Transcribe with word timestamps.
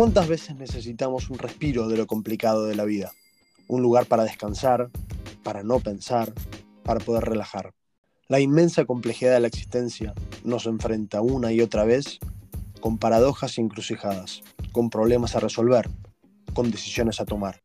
¿Cuántas 0.00 0.28
veces 0.28 0.56
necesitamos 0.56 1.28
un 1.28 1.38
respiro 1.38 1.86
de 1.86 1.98
lo 1.98 2.06
complicado 2.06 2.64
de 2.64 2.74
la 2.74 2.86
vida? 2.86 3.12
Un 3.68 3.82
lugar 3.82 4.06
para 4.06 4.24
descansar, 4.24 4.88
para 5.42 5.62
no 5.62 5.78
pensar, 5.78 6.32
para 6.82 7.00
poder 7.00 7.24
relajar. 7.24 7.74
La 8.26 8.40
inmensa 8.40 8.86
complejidad 8.86 9.34
de 9.34 9.40
la 9.40 9.48
existencia 9.48 10.14
nos 10.42 10.64
enfrenta 10.64 11.20
una 11.20 11.52
y 11.52 11.60
otra 11.60 11.84
vez 11.84 12.18
con 12.80 12.96
paradojas 12.96 13.58
y 13.58 13.60
encrucijadas, 13.60 14.40
con 14.72 14.88
problemas 14.88 15.36
a 15.36 15.40
resolver, 15.40 15.90
con 16.54 16.70
decisiones 16.70 17.20
a 17.20 17.26
tomar. 17.26 17.60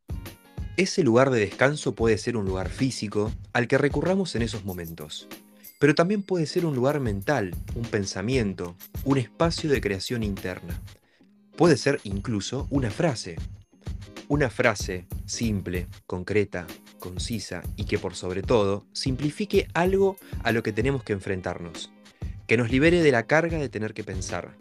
Ese 0.75 1.03
lugar 1.03 1.29
de 1.29 1.39
descanso 1.39 1.95
puede 1.95 2.17
ser 2.17 2.35
un 2.35 2.43
lugar 2.43 2.67
físico 2.67 3.31
al 3.53 3.69
que 3.69 3.77
recurramos 3.77 4.35
en 4.35 4.41
esos 4.41 4.65
momentos, 4.65 5.29
pero 5.79 5.95
también 5.95 6.21
puede 6.21 6.47
ser 6.47 6.65
un 6.65 6.75
lugar 6.75 6.99
mental, 6.99 7.55
un 7.75 7.83
pensamiento, 7.83 8.75
un 9.05 9.19
espacio 9.19 9.69
de 9.69 9.79
creación 9.79 10.21
interna. 10.21 10.81
Puede 11.57 11.77
ser 11.77 12.01
incluso 12.03 12.67
una 12.69 12.91
frase. 12.91 13.37
Una 14.27 14.49
frase 14.49 15.07
simple, 15.25 15.87
concreta, 16.05 16.67
concisa 16.99 17.61
y 17.77 17.85
que 17.85 17.97
por 17.97 18.13
sobre 18.15 18.41
todo 18.41 18.85
simplifique 18.91 19.69
algo 19.73 20.17
a 20.43 20.51
lo 20.51 20.63
que 20.63 20.73
tenemos 20.73 21.03
que 21.03 21.13
enfrentarnos. 21.13 21.91
Que 22.45 22.57
nos 22.57 22.71
libere 22.71 23.01
de 23.01 23.11
la 23.11 23.23
carga 23.23 23.57
de 23.57 23.69
tener 23.69 23.93
que 23.93 24.03
pensar, 24.03 24.53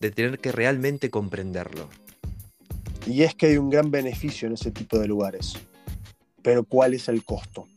de 0.00 0.10
tener 0.10 0.40
que 0.40 0.50
realmente 0.50 1.08
comprenderlo. 1.08 1.88
Y 3.06 3.22
es 3.22 3.36
que 3.36 3.46
hay 3.46 3.56
un 3.56 3.70
gran 3.70 3.92
beneficio 3.92 4.48
en 4.48 4.54
ese 4.54 4.72
tipo 4.72 4.98
de 4.98 5.06
lugares. 5.06 5.54
Pero 6.42 6.64
¿cuál 6.64 6.94
es 6.94 7.08
el 7.08 7.24
costo? 7.24 7.68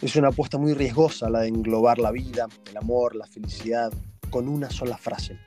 Es 0.00 0.16
una 0.16 0.28
apuesta 0.28 0.56
muy 0.56 0.72
riesgosa 0.72 1.28
la 1.28 1.40
de 1.40 1.48
englobar 1.48 1.98
la 1.98 2.10
vida, 2.10 2.48
el 2.70 2.76
amor, 2.78 3.16
la 3.16 3.26
felicidad 3.26 3.92
con 4.30 4.48
una 4.48 4.70
sola 4.70 4.96
frase, 4.96 5.38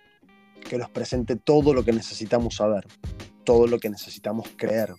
que 0.68 0.78
nos 0.78 0.90
presente 0.90 1.36
todo 1.36 1.74
lo 1.74 1.84
que 1.84 1.94
necesitamos 1.94 2.56
saber, 2.56 2.86
todo 3.44 3.68
lo 3.68 3.80
que 3.80 3.90
necesitamos 3.90 4.48
creer. 4.56 4.94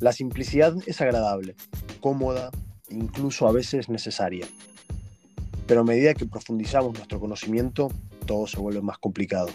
La 0.00 0.12
simplicidad 0.12 0.74
es 0.86 1.00
agradable, 1.00 1.54
cómoda, 2.00 2.50
incluso 2.90 3.46
a 3.46 3.52
veces 3.52 3.88
necesaria. 3.88 4.46
Pero 5.66 5.82
a 5.82 5.84
medida 5.84 6.14
que 6.14 6.26
profundizamos 6.26 6.94
nuestro 6.94 7.20
conocimiento, 7.20 7.88
todo 8.26 8.46
se 8.46 8.58
vuelve 8.58 8.82
más 8.82 8.98
complicado. 8.98 9.48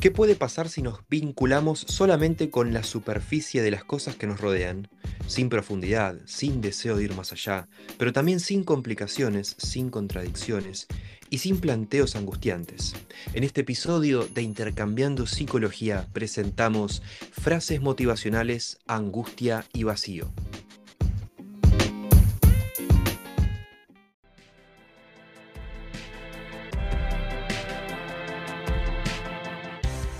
¿Qué 0.00 0.12
puede 0.12 0.36
pasar 0.36 0.68
si 0.68 0.80
nos 0.80 1.00
vinculamos 1.08 1.80
solamente 1.80 2.50
con 2.50 2.72
la 2.72 2.84
superficie 2.84 3.62
de 3.62 3.72
las 3.72 3.82
cosas 3.82 4.14
que 4.14 4.28
nos 4.28 4.40
rodean, 4.40 4.88
sin 5.26 5.48
profundidad, 5.48 6.14
sin 6.24 6.60
deseo 6.60 6.96
de 6.96 7.02
ir 7.02 7.14
más 7.14 7.32
allá, 7.32 7.68
pero 7.98 8.12
también 8.12 8.38
sin 8.38 8.62
complicaciones, 8.62 9.56
sin 9.58 9.90
contradicciones 9.90 10.86
y 11.30 11.38
sin 11.38 11.60
planteos 11.60 12.16
angustiantes? 12.16 12.94
En 13.34 13.44
este 13.44 13.62
episodio 13.62 14.26
de 14.26 14.42
Intercambiando 14.42 15.26
Psicología 15.26 16.06
presentamos 16.12 17.02
frases 17.32 17.80
motivacionales, 17.80 18.78
angustia 18.86 19.64
y 19.72 19.84
vacío. 19.84 20.32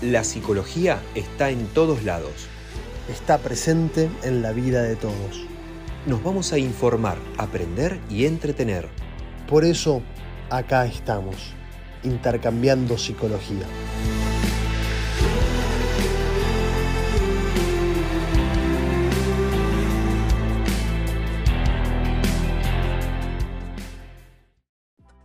La 0.01 0.23
psicología 0.23 1.01
está 1.13 1.49
en 1.49 1.67
todos 1.67 2.05
lados. 2.05 2.47
Está 3.09 3.37
presente 3.39 4.09
en 4.23 4.41
la 4.41 4.53
vida 4.53 4.81
de 4.81 4.95
todos. 4.95 5.45
Nos 6.05 6.23
vamos 6.23 6.53
a 6.53 6.57
informar, 6.57 7.17
aprender 7.37 7.99
y 8.09 8.25
entretener. 8.25 8.87
Por 9.49 9.65
eso, 9.65 10.01
acá 10.49 10.85
estamos, 10.85 11.53
intercambiando 12.03 12.97
psicología. 12.97 13.65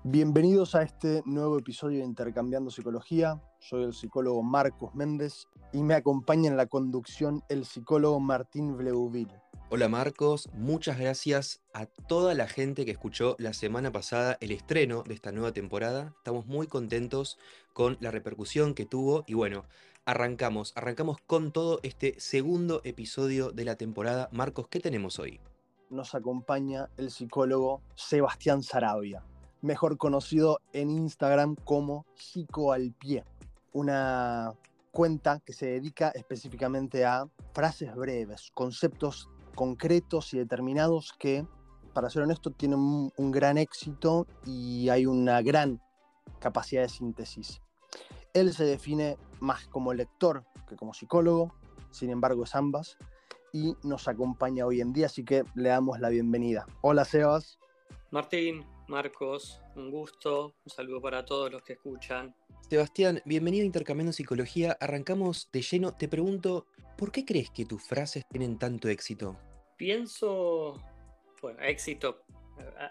Bienvenidos 0.02 0.74
a 0.74 0.82
este 0.82 1.22
nuevo 1.24 1.58
episodio 1.58 2.00
de 2.00 2.04
Intercambiando 2.04 2.70
Psicología. 2.70 3.40
Soy 3.58 3.84
el 3.84 3.94
psicólogo 3.94 4.42
Marcos 4.42 4.94
Méndez 4.94 5.48
y 5.72 5.82
me 5.82 5.94
acompaña 5.94 6.50
en 6.50 6.56
la 6.56 6.66
conducción 6.66 7.42
el 7.48 7.64
psicólogo 7.64 8.20
Martín 8.20 8.76
Bleuville. 8.76 9.43
Hola 9.70 9.88
Marcos, 9.88 10.48
muchas 10.52 10.98
gracias 10.98 11.60
a 11.72 11.86
toda 11.86 12.34
la 12.34 12.46
gente 12.46 12.84
que 12.84 12.90
escuchó 12.92 13.34
la 13.38 13.52
semana 13.52 13.90
pasada 13.90 14.36
el 14.40 14.52
estreno 14.52 15.02
de 15.02 15.14
esta 15.14 15.32
nueva 15.32 15.52
temporada. 15.52 16.14
Estamos 16.18 16.46
muy 16.46 16.66
contentos 16.66 17.38
con 17.72 17.96
la 18.00 18.10
repercusión 18.10 18.74
que 18.74 18.86
tuvo 18.86 19.24
y 19.26 19.34
bueno, 19.34 19.64
arrancamos, 20.04 20.72
arrancamos 20.76 21.18
con 21.26 21.50
todo 21.50 21.80
este 21.82 22.18
segundo 22.20 22.80
episodio 22.84 23.50
de 23.50 23.64
la 23.64 23.76
temporada. 23.76 24.28
Marcos, 24.32 24.68
¿qué 24.68 24.80
tenemos 24.80 25.18
hoy? 25.18 25.40
Nos 25.90 26.14
acompaña 26.14 26.90
el 26.96 27.10
psicólogo 27.10 27.82
Sebastián 27.94 28.62
Sarabia 28.62 29.24
mejor 29.64 29.96
conocido 29.96 30.60
en 30.74 30.90
Instagram 30.90 31.56
como 31.56 32.04
Psico 32.14 32.72
al 32.72 32.92
Pie, 32.92 33.24
una 33.72 34.52
cuenta 34.90 35.40
que 35.40 35.54
se 35.54 35.66
dedica 35.66 36.10
específicamente 36.10 37.06
a 37.06 37.26
frases 37.54 37.94
breves, 37.96 38.50
conceptos 38.52 39.30
concretos 39.54 40.34
y 40.34 40.38
determinados 40.38 41.14
que, 41.18 41.46
para 41.92 42.10
ser 42.10 42.22
honesto, 42.22 42.50
tienen 42.50 42.78
un, 42.78 43.30
gran 43.30 43.58
éxito 43.58 44.26
y 44.44 44.88
hay 44.88 45.06
una 45.06 45.40
gran 45.42 45.80
capacidad 46.40 46.82
de 46.82 46.88
síntesis. 46.88 47.60
Él 48.32 48.52
se 48.52 48.64
define 48.64 49.16
más 49.40 49.66
como 49.68 49.94
lector 49.94 50.44
que 50.68 50.76
como 50.76 50.94
psicólogo, 50.94 51.54
sin 51.90 52.10
embargo 52.10 52.44
es 52.44 52.54
ambas, 52.54 52.96
y 53.52 53.76
nos 53.84 54.08
acompaña 54.08 54.66
hoy 54.66 54.80
en 54.80 54.92
día, 54.92 55.06
así 55.06 55.24
que 55.24 55.44
le 55.54 55.68
damos 55.68 56.00
la 56.00 56.08
bienvenida. 56.08 56.66
Hola 56.80 57.04
Sebas. 57.04 57.58
Martín, 58.10 58.64
Marcos, 58.88 59.60
un 59.76 59.90
gusto, 59.90 60.54
un 60.64 60.70
saludo 60.70 61.00
para 61.00 61.24
todos 61.24 61.50
los 61.50 61.62
que 61.62 61.74
escuchan. 61.74 62.34
Sebastián, 62.68 63.20
bienvenido 63.24 63.62
a 63.62 63.66
Intercambiando 63.66 64.12
Psicología. 64.12 64.76
Arrancamos 64.80 65.50
de 65.52 65.62
lleno. 65.62 65.92
Te 65.92 66.08
pregunto, 66.08 66.66
¿por 66.96 67.12
qué 67.12 67.24
crees 67.24 67.50
que 67.50 67.64
tus 67.64 67.82
frases 67.82 68.24
tienen 68.28 68.58
tanto 68.58 68.88
éxito? 68.88 69.38
Pienso, 69.76 70.80
bueno, 71.42 71.60
éxito, 71.62 72.24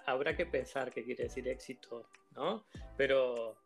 habrá 0.05 0.35
que 0.35 0.45
pensar 0.45 0.91
qué 0.91 1.03
quiere 1.03 1.23
decir 1.23 1.47
éxito, 1.47 2.09
¿no? 2.35 2.65
Pero 2.97 3.57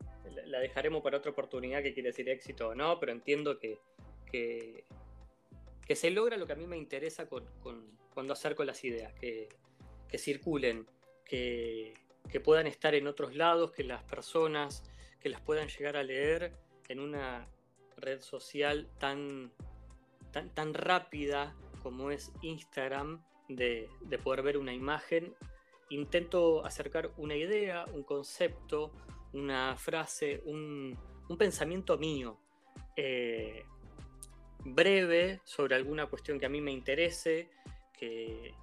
la 0.45 0.59
dejaremos 0.59 1.01
para 1.01 1.17
otra 1.17 1.31
oportunidad 1.31 1.81
qué 1.81 1.93
quiere 1.93 2.09
decir 2.09 2.29
éxito 2.29 2.69
o 2.69 2.75
no, 2.75 2.99
pero 2.99 3.11
entiendo 3.11 3.57
que, 3.59 3.79
que, 4.31 4.85
se 5.95 6.11
logra 6.11 6.37
lo 6.37 6.45
que 6.45 6.53
a 6.53 6.57
mí 6.57 6.67
me 6.67 6.77
interesa 6.77 7.27
con, 7.27 7.45
cuando 8.13 8.33
acerco 8.33 8.63
las 8.63 8.83
ideas, 8.83 9.13
que, 9.13 9.49
que 10.07 10.17
circulen, 10.17 10.85
que, 11.25 11.93
que 12.29 12.39
puedan 12.39 12.67
estar 12.67 12.93
en 12.95 13.07
otros 13.07 13.35
lados, 13.35 13.71
que 13.71 13.83
las 13.83 14.03
personas 14.03 14.83
que 15.19 15.29
las 15.29 15.41
puedan 15.41 15.67
llegar 15.67 15.97
a 15.97 16.03
leer 16.03 16.53
en 16.87 16.99
una 16.99 17.47
red 17.97 18.21
social 18.21 18.87
tan, 18.99 19.51
tan, 20.53 20.73
rápida 20.73 21.55
como 21.83 22.11
es 22.11 22.31
Instagram, 22.41 23.23
de, 23.47 23.89
poder 24.23 24.41
ver 24.41 24.57
una 24.57 24.73
imagen. 24.73 25.33
Intento 25.89 26.65
acercar 26.65 27.11
una 27.17 27.35
idea, 27.35 27.85
un 27.93 28.03
concepto, 28.03 28.91
una 29.33 29.75
frase, 29.77 30.41
un, 30.45 30.97
pensamiento 31.37 31.97
mío, 31.97 32.37
eh, 32.95 33.63
breve 34.65 35.39
sobre 35.43 35.75
alguna 35.75 36.07
cuestión 36.07 36.39
que 36.39 36.45
a 36.45 36.49
mí 36.49 36.61
me 36.61 36.71
interese, 36.71 37.49
que 37.93 38.53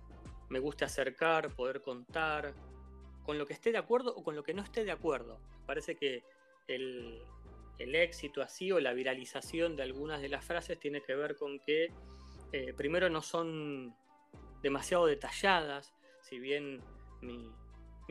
me 0.50 0.58
guste 0.58 0.84
acercar, 0.84 1.54
poder 1.54 1.80
contar, 1.80 2.54
con 3.24 3.38
lo 3.38 3.46
que 3.46 3.54
esté 3.54 3.72
de 3.72 3.78
acuerdo 3.78 4.14
o 4.14 4.22
con 4.22 4.36
lo 4.36 4.42
que 4.42 4.54
no 4.54 4.62
esté 4.62 4.84
de 4.84 4.92
acuerdo. 4.92 5.40
Parece 5.66 5.96
que 5.96 6.22
el, 6.68 7.22
éxito 7.78 8.42
así 8.42 8.72
o 8.72 8.80
la 8.80 8.92
viralización 8.92 9.76
de 9.76 9.82
algunas 9.82 10.20
de 10.20 10.28
las 10.28 10.44
frases 10.44 10.78
tiene 10.78 11.02
que 11.02 11.14
ver 11.14 11.36
con 11.36 11.58
que 11.60 11.88
eh, 12.52 12.72
primero 12.72 13.10
no 13.10 13.20
son 13.20 13.96
demasiado 14.62 15.06
detalladas, 15.06 15.92
si 16.22 16.38
bien 16.38 16.80
mi, 17.20 17.52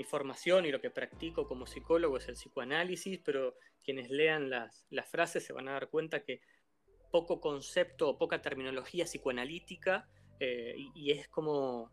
formación 0.06 0.66
y 0.66 0.72
lo 0.72 0.82
que 0.82 0.90
practico 0.90 1.48
como 1.48 1.66
psicólogo 1.66 2.18
es 2.18 2.28
el 2.28 2.34
psicoanálisis, 2.34 3.20
pero 3.24 3.56
quienes 3.84 4.10
lean 4.10 4.50
las, 4.50 4.86
frases 5.10 5.46
se 5.46 5.54
van 5.54 5.70
a 5.70 5.74
dar 5.74 5.90
cuenta 5.90 6.24
que 6.24 6.42
poco 7.12 7.40
concepto 7.40 8.10
o 8.10 8.18
poca 8.18 8.42
terminología 8.42 9.06
psicoanalítica 9.06 10.10
eh, 10.40 10.76
y, 10.94 11.12
es 11.12 11.28
como 11.30 11.92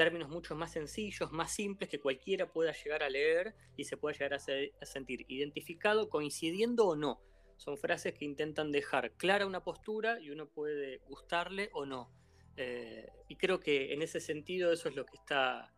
términos 0.00 0.30
mucho 0.30 0.54
más 0.54 0.72
sencillos, 0.72 1.30
más 1.30 1.52
simples 1.52 1.90
que 1.90 2.00
cualquiera 2.00 2.50
pueda 2.50 2.72
llegar 2.72 3.02
a 3.02 3.10
leer 3.10 3.54
y 3.76 3.84
se 3.84 3.98
pueda 3.98 4.14
llegar 4.16 4.32
a, 4.32 4.86
sentir 4.86 5.26
identificado, 5.28 6.08
coincidiendo 6.08 6.86
o 6.86 6.96
no. 6.96 7.20
Son 7.58 7.76
frases 7.76 8.14
que 8.14 8.24
intentan 8.24 8.72
dejar 8.72 9.12
clara 9.18 9.44
una 9.44 9.62
postura 9.62 10.18
y 10.18 10.30
uno 10.30 10.48
puede 10.48 11.00
gustarle 11.06 11.68
o 11.74 11.84
no. 11.84 12.10
Eh, 12.56 13.12
y 13.28 13.36
creo 13.36 13.60
que 13.60 13.92
en 13.92 14.00
ese 14.00 14.20
sentido 14.20 14.72
eso 14.72 14.88
es 14.88 14.96
lo 14.96 15.04
que 15.04 15.18
está, 15.18 15.70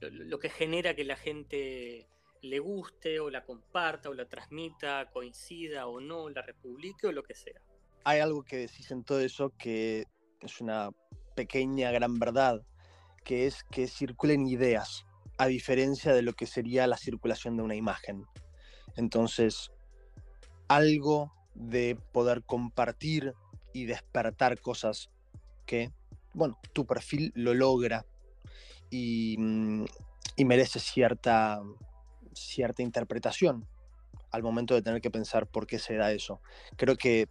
lo, 0.00 0.40
que 0.40 0.50
genera 0.50 0.96
que 0.96 1.04
la 1.04 1.14
gente 1.14 2.08
le 2.42 2.58
guste 2.58 3.20
o 3.20 3.30
la 3.30 3.44
comparta 3.44 4.10
o 4.10 4.14
la 4.14 4.28
transmita, 4.28 5.08
coincida 5.12 5.86
o 5.86 6.00
no, 6.00 6.28
la 6.28 6.42
republique 6.42 7.06
o 7.06 7.12
lo 7.12 7.22
que 7.22 7.36
sea. 7.36 7.60
hay 8.02 8.18
algo 8.18 8.42
que 8.42 8.56
decís 8.56 8.90
en 8.90 9.04
todo 9.04 9.20
eso 9.20 9.52
que 9.56 10.06
es 10.40 10.60
una 10.60 10.90
pequeña 11.36 11.92
gran 11.92 12.18
verdad, 12.18 12.66
que 13.24 13.46
es 13.46 13.64
que 13.64 13.86
circulen 13.86 14.46
ideas, 14.46 15.04
a 15.38 15.46
diferencia 15.46 16.12
de 16.12 16.22
lo 16.22 16.32
que 16.32 16.46
sería 16.46 16.86
la 16.86 16.96
circulación 16.96 17.56
de 17.56 17.62
una 17.62 17.74
imagen. 17.74 18.24
Entonces, 18.96 19.70
algo 20.68 21.32
de 21.54 21.96
poder 22.12 22.42
compartir 22.44 23.34
y 23.72 23.84
despertar 23.84 24.60
cosas 24.60 25.10
que, 25.66 25.90
bueno, 26.34 26.58
tu 26.72 26.86
perfil 26.86 27.32
lo 27.34 27.54
logra 27.54 28.04
y, 28.90 29.36
mm, 29.38 29.84
y 30.36 30.44
merece 30.44 30.80
cierta, 30.80 31.62
cierta 32.32 32.82
interpretación 32.82 33.66
al 34.30 34.42
momento 34.42 34.74
de 34.74 34.82
tener 34.82 35.00
que 35.00 35.10
pensar 35.10 35.46
por 35.46 35.66
qué 35.66 35.78
se 35.78 35.96
da 35.96 36.12
eso. 36.12 36.40
Creo 36.76 36.96
que 36.96 37.28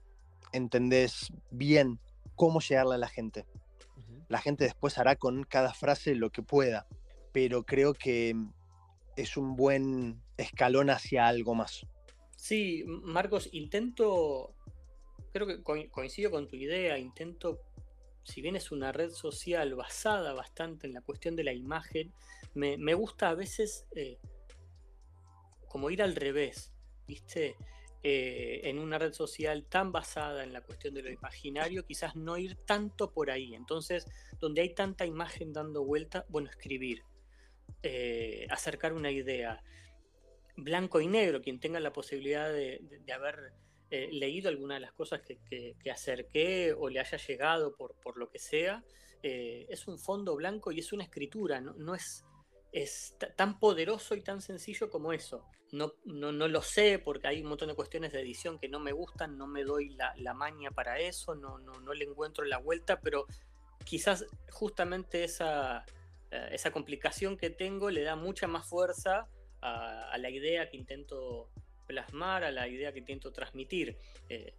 entendés 0.51 1.31
bien 1.51 1.99
cómo 2.35 2.59
llegarle 2.59 2.95
a 2.95 2.99
la 2.99 3.07
gente. 3.07 3.45
La 4.29 4.39
gente 4.39 4.63
después 4.63 4.97
hará 4.97 5.15
con 5.15 5.43
cada 5.43 5.73
frase 5.73 6.15
lo 6.15 6.29
que 6.29 6.43
pueda, 6.43 6.87
pero 7.33 7.63
creo 7.63 7.93
que 7.93 8.35
es 9.17 9.35
un 9.35 9.55
buen 9.55 10.21
escalón 10.37 10.89
hacia 10.89 11.27
algo 11.27 11.55
más. 11.55 11.85
Sí, 12.35 12.85
Marcos, 12.85 13.49
intento, 13.51 14.55
creo 15.33 15.45
que 15.45 15.61
coincido 15.61 16.31
con 16.31 16.47
tu 16.47 16.55
idea, 16.55 16.97
intento, 16.97 17.59
si 18.23 18.41
bien 18.41 18.55
es 18.55 18.71
una 18.71 18.91
red 18.91 19.09
social 19.09 19.75
basada 19.75 20.33
bastante 20.33 20.87
en 20.87 20.93
la 20.93 21.01
cuestión 21.01 21.35
de 21.35 21.43
la 21.43 21.53
imagen, 21.53 22.13
me, 22.53 22.93
gusta 22.93 23.29
a 23.29 23.35
veces 23.35 23.87
eh, 23.95 24.19
como 25.67 25.89
ir 25.89 26.01
al 26.01 26.15
revés, 26.15 26.71
¿viste? 27.07 27.55
Eh, 28.01 28.61
en 28.63 28.79
una 28.79 28.97
red 28.97 29.11
social 29.11 29.65
tan 29.65 29.91
basada 29.91 30.45
en 30.45 30.53
la 30.53 30.61
cuestión 30.61 30.93
de 30.93 31.01
lo 31.01 31.11
imaginario, 31.11 31.85
quizás 31.85 32.15
no 32.15 32.37
ir 32.37 32.55
tanto 32.55 33.11
por 33.11 33.29
ahí. 33.29 33.53
Entonces, 33.53 34.05
donde 34.39 34.61
hay 34.61 34.73
tanta 34.73 35.05
imagen 35.05 35.51
dando 35.51 35.83
vuelta, 35.83 36.25
bueno, 36.29 36.49
escribir, 36.49 37.03
eh, 37.83 38.47
acercar 38.49 38.93
una 38.93 39.11
idea. 39.11 39.61
Blanco 40.55 41.01
y 41.01 41.07
negro, 41.07 41.41
quien 41.41 41.59
tenga 41.59 41.81
la 41.81 41.91
posibilidad 41.91 42.51
de, 42.51 42.81
haber 43.13 43.53
eh, 43.91 44.07
leído 44.13 44.47
alguna 44.47 44.75
de 44.75 44.81
las 44.81 44.93
cosas 44.93 45.21
que, 45.21 45.75
acerqué 45.91 46.73
o 46.73 46.87
le 46.89 47.01
haya 47.01 47.17
llegado 47.17 47.75
por, 47.75 47.95
por 47.95 48.17
lo 48.17 48.29
que 48.29 48.39
sea, 48.39 48.83
es 49.21 49.85
un 49.89 49.99
fondo 49.99 50.37
blanco 50.37 50.71
y 50.71 50.79
es 50.79 50.93
una 50.93 51.03
escritura, 51.03 51.59
no 51.59 51.93
es 51.93 52.23
es 52.71 53.15
tan 53.35 53.59
poderoso 53.59 54.15
y 54.15 54.21
tan 54.21 54.41
sencillo 54.41 54.89
como 54.89 55.13
eso. 55.13 55.45
No, 55.71 55.93
no, 56.05 56.31
lo 56.31 56.61
sé 56.63 56.97
porque 56.97 57.27
hay 57.27 57.41
un 57.41 57.49
montón 57.49 57.69
de 57.69 57.75
cuestiones 57.75 58.11
de 58.11 58.21
edición 58.21 58.57
que 58.57 58.69
no 58.69 58.79
me 58.79 58.91
gustan, 58.91 59.37
no 59.37 59.45
me 59.45 59.63
doy 59.63 59.89
la, 59.89 60.13
la 60.17 60.33
maña 60.33 60.71
para 60.71 60.99
eso, 60.99 61.35
no, 61.35 61.59
no, 61.59 61.79
no, 61.79 61.93
le 61.93 62.05
encuentro 62.05 62.43
la 62.43 62.57
vuelta, 62.57 62.99
pero 62.99 63.27
quizás 63.85 64.25
justamente 64.49 65.23
esa, 65.23 65.85
eh, 66.31 66.49
esa 66.51 66.71
complicación 66.71 67.37
que 67.37 67.51
tengo 67.51 67.91
le 67.91 68.01
da 68.01 68.15
mucha 68.15 68.47
más 68.47 68.67
fuerza 68.67 69.27
a, 69.61 70.17
la 70.17 70.29
idea 70.29 70.69
que 70.69 70.77
intento 70.77 71.49
plasmar, 71.85 72.43
a 72.43 72.51
la 72.51 72.67
idea 72.67 72.91
que 72.91 72.99
intento 72.99 73.31
transmitir. 73.31 73.97
Eh, 74.29 74.55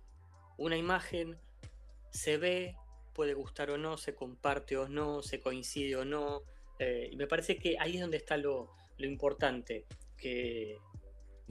una 0.59 0.77
imagen 0.77 1.39
se 2.11 2.37
ve, 2.37 2.77
puede 3.15 3.35
gustar 3.35 3.71
o 3.71 3.79
no, 3.79 3.97
se 3.97 4.15
comparte 4.15 4.77
o 4.77 4.89
no, 4.89 5.23
se 5.23 5.41
coincide 5.41 5.97
o 5.97 6.05
no, 6.05 6.43
eh, 6.81 7.11
y 7.13 7.17
me 7.17 7.27
parece 7.27 7.59
que 7.59 7.77
ahí 7.79 7.97
es 7.97 8.01
donde 8.01 8.17
está 8.17 8.39
lo, 8.39 8.71
importante, 8.97 9.87
que, 10.17 10.79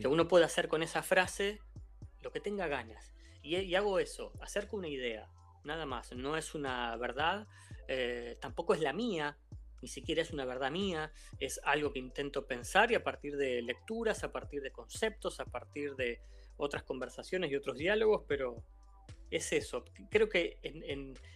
uno 0.03 0.27
puede 0.27 0.45
hacer 0.45 0.67
con 0.67 0.81
esa 0.81 1.03
frase 1.03 1.59
lo 2.21 2.31
que 2.31 2.39
tenga 2.39 2.67
ganas. 2.67 3.13
Y, 3.43 3.75
hago 3.75 3.99
eso, 3.99 4.33
acerco 4.41 4.75
una 4.75 4.87
idea, 4.87 5.29
nada 5.63 5.85
más. 5.85 6.13
No 6.13 6.35
es 6.35 6.55
una 6.55 6.95
verdad, 6.97 7.47
eh, 7.87 8.37
tampoco 8.41 8.73
es 8.73 8.81
la 8.81 8.91
mía, 8.91 9.37
ni 9.83 9.87
siquiera 9.87 10.23
es 10.23 10.31
una 10.31 10.45
verdad 10.45 10.71
mía, 10.71 11.11
es 11.39 11.61
algo 11.63 11.93
que 11.93 11.99
intento 11.99 12.47
pensar 12.47 12.91
y 12.91 12.95
a 12.95 13.03
partir 13.03 13.37
de 13.37 13.61
lecturas, 13.61 14.23
a 14.23 14.31
partir 14.31 14.63
de 14.63 14.71
conceptos, 14.71 15.39
a 15.39 15.45
partir 15.45 15.95
de 15.95 16.21
otras 16.57 16.81
conversaciones 16.81 17.51
y 17.51 17.55
otros 17.55 17.77
diálogos, 17.77 18.23
pero 18.27 18.63
es 19.31 19.53
eso. 19.53 19.85
Creo 20.09 20.29
que 20.29 20.57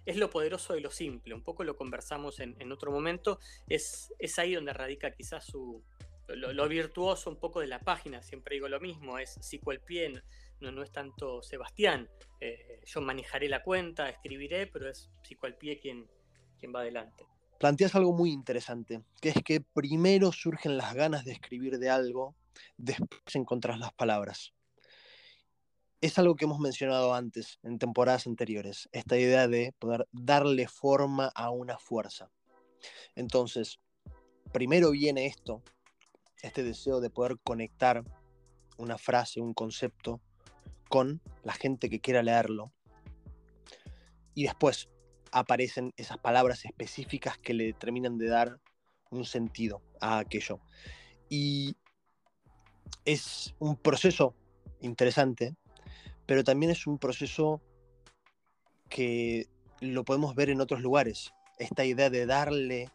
es 0.05 0.17
lo 0.17 0.29
poderoso 0.29 0.73
de 0.73 0.81
lo 0.81 0.91
simple. 0.91 1.33
Un 1.33 1.43
poco 1.43 1.63
lo 1.63 1.75
conversamos 1.75 2.39
en, 2.39 2.71
otro 2.71 2.91
momento. 2.91 3.39
Es, 3.67 4.13
ahí 4.37 4.55
donde 4.55 4.73
radica 4.73 5.11
quizás 5.11 5.45
su, 5.45 5.83
lo, 6.27 6.67
virtuoso 6.67 7.29
un 7.29 7.37
poco 7.37 7.59
de 7.59 7.67
la 7.67 7.79
página. 7.79 8.21
Siempre 8.21 8.55
digo 8.55 8.67
lo 8.67 8.79
mismo. 8.79 9.19
Es 9.19 9.39
pie, 9.85 10.13
no, 10.59 10.71
no 10.71 10.83
es 10.83 10.91
tanto 10.91 11.41
Sebastián. 11.41 12.09
Eh, 12.39 12.81
yo 12.85 13.01
manejaré 13.01 13.47
la 13.47 13.63
cuenta, 13.63 14.09
escribiré, 14.09 14.67
pero 14.67 14.89
es 14.89 15.09
al 15.41 15.55
pie 15.55 15.79
quien, 15.79 16.07
quien 16.59 16.73
va 16.73 16.81
adelante. 16.81 17.25
Planteas 17.59 17.95
algo 17.95 18.11
muy 18.11 18.31
interesante, 18.31 19.03
que 19.21 19.29
es 19.29 19.35
que 19.45 19.61
primero 19.61 20.31
surgen 20.33 20.75
las 20.75 20.93
ganas 20.95 21.23
de 21.23 21.31
escribir 21.31 21.77
de 21.79 21.89
algo, 21.89 22.35
después 22.77 23.35
encontrás 23.35 23.79
las 23.79 23.93
palabras 23.93 24.53
es 26.03 26.19
algo 26.19 26.35
que 26.35 26.43
hemos 26.43 26.59
mencionado 26.59 27.13
antes, 27.13 27.59
en 27.63 27.79
temporadas 27.79 28.27
anteriores, 28.27 28.89
esta 28.91 29.17
idea 29.17 29.47
de 29.47 29.73
poder 29.79 30.05
darle 30.11 30.67
forma 30.67 31.31
a 31.33 31.49
una 31.49 31.77
fuerza. 31.77 32.29
Entonces, 33.15 33.79
primero 34.51 34.91
viene 34.91 35.27
esto, 35.27 35.63
este 36.41 36.61
deseo 36.61 36.99
de 36.99 37.09
poder 37.09 37.37
conectar 37.41 38.03
una 38.77 38.97
frase, 38.97 39.39
un 39.39 39.53
concepto 39.53 40.19
con 40.89 41.21
la 41.41 41.53
gente 41.53 41.89
que 41.89 42.01
quiera 42.01 42.21
leerlo. 42.21 42.73
Y 44.33 44.43
después 44.43 44.89
aparecen 45.31 45.93
esas 45.95 46.17
palabras 46.17 46.65
específicas 46.65 47.37
que 47.37 47.53
le 47.53 47.71
terminan 47.71 48.17
de 48.17 48.27
dar 48.27 48.59
un 49.09 49.23
sentido 49.23 49.81
a 50.01 50.19
aquello. 50.19 50.59
Y 51.29 51.77
es 53.05 53.55
un 53.57 53.77
proceso 53.77 54.35
interesante 54.81 55.55
pero 56.25 56.43
también 56.43 56.71
es 56.71 56.87
un 56.87 56.97
proceso 56.97 57.61
que 58.89 59.47
lo 59.79 60.03
podemos 60.03 60.35
ver 60.35 60.49
en 60.49 60.61
otros 60.61 60.81
lugares. 60.81 61.33
Esta 61.57 61.85
idea 61.85 62.09
de 62.09 62.25
darle 62.25 62.91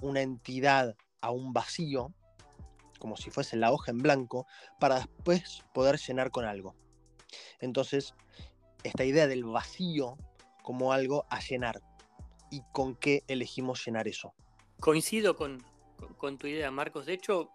una 0.00 0.22
entidad 0.22 0.96
a 1.20 1.30
un 1.30 1.52
vacío, 1.52 2.12
como 2.98 3.16
si 3.16 3.30
fuese 3.30 3.56
la 3.56 3.72
hoja 3.72 3.90
en 3.90 3.98
blanco, 3.98 4.46
para 4.78 4.96
después 4.96 5.64
poder 5.72 5.98
llenar 5.98 6.30
con 6.30 6.44
algo. 6.44 6.74
Entonces, 7.60 8.14
esta 8.82 9.04
idea 9.04 9.26
del 9.26 9.44
vacío 9.44 10.16
como 10.62 10.92
algo 10.92 11.26
a 11.30 11.40
llenar. 11.40 11.80
¿Y 12.50 12.62
con 12.72 12.94
qué 12.94 13.22
elegimos 13.28 13.84
llenar 13.84 14.08
eso? 14.08 14.34
Coincido 14.80 15.36
con, 15.36 15.64
tu 16.38 16.46
idea, 16.46 16.70
Marcos. 16.70 17.06
De 17.06 17.14
hecho, 17.14 17.50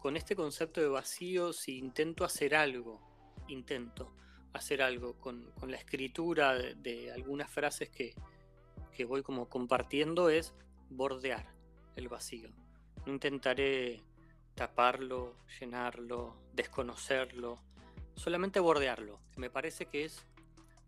con, 0.00 0.16
este 0.16 0.34
concepto 0.34 0.80
de 0.80 0.88
vacío, 0.88 1.52
si 1.52 1.78
intento 1.78 2.24
hacer 2.24 2.54
algo 2.54 3.13
intento 3.48 4.12
hacer 4.52 4.82
algo 4.82 5.14
con, 5.18 5.52
la 5.66 5.76
escritura 5.76 6.54
de, 6.54 7.12
algunas 7.12 7.50
frases 7.50 7.90
que, 7.90 8.14
voy 9.04 9.22
como 9.22 9.48
compartiendo 9.48 10.30
es 10.30 10.54
bordear 10.88 11.52
el 11.96 12.08
vacío. 12.08 12.48
No 13.04 13.12
intentaré 13.12 14.02
taparlo, 14.54 15.36
llenarlo, 15.58 16.36
desconocerlo, 16.52 17.60
solamente 18.14 18.60
bordearlo, 18.60 19.20
me 19.36 19.50
parece 19.50 19.86
que 19.86 20.04
es 20.04 20.24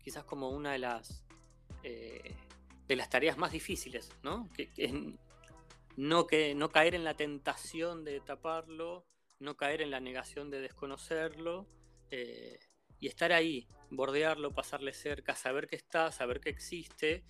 quizás 0.01 0.23
como 0.23 0.49
una 0.49 0.71
de 0.71 0.79
las, 0.79 1.25
eh, 1.83 2.33
de 2.87 2.95
las 2.95 3.09
tareas 3.09 3.37
más 3.37 3.51
difíciles, 3.51 4.09
¿no? 4.23 4.49
Que, 4.53 4.69
no, 5.97 6.27
que, 6.27 6.55
no 6.55 6.69
caer 6.69 6.95
en 6.95 7.03
la 7.03 7.15
tentación 7.15 8.05
de 8.05 8.21
taparlo, 8.21 9.05
no 9.39 9.57
caer 9.57 9.81
en 9.81 9.91
la 9.91 9.99
negación 9.99 10.49
de 10.49 10.61
desconocerlo, 10.61 11.67
eh, 12.11 12.59
y 12.99 13.07
estar 13.07 13.31
ahí, 13.31 13.67
bordearlo, 13.89 14.53
pasarle 14.53 14.93
cerca, 14.93 15.35
saber 15.35 15.67
que 15.67 15.75
está, 15.75 16.11
saber 16.11 16.39
que 16.39 16.49
existe 16.49 17.23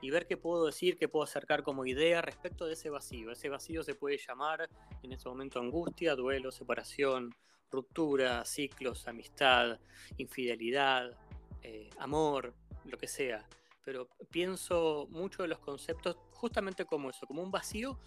y 0.00 0.10
ver 0.10 0.26
qué 0.26 0.36
puedo 0.36 0.66
decir, 0.66 0.96
qué 0.96 1.08
puedo 1.08 1.24
acercar 1.24 1.62
como 1.62 1.86
idea 1.86 2.22
respecto 2.22 2.66
de 2.66 2.74
ese 2.74 2.90
vacío. 2.90 3.32
Ese 3.32 3.48
vacío 3.48 3.82
se 3.82 3.94
puede 3.94 4.18
llamar 4.18 4.68
en 5.02 5.12
este 5.12 5.28
momento 5.28 5.58
angustia, 5.58 6.14
duelo, 6.14 6.52
separación, 6.52 7.34
ruptura, 7.70 8.44
ciclos, 8.44 9.08
amistad, 9.08 9.80
infidelidad, 10.16 11.18
eh, 11.62 11.90
amor, 11.98 12.54
lo 12.84 12.96
que 12.96 13.08
sea. 13.08 13.46
Pero 13.84 14.08
pienso 14.30 15.06
mucho 15.10 15.42
de 15.42 15.48
los 15.48 15.58
conceptos 15.58 16.16
justamente 16.32 16.84
como 16.84 17.10
eso, 17.10 17.26
como 17.26 17.42
un 17.42 17.50
vacío 17.50 17.98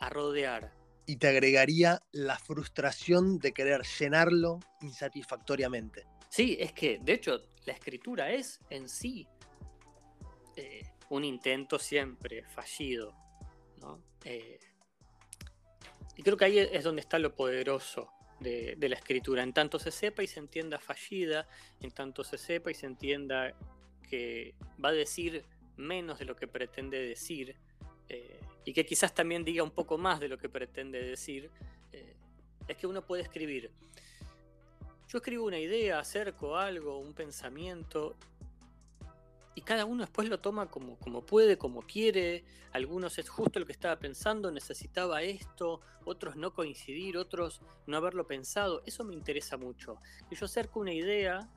a 0.00 0.10
rodear, 0.10 0.72
y 1.08 1.16
te 1.16 1.28
agregaría 1.28 2.02
la 2.12 2.38
frustración 2.38 3.38
de 3.38 3.52
querer 3.54 3.80
llenarlo 3.98 4.60
insatisfactoriamente. 4.82 6.04
Sí, 6.28 6.58
es 6.60 6.74
que 6.74 6.98
de 7.02 7.14
hecho 7.14 7.40
la 7.64 7.72
escritura 7.72 8.30
es 8.30 8.60
en 8.68 8.90
sí 8.90 9.26
eh, 10.54 10.82
un 11.08 11.24
intento 11.24 11.78
siempre 11.78 12.44
fallido. 12.44 13.14
Eh, 14.22 14.58
y 16.14 16.22
creo 16.22 16.36
que 16.36 16.44
ahí 16.44 16.58
es 16.58 16.84
donde 16.84 17.00
está 17.00 17.18
lo 17.18 17.34
poderoso 17.34 18.10
de, 18.40 18.76
la 18.78 18.96
escritura, 18.96 19.42
en 19.42 19.54
tanto 19.54 19.78
se 19.78 19.90
sepa 19.90 20.22
y 20.22 20.26
se 20.26 20.40
entienda 20.40 20.78
fallida, 20.78 21.48
en 21.80 21.90
tanto 21.90 22.22
se 22.22 22.36
sepa 22.36 22.70
y 22.70 22.74
se 22.74 22.84
entienda 22.84 23.54
que 24.10 24.54
va 24.84 24.90
a 24.90 24.92
decir 24.92 25.46
menos 25.78 26.18
de 26.18 26.26
lo 26.26 26.36
que 26.36 26.48
pretende 26.48 26.98
decir, 26.98 27.56
eh, 28.10 28.40
y 28.68 28.74
que 28.74 28.84
quizás 28.84 29.14
también 29.14 29.44
diga 29.44 29.62
un 29.62 29.70
poco 29.70 29.96
más 29.96 30.20
de 30.20 30.28
lo 30.28 30.36
que 30.36 30.50
pretende 30.50 31.02
decir, 31.02 31.50
eh, 31.90 32.14
es 32.66 32.76
que 32.76 32.86
uno 32.86 33.00
puede 33.00 33.22
escribir. 33.22 33.70
Yo 35.08 35.16
escribo 35.16 35.46
una 35.46 35.58
idea, 35.58 35.98
acerco 35.98 36.54
algo, 36.54 36.98
un 36.98 37.14
pensamiento, 37.14 38.14
y 39.54 39.62
cada 39.62 39.86
uno 39.86 40.02
después 40.02 40.28
lo 40.28 40.40
toma 40.40 40.66
como, 40.66 40.98
como 40.98 41.24
puede, 41.24 41.56
como 41.56 41.80
quiere. 41.80 42.44
Algunos 42.72 43.18
es 43.18 43.30
justo 43.30 43.58
lo 43.58 43.64
que 43.64 43.72
estaba 43.72 43.98
pensando, 43.98 44.50
necesitaba 44.50 45.22
esto, 45.22 45.80
otros 46.04 46.36
no 46.36 46.52
coincidir, 46.52 47.16
otros 47.16 47.62
no 47.86 47.96
haberlo 47.96 48.26
pensado. 48.26 48.82
Eso 48.84 49.02
me 49.02 49.14
interesa 49.14 49.56
mucho. 49.56 49.96
Que 50.28 50.36
yo 50.36 50.44
acerco 50.44 50.78
una 50.78 50.92
idea 50.92 51.48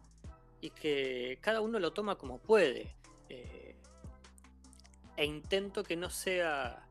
y 0.61 0.69
que 0.69 1.39
cada 1.41 1.59
uno 1.59 1.77
lo 1.77 1.91
toma 1.91 2.15
como 2.15 2.39
puede. 2.39 2.95
Eh, 3.27 3.75
e 5.17 5.25
intento 5.25 5.83
que 5.83 5.97
no 5.97 6.09
sea 6.09 6.87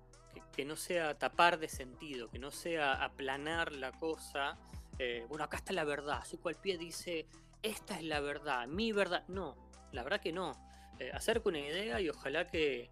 que, 0.60 0.66
no 0.66 0.76
sea 0.76 1.18
tapar 1.18 1.58
de 1.58 1.68
sentido, 1.68 2.28
que 2.28 2.38
no 2.38 2.50
sea 2.50 3.02
aplanar 3.02 3.72
la 3.72 3.92
cosa. 3.92 4.58
Eh, 4.98 5.24
bueno, 5.28 5.44
acá 5.44 5.56
está 5.56 5.72
la 5.72 5.84
verdad. 5.84 6.18
Así 6.20 6.36
cual 6.36 6.56
pie 6.56 6.76
dice, 6.76 7.26
esta 7.62 7.96
es 7.96 8.04
la 8.04 8.20
verdad, 8.20 8.66
mi 8.66 8.92
verdad. 8.92 9.24
No, 9.28 9.56
la 9.92 10.02
verdad 10.02 10.20
que 10.20 10.32
no 10.32 10.52
eh, 10.98 11.10
acerco 11.14 11.48
una 11.48 11.60
idea 11.60 11.98
y 12.00 12.10
ojalá 12.10 12.46
que, 12.46 12.90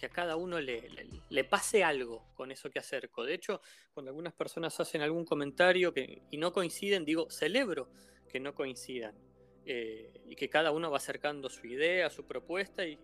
a 0.00 0.08
cada 0.10 0.36
uno 0.36 0.60
le, 0.60 1.44
pase 1.50 1.82
algo 1.82 2.24
con 2.34 2.52
eso 2.52 2.70
que 2.70 2.78
acerco. 2.78 3.24
De 3.24 3.34
hecho, 3.34 3.60
cuando 3.92 4.10
algunas 4.10 4.32
personas 4.32 4.78
hacen 4.78 5.02
algún 5.02 5.24
comentario 5.24 5.92
que, 5.92 6.22
y 6.30 6.36
no 6.36 6.52
coinciden, 6.52 7.04
digo, 7.04 7.28
celebro 7.30 7.90
que 8.28 8.38
no 8.38 8.54
coincidan. 8.54 9.16
Eh, 9.66 10.12
y 10.28 10.36
que 10.36 10.48
cada 10.48 10.70
uno 10.70 10.88
va 10.88 10.98
acercando 10.98 11.50
su 11.50 11.66
idea, 11.66 12.08
su 12.10 12.24
propuesta, 12.24 12.86
y, 12.86 12.96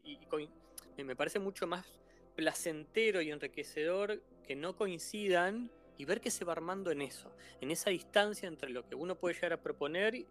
me 0.99 1.17
parece 1.17 1.41
mucho 1.41 1.67
más 1.67 1.85
placentero 2.35 3.21
y 3.23 3.31
enriquecedor 3.31 4.23
que 4.47 4.57
no 4.57 4.77
coincidan 4.77 5.71
y 5.97 6.05
ver 6.05 6.21
que 6.21 6.31
se 6.31 6.45
va 6.45 6.53
armando 6.53 6.91
en 6.91 7.03
eso, 7.03 7.33
en 7.61 7.71
esa 7.71 7.91
distancia 7.91 8.49
entre 8.49 8.71
lo 8.71 8.87
que 8.89 8.95
uno 8.95 9.15
puede 9.15 9.35
llegar 9.35 9.53
a 9.53 9.63
proponer 9.63 10.27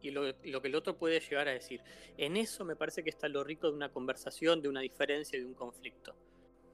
y 0.00 0.10
lo, 0.10 0.22
que 0.40 0.68
el 0.68 0.74
otro 0.74 0.96
puede 0.96 1.20
llegar 1.20 1.48
a 1.48 1.52
decir. 1.52 1.80
En 2.16 2.36
eso 2.36 2.64
me 2.64 2.76
parece 2.76 3.02
que 3.02 3.10
está 3.10 3.28
lo 3.28 3.44
rico 3.44 3.68
de 3.68 3.76
una 3.76 3.90
conversación, 3.90 4.62
de 4.62 4.68
una 4.68 4.80
diferencia, 4.80 5.38
de 5.38 5.44
un 5.44 5.54
conflicto. 5.54 6.14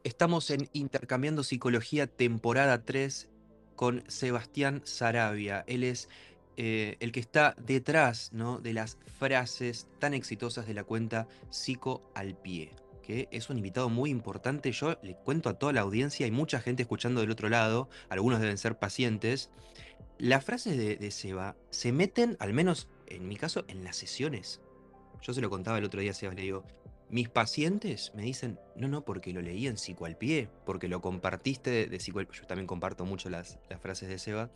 Estamos 0.03 0.51
en 0.51 0.69
Intercambiando 0.73 1.43
Psicología, 1.43 2.07
temporada 2.07 2.85
3, 2.85 3.29
con 3.77 4.05
Sebastián 4.09 4.83
Sarabia. 4.85 5.65
Él 5.67 5.83
es 5.83 6.09
eh, 6.57 6.97
el 7.01 7.11
que 7.11 7.21
está 7.21 7.57
detrás 7.59 8.33
¿no? 8.33 8.59
de 8.59 8.75
las 8.75 8.99
frases 9.19 9.89
tan 9.99 10.15
exitosas 10.15 10.67
de 10.67 10.75
la 10.75 10.85
cuenta 10.85 11.27
Psico 11.51 12.03
al 12.15 12.37
Pie, 12.37 12.71
que 13.07 13.29
es 13.31 13.51
un 13.51 13.59
invitado 13.59 13.89
muy 13.89 14.11
importante. 14.11 14.73
Yo 14.73 14.99
le 15.03 15.15
cuento 15.15 15.49
a 15.49 15.55
toda 15.55 15.73
la 15.73 15.83
audiencia, 15.83 16.25
hay 16.25 16.33
mucha 16.33 16.61
gente 16.61 16.83
escuchando 16.83 17.21
del 17.21 17.31
otro 17.31 17.49
lado, 17.49 17.89
algunos 18.09 18.41
deben 18.41 18.59
ser 18.59 18.79
pacientes. 18.79 19.51
Las 20.19 20.45
frases 20.45 20.77
de, 20.77 21.11
Seba 21.11 21.57
se 21.71 21.93
meten, 21.93 22.37
al 22.41 22.53
menos 22.53 22.89
en 23.07 23.29
mi 23.29 23.37
caso, 23.37 23.65
en 23.69 23.85
las 23.85 23.97
sesiones. 23.97 24.61
Yo 25.23 25.33
se 25.35 25.41
lo 25.41 25.51
contaba 25.51 25.79
el 25.79 25.85
otro 25.85 26.01
día 26.01 26.13
a 26.13 26.15
Sebas, 26.15 26.37
le 26.37 26.43
digo, 26.43 26.65
mis 27.11 27.29
pacientes 27.29 28.13
me 28.15 28.23
dicen, 28.23 28.59
no, 28.77 28.89
no, 28.89 29.05
porque 29.05 29.33
lo 29.33 29.43
leí 29.43 29.67
en 29.67 29.77
Psico 29.77 30.07
al 30.07 30.17
pie, 30.17 30.49
porque 30.65 30.89
lo 30.89 31.01
compartiste 31.01 31.71
de, 31.71 31.87
de 31.87 31.99
Yo 31.99 32.47
también 32.47 32.67
comparto 32.67 33.05
mucho 33.05 33.29
las, 33.31 33.59
las 33.69 33.81
frases 33.81 34.09
de 34.09 34.19
Seba. 34.19 34.51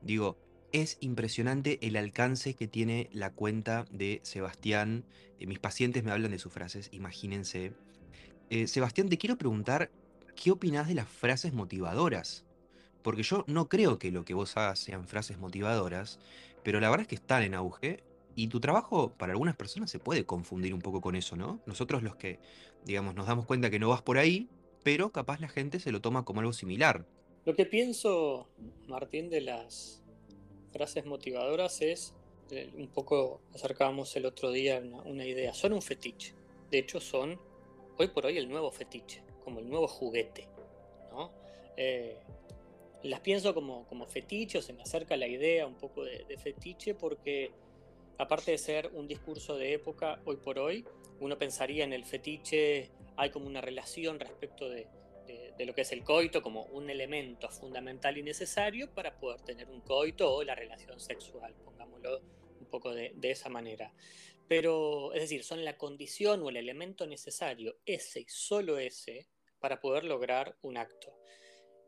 Digo, 0.00 0.38
es 0.72 0.98
impresionante 1.00 1.78
el 1.86 1.96
alcance 1.96 2.54
que 2.54 2.68
tiene 2.68 3.08
la 3.12 3.32
cuenta 3.32 3.86
de 3.90 4.20
Sebastián. 4.22 5.04
Eh, 5.38 5.46
mis 5.46 5.58
pacientes 5.58 6.04
me 6.04 6.12
hablan 6.12 6.30
de 6.30 6.38
sus 6.38 6.52
frases, 6.52 6.88
imagínense. 6.92 7.72
Eh, 8.50 8.66
Sebastián, 8.66 9.08
te 9.08 9.18
quiero 9.18 9.36
preguntar, 9.36 9.90
¿qué 10.34 10.50
opinás 10.50 10.88
de 10.88 10.94
las 10.94 11.08
frases 11.08 11.52
motivadoras? 11.52 12.44
Porque 13.02 13.22
yo 13.22 13.44
no 13.46 13.68
creo 13.68 13.98
que 13.98 14.10
lo 14.10 14.24
que 14.24 14.34
vos 14.34 14.56
hagas 14.56 14.78
sean 14.78 15.06
frases 15.06 15.38
motivadoras, 15.38 16.18
pero 16.62 16.80
la 16.80 16.90
verdad 16.90 17.02
es 17.02 17.08
que 17.08 17.14
están 17.14 17.42
en 17.42 17.54
auge 17.54 18.02
y 18.34 18.48
tu 18.48 18.60
trabajo 18.60 19.12
para 19.16 19.32
algunas 19.32 19.56
personas 19.56 19.90
se 19.90 19.98
puede 19.98 20.24
confundir 20.24 20.74
un 20.74 20.80
poco 20.80 21.00
con 21.00 21.16
eso, 21.16 21.36
¿no? 21.36 21.60
Nosotros 21.66 22.02
los 22.02 22.16
que, 22.16 22.38
digamos, 22.84 23.14
nos 23.14 23.26
damos 23.26 23.46
cuenta 23.46 23.70
que 23.70 23.78
no 23.78 23.88
vas 23.88 24.02
por 24.02 24.18
ahí, 24.18 24.48
pero 24.82 25.10
capaz 25.10 25.40
la 25.40 25.48
gente 25.48 25.80
se 25.80 25.92
lo 25.92 26.00
toma 26.00 26.24
como 26.24 26.40
algo 26.40 26.52
similar. 26.52 27.06
Lo 27.44 27.54
que 27.54 27.66
pienso, 27.66 28.48
Martín, 28.86 29.30
de 29.30 29.40
las 29.40 29.99
frases 30.72 31.04
motivadoras 31.04 31.80
es, 31.82 32.14
eh, 32.50 32.70
un 32.76 32.88
poco 32.88 33.40
acercábamos 33.54 34.14
el 34.16 34.26
otro 34.26 34.50
día 34.50 34.82
una, 35.04 35.24
idea, 35.24 35.54
son 35.54 35.72
un 35.72 35.82
fetiche. 35.82 36.34
De 36.70 36.78
hecho, 36.78 37.00
son 37.00 37.40
hoy 37.98 38.08
por 38.08 38.26
hoy 38.26 38.38
el 38.38 38.48
nuevo 38.48 38.70
fetiche, 38.70 39.22
como 39.44 39.60
el 39.60 39.68
nuevo 39.68 39.88
juguete, 39.88 40.48
¿no? 41.10 41.32
Eh, 41.76 42.18
las 43.02 43.20
pienso 43.20 43.54
como, 43.54 43.86
como 43.86 44.06
fetiche 44.06 44.58
o 44.58 44.62
se 44.62 44.72
me 44.72 44.82
acerca 44.82 45.16
la 45.16 45.26
idea 45.26 45.66
un 45.66 45.74
poco 45.74 46.04
de, 46.04 46.36
fetiche 46.36 46.94
porque 46.94 47.50
aparte 48.18 48.50
de 48.50 48.58
ser 48.58 48.90
un 48.94 49.08
discurso 49.08 49.56
de 49.56 49.72
época 49.74 50.20
hoy 50.24 50.36
por 50.36 50.58
hoy, 50.58 50.84
uno 51.20 51.38
pensaría 51.38 51.84
en 51.84 51.92
el 51.92 52.04
fetiche, 52.04 52.90
hay 53.16 53.30
como 53.30 53.46
una 53.46 53.60
relación 53.60 54.20
respecto 54.20 54.68
de, 54.68 54.86
lo 55.58 55.74
que 55.74 55.82
es 55.82 55.92
el 55.92 56.04
coito 56.04 56.42
como 56.42 56.64
un 56.64 56.88
elemento 56.90 57.50
fundamental 57.50 58.16
y 58.16 58.22
necesario 58.22 58.92
para 58.92 59.18
poder 59.18 59.42
tener 59.42 59.68
un 59.68 59.80
coito 59.80 60.34
o 60.34 60.42
la 60.42 60.54
relación 60.54 60.98
sexual, 61.00 61.54
pongámoslo 61.64 62.20
un 62.60 62.66
poco 62.66 62.94
de, 62.94 63.12
de 63.14 63.30
esa 63.30 63.48
manera. 63.48 63.92
Pero, 64.48 65.12
es 65.14 65.20
decir, 65.22 65.44
son 65.44 65.64
la 65.64 65.76
condición 65.76 66.42
o 66.42 66.48
el 66.48 66.56
elemento 66.56 67.06
necesario, 67.06 67.76
ese 67.86 68.20
y 68.20 68.26
solo 68.28 68.78
ese, 68.78 69.28
para 69.60 69.80
poder 69.80 70.04
lograr 70.04 70.56
un 70.62 70.76
acto. 70.76 71.14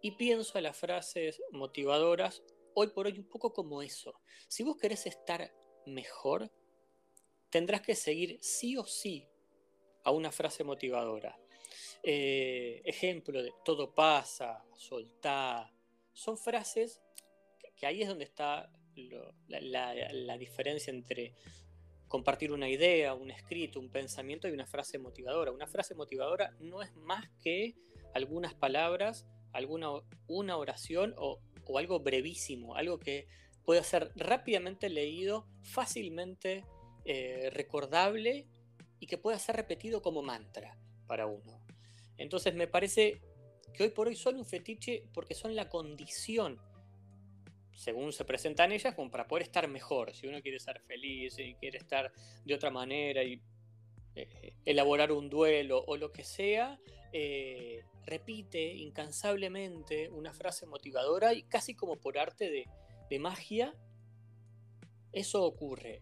Y 0.00 0.12
pienso 0.12 0.58
en 0.58 0.64
las 0.64 0.76
frases 0.76 1.42
motivadoras 1.50 2.42
hoy 2.74 2.88
por 2.88 3.06
hoy 3.06 3.18
un 3.18 3.28
poco 3.28 3.52
como 3.52 3.82
eso. 3.82 4.20
Si 4.48 4.62
vos 4.62 4.76
querés 4.76 5.06
estar 5.06 5.52
mejor, 5.86 6.50
tendrás 7.50 7.82
que 7.82 7.94
seguir 7.94 8.38
sí 8.40 8.76
o 8.76 8.84
sí 8.84 9.28
a 10.04 10.10
una 10.10 10.32
frase 10.32 10.64
motivadora. 10.64 11.38
Eh, 12.02 12.82
ejemplo 12.84 13.42
de 13.42 13.52
todo 13.64 13.94
pasa, 13.94 14.64
soltá. 14.74 15.72
Son 16.12 16.36
frases 16.36 17.00
que, 17.76 17.86
ahí 17.86 18.02
es 18.02 18.08
donde 18.08 18.24
está 18.24 18.70
la, 19.48 20.38
diferencia 20.38 20.92
entre 20.92 21.34
compartir 22.08 22.52
una 22.52 22.68
idea, 22.68 23.14
un 23.14 23.30
escrito, 23.30 23.80
un 23.80 23.90
pensamiento 23.90 24.48
y 24.48 24.52
una 24.52 24.66
frase 24.66 24.98
motivadora. 24.98 25.52
Una 25.52 25.66
frase 25.66 25.94
motivadora 25.94 26.54
no 26.60 26.82
es 26.82 26.94
más 26.96 27.28
que 27.42 27.74
algunas 28.14 28.54
palabras 28.54 29.26
alguna 29.52 29.90
una 30.28 30.56
oración 30.56 31.14
o, 31.18 31.40
algo 31.78 32.00
brevísimo, 32.00 32.74
algo 32.74 32.98
que 32.98 33.28
pueda 33.64 33.82
ser 33.82 34.12
rápidamente 34.16 34.90
leído, 34.90 35.46
fácilmente 35.62 36.66
eh, 37.04 37.48
recordable 37.50 38.46
y 38.98 39.06
que 39.06 39.16
pueda 39.16 39.38
ser 39.38 39.56
repetido 39.56 40.02
como 40.02 40.22
mantra 40.22 40.76
para 41.06 41.26
uno. 41.26 41.61
Entonces 42.22 42.54
me 42.54 42.68
parece 42.68 43.20
que 43.74 43.82
hoy 43.82 43.90
por 43.90 44.06
hoy 44.06 44.14
son 44.14 44.36
un 44.36 44.44
fetiche 44.44 45.04
porque 45.12 45.34
son 45.34 45.56
la 45.56 45.68
condición, 45.68 46.60
según 47.74 48.12
se 48.12 48.24
presentan 48.24 48.70
ellas, 48.70 48.94
como 48.94 49.10
para 49.10 49.26
poder 49.26 49.42
estar 49.42 49.66
mejor. 49.66 50.14
Si 50.14 50.26
uno 50.26 50.40
quiere 50.40 50.60
ser 50.60 50.80
feliz 50.82 51.36
y 51.38 51.54
quiere 51.54 51.78
estar 51.78 52.12
de 52.44 52.54
otra 52.54 52.70
manera 52.70 53.24
y 53.24 53.40
eh, 54.14 54.54
elaborar 54.64 55.10
un 55.10 55.28
duelo 55.28 55.82
o 55.86 55.96
lo 55.96 56.12
que 56.12 56.22
sea, 56.22 56.78
eh, 57.12 57.82
repite 58.04 58.62
incansablemente 58.72 60.08
una 60.10 60.32
frase 60.32 60.66
motivadora 60.66 61.34
y 61.34 61.42
casi 61.42 61.74
como 61.74 61.96
por 61.96 62.18
arte 62.18 62.50
de, 62.50 62.68
magia, 63.18 63.74
eso 65.12 65.44
ocurre. 65.44 66.00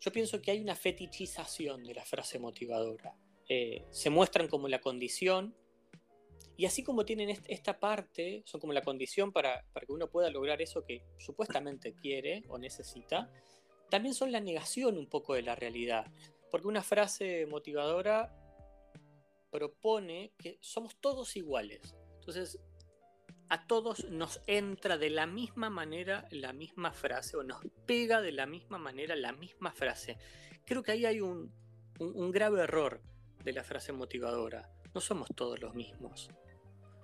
Yo 0.00 0.12
pienso 0.12 0.42
que 0.42 0.50
hay 0.50 0.60
una 0.60 0.74
fetichización 0.74 1.82
de 1.82 1.94
la 1.94 2.04
frase 2.04 2.38
motivadora. 2.38 3.16
Eh, 3.48 3.84
se 3.90 4.10
muestran 4.10 4.48
como 4.48 4.68
la 4.68 4.80
condición 4.80 5.54
y 6.56 6.64
así 6.64 6.82
como 6.82 7.04
tienen 7.04 7.30
esta 7.48 7.78
parte, 7.78 8.42
son 8.46 8.60
como 8.60 8.72
la 8.72 8.82
condición 8.82 9.30
para, 9.32 9.64
para, 9.72 9.86
que 9.86 9.92
uno 9.92 10.08
pueda 10.08 10.30
lograr 10.30 10.62
eso 10.62 10.84
que 10.84 11.04
supuestamente 11.18 11.94
quiere 11.94 12.44
o 12.48 12.58
necesita, 12.58 13.30
también 13.90 14.14
son 14.14 14.32
la 14.32 14.40
negación 14.40 14.96
un 14.96 15.06
poco 15.06 15.34
de 15.34 15.42
la 15.42 15.54
realidad. 15.54 16.06
Porque 16.50 16.66
una 16.66 16.82
frase 16.82 17.46
motivadora 17.46 18.34
propone 19.50 20.32
que 20.38 20.58
somos 20.60 20.96
todos 21.00 21.36
iguales. 21.36 21.94
Entonces, 22.20 22.58
a 23.48 23.66
todos 23.66 24.04
nos 24.10 24.40
entra 24.46 24.98
de 24.98 25.10
la 25.10 25.26
misma 25.26 25.70
manera 25.70 26.26
la 26.30 26.52
misma 26.52 26.92
frase 26.92 27.36
o 27.36 27.42
nos 27.42 27.60
pega 27.86 28.20
de 28.20 28.32
la 28.32 28.46
misma 28.46 28.78
manera 28.78 29.14
la 29.14 29.32
misma 29.32 29.72
frase. 29.72 30.18
Creo 30.64 30.82
que 30.82 30.92
ahí 30.92 31.06
hay 31.06 31.20
un, 31.20 31.52
grave 32.32 32.62
error 32.62 33.00
de 33.46 33.52
la 33.52 33.62
frase 33.62 33.92
motivadora. 33.92 34.68
No 34.92 35.00
somos 35.00 35.28
todos 35.34 35.60
los 35.60 35.74
mismos. 35.74 36.28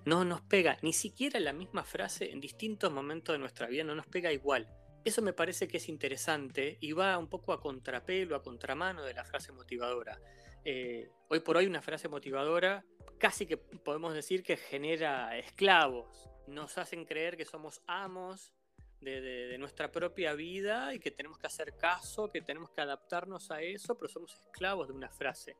no 0.05 0.25
nos 0.25 0.41
pega, 0.41 0.77
ni 0.81 0.91
siquiera 0.91 1.39
la 1.39 1.53
misma 1.53 1.85
frase 1.85 2.29
en 2.31 2.41
distintos 2.41 2.91
momentos 2.91 3.33
de 3.33 3.39
nuestra 3.39 3.67
vida 3.67 3.85
no 3.85 3.95
nos 3.95 4.05
pega 4.05 4.33
igual. 4.33 4.67
Eso 5.05 5.21
me 5.21 5.31
parece 5.31 5.69
que 5.69 5.77
es 5.77 5.87
interesante 5.87 6.77
y 6.81 6.91
va 6.91 7.17
un 7.17 7.29
poco 7.29 7.53
a 7.53 7.61
contrapelo, 7.61 8.35
a 8.35 8.43
contramano 8.43 9.03
de 9.05 9.13
la 9.13 9.23
frase 9.23 9.53
motivadora. 9.53 10.19
Eh, 10.65 11.09
hoy 11.29 11.39
por 11.39 11.55
hoy 11.55 11.65
una 11.65 11.81
frase 11.81 12.09
motivadora 12.09 12.83
casi 13.17 13.45
que 13.45 13.55
podemos 13.55 14.13
decir 14.13 14.43
que 14.43 14.57
genera 14.57 15.37
esclavos, 15.37 16.29
nos 16.47 16.77
hacen 16.77 17.05
creer 17.05 17.37
que 17.37 17.45
somos 17.45 17.81
amos 17.87 18.53
de, 18.99 19.57
nuestra 19.57 19.91
propia 19.91 20.33
vida 20.33 20.93
y 20.93 20.99
que 20.99 21.11
tenemos 21.11 21.37
que 21.37 21.47
hacer 21.47 21.77
caso, 21.77 22.29
que 22.29 22.41
tenemos 22.41 22.71
que 22.71 22.81
adaptarnos 22.81 23.51
a 23.51 23.61
eso, 23.61 23.97
pero 23.97 24.11
somos 24.11 24.33
esclavos 24.33 24.87
de 24.87 24.93
una 24.93 25.09
frase. 25.09 25.55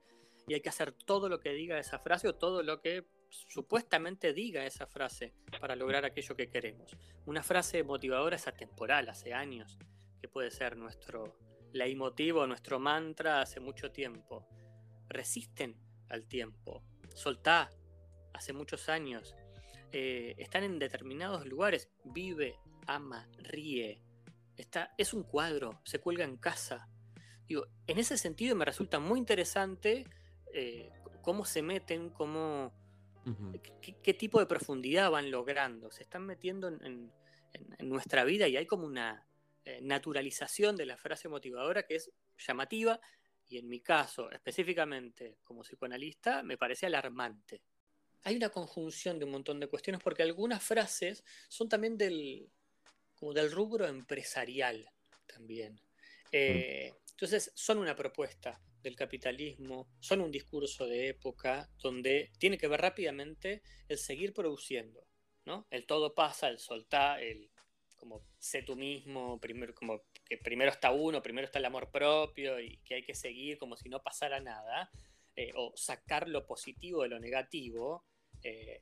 Y 0.48 0.54
hay 0.54 0.62
que 0.62 0.70
hacer 0.70 0.92
todo 0.92 1.30
lo 1.30 1.40
que 1.40 1.54
diga 1.54 1.80
esa 1.80 2.00
frase 2.00 2.28
o 2.28 2.36
todo 2.36 2.64
lo 2.64 2.82
que 2.82 3.06
supuestamente 3.30 4.34
diga 4.34 4.66
esa 4.66 4.86
frase 4.86 5.34
para 5.60 5.76
lograr 5.76 6.06
aquello 6.06 6.36
que 6.36 6.50
queremos. 6.50 6.96
Una 7.26 7.44
frase 7.44 7.84
motivadora 7.84 8.36
es 8.36 8.48
atemporal, 8.48 9.10
hace 9.10 9.34
años, 9.34 9.78
que 10.22 10.28
puede 10.28 10.52
ser 10.52 10.78
nuestro 10.78 11.38
leitmotiv 11.74 12.36
nuestro 12.48 12.80
mantra 12.80 13.42
hace 13.42 13.60
mucho 13.60 13.92
tiempo. 13.92 14.48
Resisten 15.10 15.76
al 16.10 16.28
tiempo. 16.28 16.84
Soltá, 17.14 17.70
hace 18.34 18.54
muchos 18.54 18.90
años. 18.90 19.36
Eh, 19.92 20.36
están 20.38 20.64
en 20.64 20.80
determinados 20.80 21.46
lugares. 21.46 21.90
Vive, 22.04 22.60
ama, 22.88 23.28
ríe. 23.38 24.02
Está, 24.56 24.94
es 24.98 25.14
un 25.14 25.24
cuadro, 25.24 25.82
se 25.84 26.00
cuelga 26.00 26.24
en 26.24 26.38
casa. 26.38 26.88
Digo, 27.48 27.68
en 27.88 27.98
ese 27.98 28.18
sentido 28.18 28.56
me 28.56 28.66
resulta 28.66 29.00
muy 29.00 29.20
interesante 29.20 30.06
eh, 30.54 30.92
cómo 31.22 31.46
se 31.46 31.62
meten, 31.62 32.10
cómo, 32.12 32.74
qué, 34.04 34.14
tipo 34.14 34.40
de 34.40 34.46
profundidad 34.46 35.10
van 35.10 35.32
logrando. 35.32 35.92
Se 35.92 36.04
están 36.04 36.26
metiendo 36.26 36.68
en, 36.68 37.12
nuestra 37.80 38.24
vida 38.24 38.48
y 38.48 38.58
hay 38.58 38.66
como 38.66 38.86
una 38.86 39.28
eh, 39.66 39.80
naturalización 39.82 40.76
de 40.76 40.88
la 40.88 40.98
frase 40.98 41.28
motivadora 41.28 41.84
que 41.84 41.96
es 41.96 42.12
llamativa 42.38 43.00
y 43.48 43.58
en 43.58 43.68
mi 43.70 43.80
caso, 43.80 44.32
específicamente 44.32 45.38
como 45.44 45.62
psicoanalista, 45.62 46.42
me 46.44 46.58
parece 46.58 46.88
alarmante. 46.88 47.62
Hay 48.24 48.36
una 48.36 48.50
conjunción 48.50 49.20
de 49.20 49.26
un 49.26 49.32
montón 49.32 49.60
de 49.60 49.68
cuestiones 49.68 50.02
porque 50.02 50.24
algunas 50.24 50.64
frases 50.64 51.24
son 51.50 51.70
también 51.70 51.98
del, 51.98 52.50
como 53.16 53.34
del 53.34 53.52
rubro 53.52 53.86
empresarial 53.86 54.90
también. 55.28 55.80
Eh, 56.32 56.94
entonces, 57.12 57.52
son 57.54 57.78
una 57.78 57.96
propuesta 57.96 58.60
del 58.84 58.96
capitalismo, 58.96 59.88
son 60.00 60.22
un 60.22 60.32
discurso 60.32 60.86
de 60.86 61.10
época 61.10 61.70
donde 61.82 62.32
tiene 62.38 62.58
que 62.58 62.68
ver 62.68 62.82
rápidamente 62.82 63.64
el 63.88 63.98
seguir 63.98 64.34
produciendo, 64.34 65.08
¿no? 65.46 65.66
El 65.72 65.86
todo 65.86 66.14
pasa, 66.14 66.50
el 66.50 66.60
soltar, 66.60 67.24
el 67.24 67.50
como 68.04 68.22
sé 68.38 68.64
tú 68.64 68.76
mismo, 68.76 69.40
primero, 69.40 69.74
como 69.74 70.02
que 70.26 70.38
primero 70.38 70.70
está 70.70 70.92
uno, 70.92 71.24
primero 71.24 71.46
está 71.46 71.60
el 71.60 71.66
amor 71.66 71.90
propio 71.90 72.60
y 72.60 72.80
que 72.80 72.96
hay 72.96 73.04
que 73.04 73.16
seguir 73.16 73.58
como 73.58 73.78
si 73.78 73.88
no 73.88 74.04
pasara 74.04 74.42
nada, 74.42 74.92
eh, 75.38 75.54
o 75.56 75.72
sacar 75.78 76.28
lo 76.28 76.46
positivo 76.46 77.04
de 77.04 77.08
lo 77.08 77.20
negativo, 77.20 78.04
eh, 78.44 78.82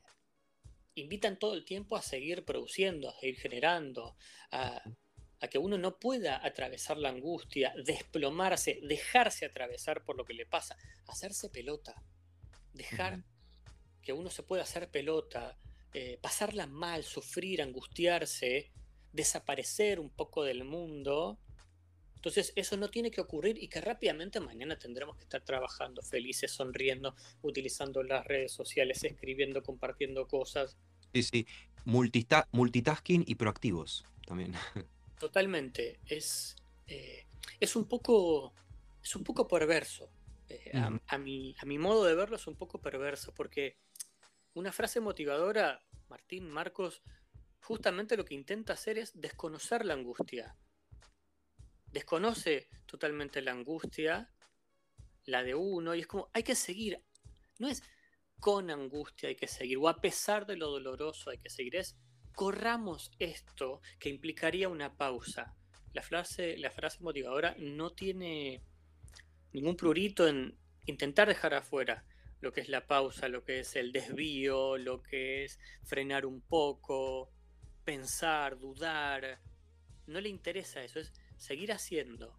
invitan 0.96 1.38
todo 1.38 1.54
el 1.54 1.66
tiempo 1.66 1.96
a 1.96 2.02
seguir 2.02 2.44
produciendo, 2.44 3.10
a 3.10 3.20
seguir 3.20 3.38
generando, 3.38 4.18
a, 4.52 4.82
que 5.48 5.58
uno 5.58 5.78
no 5.78 5.98
pueda 5.98 6.46
atravesar 6.46 6.98
la 6.98 7.10
angustia, 7.10 7.74
desplomarse, 7.84 8.80
dejarse 8.84 9.46
atravesar 9.46 10.04
por 10.04 10.16
lo 10.16 10.24
que 10.24 10.34
le 10.34 10.46
pasa, 10.46 10.78
hacerse 11.08 11.50
pelota, 11.50 11.96
dejar 12.74 13.24
que 14.02 14.14
uno 14.14 14.30
se 14.30 14.44
pueda 14.44 14.64
hacer 14.64 14.90
pelota, 14.90 15.58
eh, 15.94 16.20
pasarla 16.22 16.68
mal, 16.68 17.04
sufrir, 17.04 17.62
angustiarse, 17.62 18.72
desaparecer 19.14 20.00
un 20.00 20.10
poco 20.10 20.44
del 20.44 20.64
mundo. 20.64 21.40
Entonces 22.16 22.54
eso 22.56 22.78
no 22.78 22.90
tiene 22.90 23.10
que 23.10 23.22
ocurrir 23.22 23.58
y 23.58 23.68
que 23.68 23.82
rápidamente 23.82 24.40
mañana 24.40 24.78
tendremos 24.78 25.18
que 25.18 25.24
estar 25.24 25.42
trabajando 25.42 26.04
felices, 26.04 26.52
sonriendo, 26.52 27.16
utilizando 27.42 28.04
las 28.04 28.26
redes 28.26 28.52
sociales, 28.52 29.04
escribiendo, 29.04 29.64
compartiendo 29.64 30.28
cosas. 30.28 30.78
Sí, 31.14 31.24
sí, 31.24 31.48
multitasking 31.86 33.24
y 33.28 33.36
proactivos 33.36 34.06
también. 34.26 34.54
Totalmente, 35.22 36.00
es, 36.08 36.56
eh, 36.88 37.28
es, 37.60 37.76
un, 37.76 37.88
poco, 37.88 38.56
es 39.04 39.16
un 39.16 39.24
poco 39.24 39.48
perverso. 39.48 40.10
Eh, 40.50 40.72
a, 40.74 41.18
mi, 41.20 41.56
a 41.60 41.66
mi 41.68 41.78
modo 41.78 42.06
de 42.06 42.16
verlo 42.16 42.38
es 42.38 42.48
un 42.48 42.56
poco 42.56 42.82
perverso 42.82 43.32
porque 43.32 43.78
una 44.56 44.72
frase 44.72 45.00
motivadora, 45.00 45.86
Martín, 46.10 46.50
Marcos, 46.50 47.04
justamente 47.60 48.18
lo 48.18 48.26
que 48.26 48.34
intenta 48.34 48.74
hacer 48.74 48.98
es 48.98 49.12
desconocer 49.14 49.86
la 49.86 49.94
angustia. 49.94 50.58
Desconoce 51.92 52.68
totalmente 52.88 53.44
la 53.44 53.52
angustia, 53.52 54.34
la 55.26 55.44
de 55.44 55.54
uno, 55.54 55.94
y 55.94 56.00
es 56.00 56.08
como, 56.08 56.32
hay 56.34 56.42
que 56.42 56.56
seguir. 56.56 57.00
No 57.60 57.68
es 57.68 57.84
con 58.40 58.72
angustia 58.72 59.30
hay 59.30 59.36
que 59.36 59.48
seguir, 59.48 59.78
o 59.78 59.88
a 59.88 60.02
pesar 60.02 60.48
de 60.48 60.58
lo 60.58 60.72
doloroso 60.72 61.30
hay 61.30 61.38
que 61.38 61.52
seguir, 61.52 61.76
es 61.76 61.96
corramos 62.36 63.12
esto 63.20 63.82
que 64.00 64.10
implicaría 64.10 64.70
una 64.70 64.96
pausa. 64.96 65.56
La 65.94 66.02
frase, 66.02 66.58
la 66.58 66.72
frase 66.72 67.04
motivadora 67.04 67.56
no 67.60 67.92
tiene 67.92 68.64
ningún 69.54 69.76
prurito 69.76 70.28
en 70.28 70.58
intentar 70.86 71.28
dejar 71.28 71.54
afuera 71.54 72.06
lo 72.42 72.52
que 72.52 72.62
es 72.62 72.70
la 72.70 72.88
pausa, 72.88 73.28
lo 73.28 73.44
que 73.44 73.60
es 73.60 73.76
el 73.76 73.92
desvío, 73.92 74.78
lo 74.78 75.04
que 75.04 75.46
es 75.46 75.60
frenar 75.84 76.26
un 76.26 76.42
poco, 76.42 77.30
pensar, 77.84 78.58
dudar. 78.58 79.40
No 80.08 80.20
le 80.20 80.30
interesa 80.30 80.84
eso, 80.84 81.00
es 81.00 81.14
seguir 81.38 81.72
haciendo. 81.72 82.36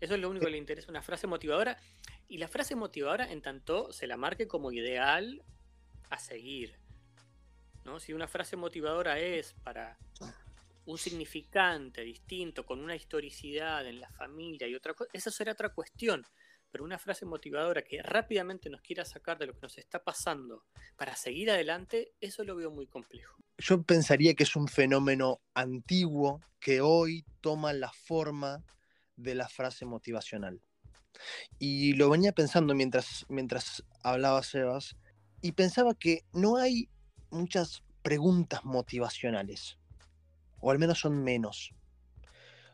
Eso 0.00 0.14
es 0.14 0.20
lo 0.20 0.30
único 0.30 0.46
que 0.46 0.52
le 0.52 0.58
interesa, 0.58 0.90
una 0.90 1.02
frase 1.02 1.26
motivadora. 1.26 1.76
Y 2.28 2.38
la 2.38 2.48
frase 2.48 2.76
motivadora, 2.76 3.30
en 3.30 3.42
tanto, 3.42 3.92
se 3.92 4.06
la 4.06 4.16
marque 4.16 4.46
como 4.46 4.70
ideal 4.70 5.42
a 6.10 6.18
seguir. 6.18 6.78
Si 7.98 8.12
una 8.12 8.26
frase 8.26 8.56
motivadora 8.56 9.18
es 9.18 9.54
para 9.62 9.98
un 10.86 10.98
significante 10.98 12.02
distinto, 12.02 12.66
con 12.66 12.80
una 12.80 12.96
historicidad 12.96 13.86
en 13.86 14.00
la 14.00 14.10
familia 14.10 14.66
y 14.66 14.74
otra 14.74 14.94
cosa, 14.94 15.10
esa 15.12 15.30
será 15.30 15.52
otra 15.52 15.70
cuestión. 15.70 16.26
Pero 16.70 16.84
una 16.84 16.98
frase 16.98 17.24
motivadora 17.24 17.82
que 17.82 18.02
rápidamente 18.02 18.68
nos 18.68 18.80
quiera 18.80 19.04
sacar 19.04 19.38
de 19.38 19.46
lo 19.46 19.54
que 19.54 19.60
nos 19.62 19.78
está 19.78 20.02
pasando 20.02 20.64
para 20.96 21.14
seguir 21.14 21.50
adelante, 21.50 22.14
eso 22.20 22.42
lo 22.42 22.56
veo 22.56 22.70
muy 22.70 22.86
complejo 22.86 23.34
yo 23.58 23.82
pensaría 23.82 24.34
que 24.34 24.42
es 24.42 24.56
un 24.56 24.68
fenómeno 24.68 25.40
antiguo 25.54 26.40
que 26.60 26.80
hoy 26.80 27.24
toma 27.40 27.72
la 27.72 27.92
forma 27.92 28.64
de 29.16 29.34
la 29.34 29.48
frase 29.48 29.84
motivacional. 29.84 30.60
Y 31.58 31.92
lo 31.92 32.10
venía 32.10 32.32
pensando 32.32 32.74
mientras, 32.74 33.24
mientras 33.28 33.84
hablaba 34.02 34.42
Sebas, 34.42 34.96
y 35.40 35.52
pensaba 35.52 35.94
que 35.94 36.24
no 36.32 36.56
hay 36.56 36.88
muchas 37.34 37.82
preguntas 38.02 38.64
motivacionales, 38.64 39.78
o 40.60 40.70
al 40.70 40.78
menos 40.78 41.00
son 41.00 41.22
menos, 41.22 41.74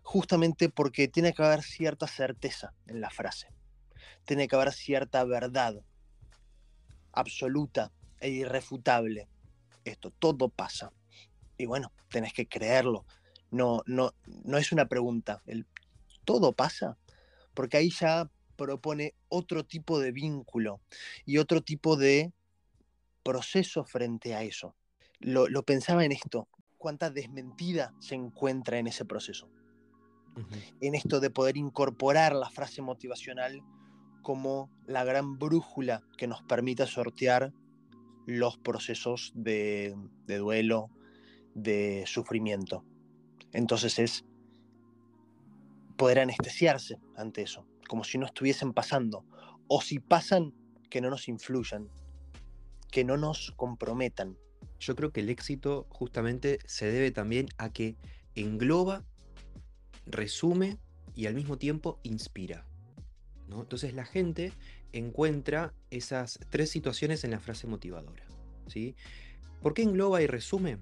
justamente 0.02 0.68
porque 0.68 1.08
tiene 1.08 1.32
que 1.32 1.42
haber 1.42 1.62
cierta 1.62 2.06
certeza 2.06 2.74
en 2.86 3.00
la 3.00 3.10
frase, 3.10 3.48
tiene 4.24 4.48
que 4.48 4.56
haber 4.56 4.72
cierta 4.72 5.24
verdad 5.24 5.82
absoluta 7.12 7.92
e 8.20 8.30
irrefutable 8.30 9.28
esto, 9.84 10.10
todo 10.10 10.48
pasa. 10.48 10.92
Y 11.56 11.66
bueno, 11.66 11.92
tenés 12.10 12.32
que 12.32 12.46
creerlo. 12.46 13.04
No, 13.50 13.82
no, 13.86 14.14
no 14.44 14.58
es 14.58 14.72
una 14.72 14.86
pregunta. 14.86 15.42
El 15.46 15.66
todo 16.24 16.52
pasa. 16.52 16.96
Porque 17.54 17.76
ahí 17.76 17.90
ya 17.90 18.30
propone 18.56 19.14
otro 19.28 19.64
tipo 19.64 19.98
de 19.98 20.12
vínculo 20.12 20.80
y 21.24 21.38
otro 21.38 21.62
tipo 21.62 21.96
de 21.96 22.32
proceso 23.22 23.84
frente 23.84 24.34
a 24.34 24.42
eso. 24.42 24.76
Lo, 25.20 25.62
pensaba 25.62 26.04
en 26.04 26.12
esto. 26.12 26.48
Cuánta 26.78 27.10
desmentida 27.10 27.94
se 27.98 28.14
encuentra 28.14 28.78
en 28.78 28.86
ese 28.86 29.04
proceso. 29.04 29.50
En 30.80 30.94
esto 30.94 31.20
de 31.20 31.28
poder 31.28 31.56
incorporar 31.56 32.34
la 32.34 32.48
frase 32.48 32.80
motivacional 32.80 33.62
como 34.22 34.70
la 34.86 35.04
gran 35.04 35.38
brújula 35.38 36.02
que 36.16 36.26
nos 36.26 36.42
permita 36.42 36.86
sortear 36.86 37.52
los 38.26 38.56
procesos 38.58 39.32
de, 39.34 39.94
duelo, 40.26 40.90
de 41.54 42.04
sufrimiento. 42.06 42.84
Entonces 43.52 43.98
es 43.98 44.24
poder 45.96 46.20
anestesiarse 46.20 46.98
ante 47.16 47.42
eso, 47.42 47.66
como 47.88 48.04
si 48.04 48.16
no 48.16 48.26
estuviesen 48.26 48.72
pasando, 48.72 49.24
o 49.66 49.82
si 49.82 49.98
pasan, 49.98 50.54
que 50.88 51.00
no 51.00 51.10
nos 51.10 51.28
influyan, 51.28 51.88
que 52.90 53.04
no 53.04 53.16
nos 53.16 53.52
comprometan. 53.56 54.36
Yo 54.78 54.96
creo 54.96 55.12
que 55.12 55.20
el 55.20 55.30
éxito 55.30 55.86
justamente 55.90 56.58
se 56.64 56.90
debe 56.90 57.10
también 57.10 57.48
a 57.58 57.72
que 57.72 57.96
engloba, 58.34 59.04
resume 60.06 60.78
y 61.14 61.26
al 61.26 61.34
mismo 61.34 61.58
tiempo 61.58 62.00
inspira. 62.02 62.66
Entonces 63.48 63.94
la 63.94 64.04
gente 64.04 64.52
encuentra 64.92 65.74
esas 65.90 66.38
tres 66.50 66.70
situaciones 66.70 67.24
en 67.24 67.32
la 67.32 67.40
frase 67.40 67.66
motivadora. 67.66 68.24
¿sí? 68.68 68.94
¿Por 69.60 69.74
qué 69.74 69.82
engloba 69.82 70.22
y 70.22 70.26
resume? 70.26 70.78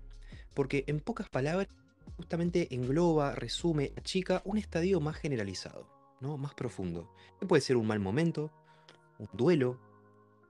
Porque 0.54 0.84
en 0.86 1.00
pocas 1.00 1.28
palabras 1.28 1.68
justamente 2.16 2.74
engloba, 2.74 3.34
resume, 3.34 3.92
achica 3.96 4.42
un 4.44 4.58
estadio 4.58 5.00
más 5.00 5.16
generalizado, 5.16 5.88
¿no? 6.20 6.36
más 6.36 6.54
profundo. 6.54 7.12
puede 7.46 7.62
ser 7.62 7.76
un 7.76 7.86
mal 7.86 8.00
momento, 8.00 8.50
un 9.18 9.28
duelo, 9.32 9.78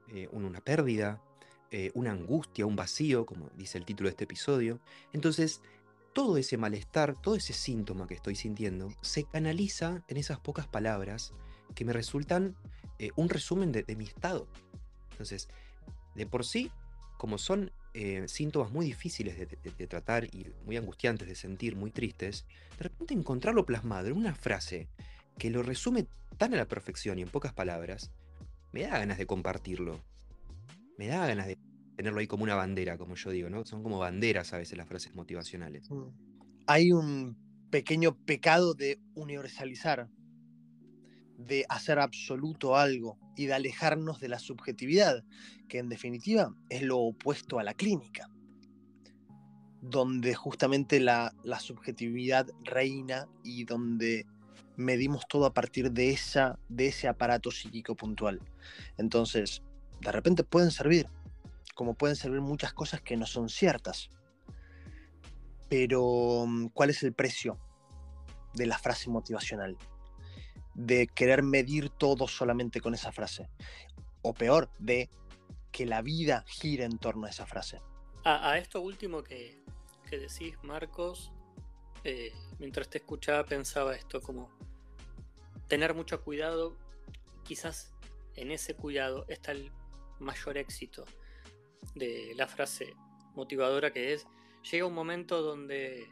eh, 0.09 0.29
una 0.33 0.61
pérdida, 0.61 1.23
eh, 1.71 1.91
una 1.95 2.13
angustia, 2.13 2.67
un 2.67 2.77
vacío, 2.77 3.27
como 3.27 3.51
dice 3.57 3.79
el 3.79 3.85
título 3.85 4.09
de 4.09 4.13
este 4.13 4.25
episodio. 4.25 4.81
Entonces, 5.13 5.61
todo 6.13 6.37
ese 6.37 6.57
malestar, 6.57 7.15
todo 7.21 7.37
ese 7.37 7.53
síntoma 7.53 8.07
que 8.07 8.15
estoy 8.15 8.35
sintiendo, 8.35 8.93
se 9.03 9.25
canaliza 9.25 10.03
en 10.09 10.17
esas 10.17 10.41
pocas 10.41 10.67
palabras 10.67 11.33
que 11.75 11.85
me 11.85 11.93
resultan 11.93 12.57
eh, 12.99 13.11
un 13.17 13.29
resumen 13.29 13.71
de, 13.71 13.85
mi 13.97 14.05
estado. 14.05 14.49
Entonces, 15.11 15.49
de 16.15 16.27
por 16.27 16.45
sí, 16.45 16.73
como 17.19 17.39
son 17.39 17.71
eh, 17.95 18.27
síntomas 18.29 18.73
muy 18.73 18.87
difíciles 18.87 19.37
de, 19.39 19.87
tratar 19.87 20.25
y 20.25 20.47
muy 20.65 20.77
angustiantes 20.77 21.29
de 21.29 21.35
sentir, 21.35 21.77
muy 21.77 21.91
tristes, 21.91 22.47
de 22.79 22.85
repente 22.85 23.15
encontrarlo 23.15 23.67
plasmado 23.67 24.09
en 24.09 24.17
una 24.17 24.35
frase 24.35 24.89
que 25.39 25.51
lo 25.51 25.63
resume 25.63 26.07
tan 26.37 26.55
a 26.55 26.57
la 26.57 26.67
perfección 26.67 27.19
y 27.19 27.23
en 27.23 27.29
pocas 27.29 27.53
palabras, 27.53 28.11
me 28.73 28.83
da 28.83 28.99
ganas 28.99 29.19
de 29.19 29.27
compartirlo. 29.27 30.01
Me 30.99 31.07
da 31.07 31.27
ganas 31.27 31.47
de 31.47 31.57
tenerlo 31.97 32.21
ahí 32.21 32.27
como 32.27 32.45
una 32.45 32.55
bandera, 32.55 32.99
como 32.99 33.15
yo 33.15 33.31
digo, 33.31 33.49
¿no? 33.49 33.65
Son 33.65 33.83
como 33.83 33.99
banderas 33.99 34.53
a 34.53 34.59
veces 34.59 34.77
las 34.77 34.87
frases 34.87 35.15
motivacionales. 35.15 35.91
Mm. 35.91 36.09
Hay 36.67 36.93
un 36.93 37.37
pequeño 37.71 38.17
pecado 38.25 38.75
de 38.75 39.01
universalizar, 39.15 40.09
de 41.39 41.65
hacer 41.69 41.99
absoluto 41.99 42.77
algo 42.77 43.19
y 43.37 43.47
de 43.47 43.55
alejarnos 43.55 44.21
de 44.21 44.29
la 44.29 44.39
subjetividad, 44.39 45.25
que 45.69 45.79
en 45.79 45.89
definitiva 45.89 46.55
es 46.69 46.83
lo 46.83 46.99
opuesto 46.99 47.59
a 47.59 47.65
la 47.65 47.75
clínica, 47.75 48.29
donde 49.81 50.35
justamente 50.35 51.01
la, 51.01 51.33
la 51.45 51.61
subjetividad 51.61 52.47
reina 52.65 53.29
y 53.45 53.65
donde 53.65 54.27
medimos 54.77 55.27
todo 55.29 55.47
a 55.47 55.55
partir 55.55 55.91
de, 55.91 56.11
esa, 56.11 56.59
de 56.69 56.87
ese 56.87 57.09
aparato 57.09 57.51
psíquico 57.51 57.97
puntual. 57.97 58.41
Entonces, 58.97 59.63
de 60.01 60.13
repente 60.13 60.45
pueden 60.45 60.71
servir, 60.71 61.09
como 61.75 61.95
pueden 61.95 62.17
servir 62.17 62.41
muchas 62.41 62.73
cosas 62.73 63.01
que 63.01 63.17
no 63.17 63.27
son 63.27 63.49
ciertas. 63.49 64.11
Pero, 65.69 66.45
mm, 66.47 66.69
¿cuál 66.69 66.91
es 66.91 67.03
el 67.03 67.13
precio 67.13 67.59
de 68.55 68.67
la 68.67 68.79
frase 68.79 69.11
motivacional? 69.11 69.77
De 70.75 71.07
querer 71.09 71.43
medir 71.43 71.91
todo 71.91 72.29
solamente 72.29 72.81
con 72.81 72.95
esa 72.95 73.13
frase. 73.13 73.49
O 74.23 74.33
peor, 74.33 74.71
de 74.79 75.11
que 75.71 75.87
la 75.87 76.03
vida 76.03 76.45
gire 76.47 76.85
en 76.85 76.99
torno 76.99 77.27
a 77.27 77.31
esa 77.31 77.47
frase. 77.47 77.81
A, 78.25 78.59
esto 78.59 78.81
último 78.81 79.23
que, 79.23 79.63
decís, 80.11 80.55
Marcos, 80.63 81.33
eh, 82.05 82.33
mientras 82.59 82.89
te 82.89 82.99
escuchaba 82.99 83.45
pensaba 83.45 83.95
esto 83.95 84.21
como 84.21 84.51
tener 85.69 85.95
mucho 85.95 86.23
cuidado, 86.23 86.77
quizás 87.45 87.95
en 88.35 88.51
ese 88.51 88.75
cuidado 88.75 89.25
está 89.29 89.53
el 89.53 89.73
mayor 90.21 90.59
éxito 90.59 91.05
de 91.95 92.33
la 92.37 92.47
frase 92.47 92.95
motivadora 93.35 93.93
que 93.93 94.13
es, 94.13 94.27
llega 94.71 94.87
un 94.87 94.95
momento 94.95 95.43
donde 95.43 96.09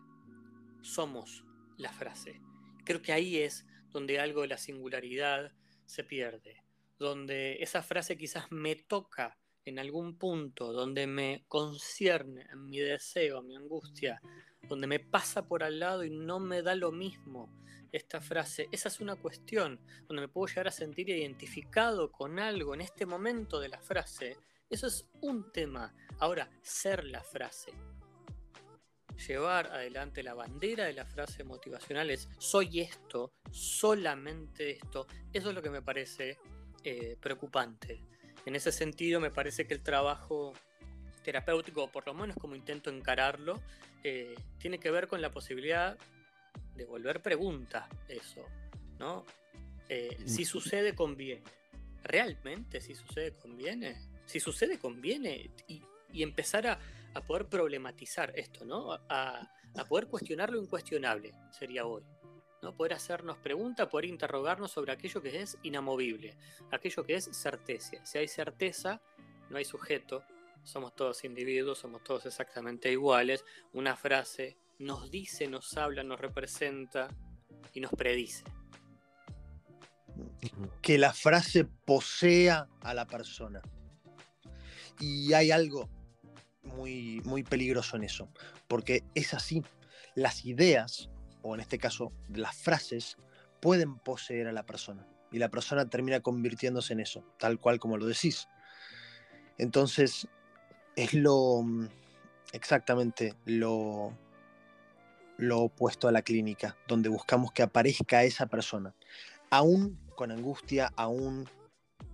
somos 0.82 1.44
la 1.76 1.92
frase. 1.92 2.40
Creo 2.84 3.02
que 3.02 3.12
ahí 3.12 3.38
es 3.38 3.66
donde 3.90 4.20
algo 4.20 4.42
de 4.42 4.48
la 4.48 4.58
singularidad 4.58 5.52
se 5.84 6.04
pierde, 6.04 6.62
donde 6.98 7.62
esa 7.62 7.82
frase 7.82 8.16
quizás 8.16 8.50
me 8.50 8.76
toca 8.76 9.38
en 9.64 9.78
algún 9.78 10.16
punto, 10.16 10.72
donde 10.72 11.06
me 11.06 11.44
concierne 11.48 12.46
en 12.52 12.66
mi 12.66 12.78
deseo, 12.78 13.42
mi 13.42 13.56
angustia, 13.56 14.20
donde 14.68 14.86
me 14.86 15.00
pasa 15.00 15.48
por 15.48 15.64
al 15.64 15.80
lado 15.80 16.04
y 16.04 16.10
no 16.10 16.38
me 16.38 16.62
da 16.62 16.74
lo 16.74 16.92
mismo 16.92 17.52
esta 17.92 18.20
frase. 18.20 18.68
Esa 18.72 18.88
es 18.88 19.00
una 19.00 19.16
cuestión 19.16 19.80
donde 20.06 20.22
me 20.22 20.28
puedo 20.28 20.46
llegar 20.46 20.68
a 20.68 20.72
sentir 20.72 21.08
identificado 21.08 22.10
con 22.10 22.38
algo 22.38 22.74
en 22.74 22.80
este 22.80 23.06
momento 23.06 23.60
de 23.60 23.68
la 23.68 23.80
frase. 23.80 24.36
Eso 24.68 24.86
es 24.86 25.06
un 25.20 25.52
tema. 25.52 25.94
Ahora, 26.18 26.50
ser 26.62 27.04
la 27.04 27.22
frase. 27.22 27.72
Llevar 29.26 29.68
adelante 29.68 30.22
la 30.22 30.34
bandera 30.34 30.84
de 30.84 30.92
la 30.92 31.06
frase 31.06 31.42
motivacional 31.44 32.10
es 32.10 32.28
soy 32.38 32.80
esto, 32.80 33.32
solamente 33.50 34.72
esto. 34.72 35.06
Eso 35.32 35.48
es 35.48 35.54
lo 35.54 35.62
que 35.62 35.70
me 35.70 35.82
parece 35.82 36.38
eh, 36.84 37.16
preocupante. 37.20 38.02
En 38.44 38.54
ese 38.54 38.72
sentido, 38.72 39.20
me 39.20 39.30
parece 39.30 39.66
que 39.66 39.74
el 39.74 39.82
trabajo 39.82 40.52
terapéutico, 41.22 41.90
por 41.90 42.06
lo 42.06 42.14
menos 42.14 42.36
como 42.36 42.54
intento 42.54 42.90
encararlo, 42.90 43.60
eh, 44.04 44.36
tiene 44.58 44.78
que 44.78 44.90
ver 44.90 45.08
con 45.08 45.20
la 45.20 45.30
posibilidad 45.30 45.98
devolver 46.76 47.22
preguntas 47.22 47.88
eso, 48.08 48.44
¿no? 48.98 49.24
Eh, 49.88 50.16
si 50.26 50.42
mm. 50.42 50.46
sucede, 50.46 50.94
conviene. 50.94 51.42
¿Realmente 52.02 52.80
si 52.80 52.94
sucede, 52.94 53.32
conviene? 53.32 53.96
Si 54.26 54.40
sucede, 54.40 54.78
conviene. 54.78 55.50
Y, 55.68 55.82
empezar 56.22 56.66
a, 56.66 56.78
poder 57.26 57.46
problematizar 57.46 58.32
esto, 58.36 58.64
¿no? 58.64 58.92
A, 59.08 59.50
poder 59.88 60.06
cuestionar 60.06 60.50
lo 60.50 60.60
incuestionable, 60.60 61.32
sería 61.50 61.86
hoy. 61.86 62.02
¿no? 62.62 62.74
Poder 62.74 62.94
hacernos 62.94 63.36
preguntas, 63.38 63.88
poder 63.88 64.06
interrogarnos 64.06 64.70
sobre 64.70 64.92
aquello 64.92 65.20
que 65.20 65.42
es 65.42 65.58
inamovible, 65.62 66.34
aquello 66.70 67.04
que 67.04 67.16
es 67.16 67.24
certeza. 67.24 68.04
Si 68.04 68.16
hay 68.16 68.28
certeza, 68.28 69.02
no 69.50 69.58
hay 69.58 69.64
sujeto, 69.64 70.24
somos 70.62 70.94
todos 70.96 71.24
individuos, 71.24 71.78
somos 71.78 72.02
todos 72.02 72.26
exactamente 72.26 72.90
iguales. 72.90 73.44
Una 73.72 73.94
frase 73.96 74.56
nos 74.78 75.10
dice, 75.10 75.48
nos 75.48 75.76
habla, 75.76 76.02
nos 76.02 76.20
representa 76.20 77.08
y 77.72 77.80
nos 77.80 77.92
predice. 77.92 78.44
Que 80.80 80.98
la 80.98 81.12
frase 81.12 81.64
posea 81.64 82.68
a 82.80 82.94
la 82.94 83.06
persona. 83.06 83.60
Y 85.00 85.32
hay 85.32 85.50
algo 85.50 85.88
muy, 86.62 87.20
muy 87.24 87.42
peligroso 87.42 87.96
en 87.96 88.04
eso, 88.04 88.28
porque 88.68 89.04
es 89.14 89.34
así. 89.34 89.62
Las 90.14 90.46
ideas, 90.46 91.10
o 91.42 91.54
en 91.54 91.60
este 91.60 91.78
caso 91.78 92.12
las 92.28 92.56
frases, 92.56 93.16
pueden 93.60 93.98
poseer 93.98 94.46
a 94.48 94.52
la 94.52 94.64
persona. 94.64 95.06
Y 95.30 95.38
la 95.38 95.50
persona 95.50 95.88
termina 95.88 96.20
convirtiéndose 96.20 96.92
en 96.92 97.00
eso, 97.00 97.24
tal 97.38 97.58
cual 97.58 97.78
como 97.78 97.98
lo 97.98 98.06
decís. 98.06 98.48
Entonces, 99.58 100.28
es 100.94 101.12
lo 101.12 101.62
exactamente 102.52 103.34
lo, 103.44 104.16
lo 105.38 105.60
opuesto 105.60 106.08
a 106.08 106.12
la 106.12 106.22
clínica, 106.22 106.76
donde 106.88 107.08
buscamos 107.08 107.52
que 107.52 107.62
aparezca 107.62 108.24
esa 108.24 108.46
persona, 108.46 108.94
aún 109.50 109.98
con 110.14 110.30
angustia, 110.30 110.92
aún 110.96 111.48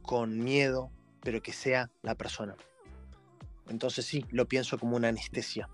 con 0.03 0.39
miedo, 0.39 0.91
pero 1.21 1.43
que 1.43 1.53
sea 1.53 1.91
la 2.03 2.15
persona. 2.17 2.57
Entonces 3.69 4.05
sí, 4.05 4.25
lo 4.31 4.47
pienso 4.47 4.79
como 4.79 4.97
una 4.97 5.09
anestesia, 5.09 5.69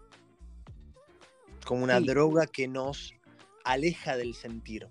como 1.65 1.85
una 1.85 2.01
droga 2.01 2.47
que 2.47 2.69
nos 2.69 3.15
aleja 3.65 4.17
del 4.17 4.35
sentir. 4.35 4.89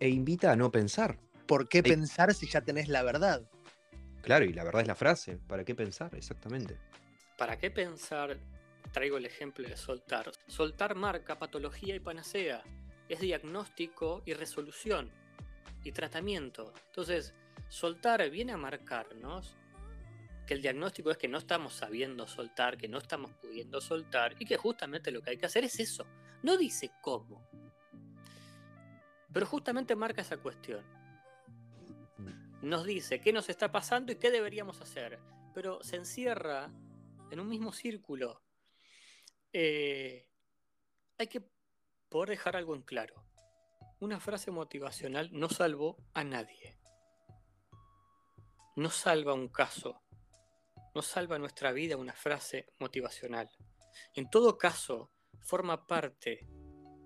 E 0.00 0.08
invita 0.08 0.52
a 0.52 0.56
no 0.56 0.70
pensar. 0.70 1.18
¿Por 1.46 1.68
qué 1.68 1.82
pensar 1.82 2.32
si 2.34 2.46
ya 2.46 2.62
tenés 2.62 2.88
la 2.88 3.02
verdad? 3.02 3.42
Claro, 4.22 4.44
y 4.44 4.52
la 4.52 4.64
verdad 4.64 4.82
es 4.82 4.88
la 4.88 4.94
frase. 4.94 5.38
¿Para 5.46 5.64
qué 5.64 5.74
pensar? 5.74 6.14
Exactamente. 6.14 6.78
¿Para 7.36 7.58
qué 7.58 7.70
pensar 7.70 8.38
traigo 8.92 9.16
el 9.16 9.26
ejemplo 9.26 9.68
de 9.68 9.76
soltar. 9.76 10.32
Soltar 10.46 10.94
marca 10.94 11.38
patología 11.38 11.94
y 11.94 12.00
panacea. 12.00 12.62
Es 13.08 13.20
diagnóstico 13.20 14.22
y 14.24 14.34
resolución 14.34 15.10
y 15.84 15.92
tratamiento. 15.92 16.72
Entonces, 16.86 17.34
soltar 17.68 18.28
viene 18.30 18.52
a 18.52 18.56
marcarnos 18.56 19.56
que 20.46 20.54
el 20.54 20.62
diagnóstico 20.62 21.10
es 21.10 21.16
que 21.16 21.28
no 21.28 21.38
estamos 21.38 21.74
sabiendo 21.74 22.26
soltar, 22.26 22.76
que 22.76 22.88
no 22.88 22.98
estamos 22.98 23.30
pudiendo 23.34 23.80
soltar 23.80 24.34
y 24.38 24.44
que 24.44 24.56
justamente 24.56 25.10
lo 25.10 25.22
que 25.22 25.30
hay 25.30 25.36
que 25.36 25.46
hacer 25.46 25.64
es 25.64 25.78
eso. 25.78 26.04
No 26.42 26.56
dice 26.56 26.90
cómo. 27.00 27.48
Pero 29.32 29.46
justamente 29.46 29.94
marca 29.94 30.22
esa 30.22 30.38
cuestión. 30.38 30.84
Nos 32.62 32.84
dice 32.84 33.20
qué 33.20 33.32
nos 33.32 33.48
está 33.48 33.70
pasando 33.70 34.12
y 34.12 34.16
qué 34.16 34.30
deberíamos 34.30 34.80
hacer. 34.80 35.18
Pero 35.54 35.82
se 35.82 35.96
encierra 35.96 36.70
en 37.30 37.40
un 37.40 37.48
mismo 37.48 37.72
círculo 37.72 38.42
eh, 39.52 40.28
hay 41.18 41.26
que 41.26 41.42
poder 42.08 42.30
dejar 42.30 42.56
algo 42.56 42.74
en 42.74 42.82
claro. 42.82 43.24
Una 44.00 44.20
frase 44.20 44.50
motivacional 44.50 45.30
no 45.32 45.48
salvó 45.48 45.98
a 46.14 46.24
nadie. 46.24 46.78
No 48.76 48.90
salva 48.90 49.34
un 49.34 49.48
caso. 49.48 50.02
No 50.94 51.02
salva 51.02 51.38
nuestra 51.38 51.72
vida 51.72 51.96
una 51.96 52.14
frase 52.14 52.72
motivacional. 52.78 53.50
En 54.14 54.30
todo 54.30 54.56
caso, 54.56 55.10
forma 55.40 55.86
parte 55.86 56.48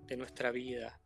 de 0.05 0.17
nuestra 0.17 0.51
vida. 0.51 1.01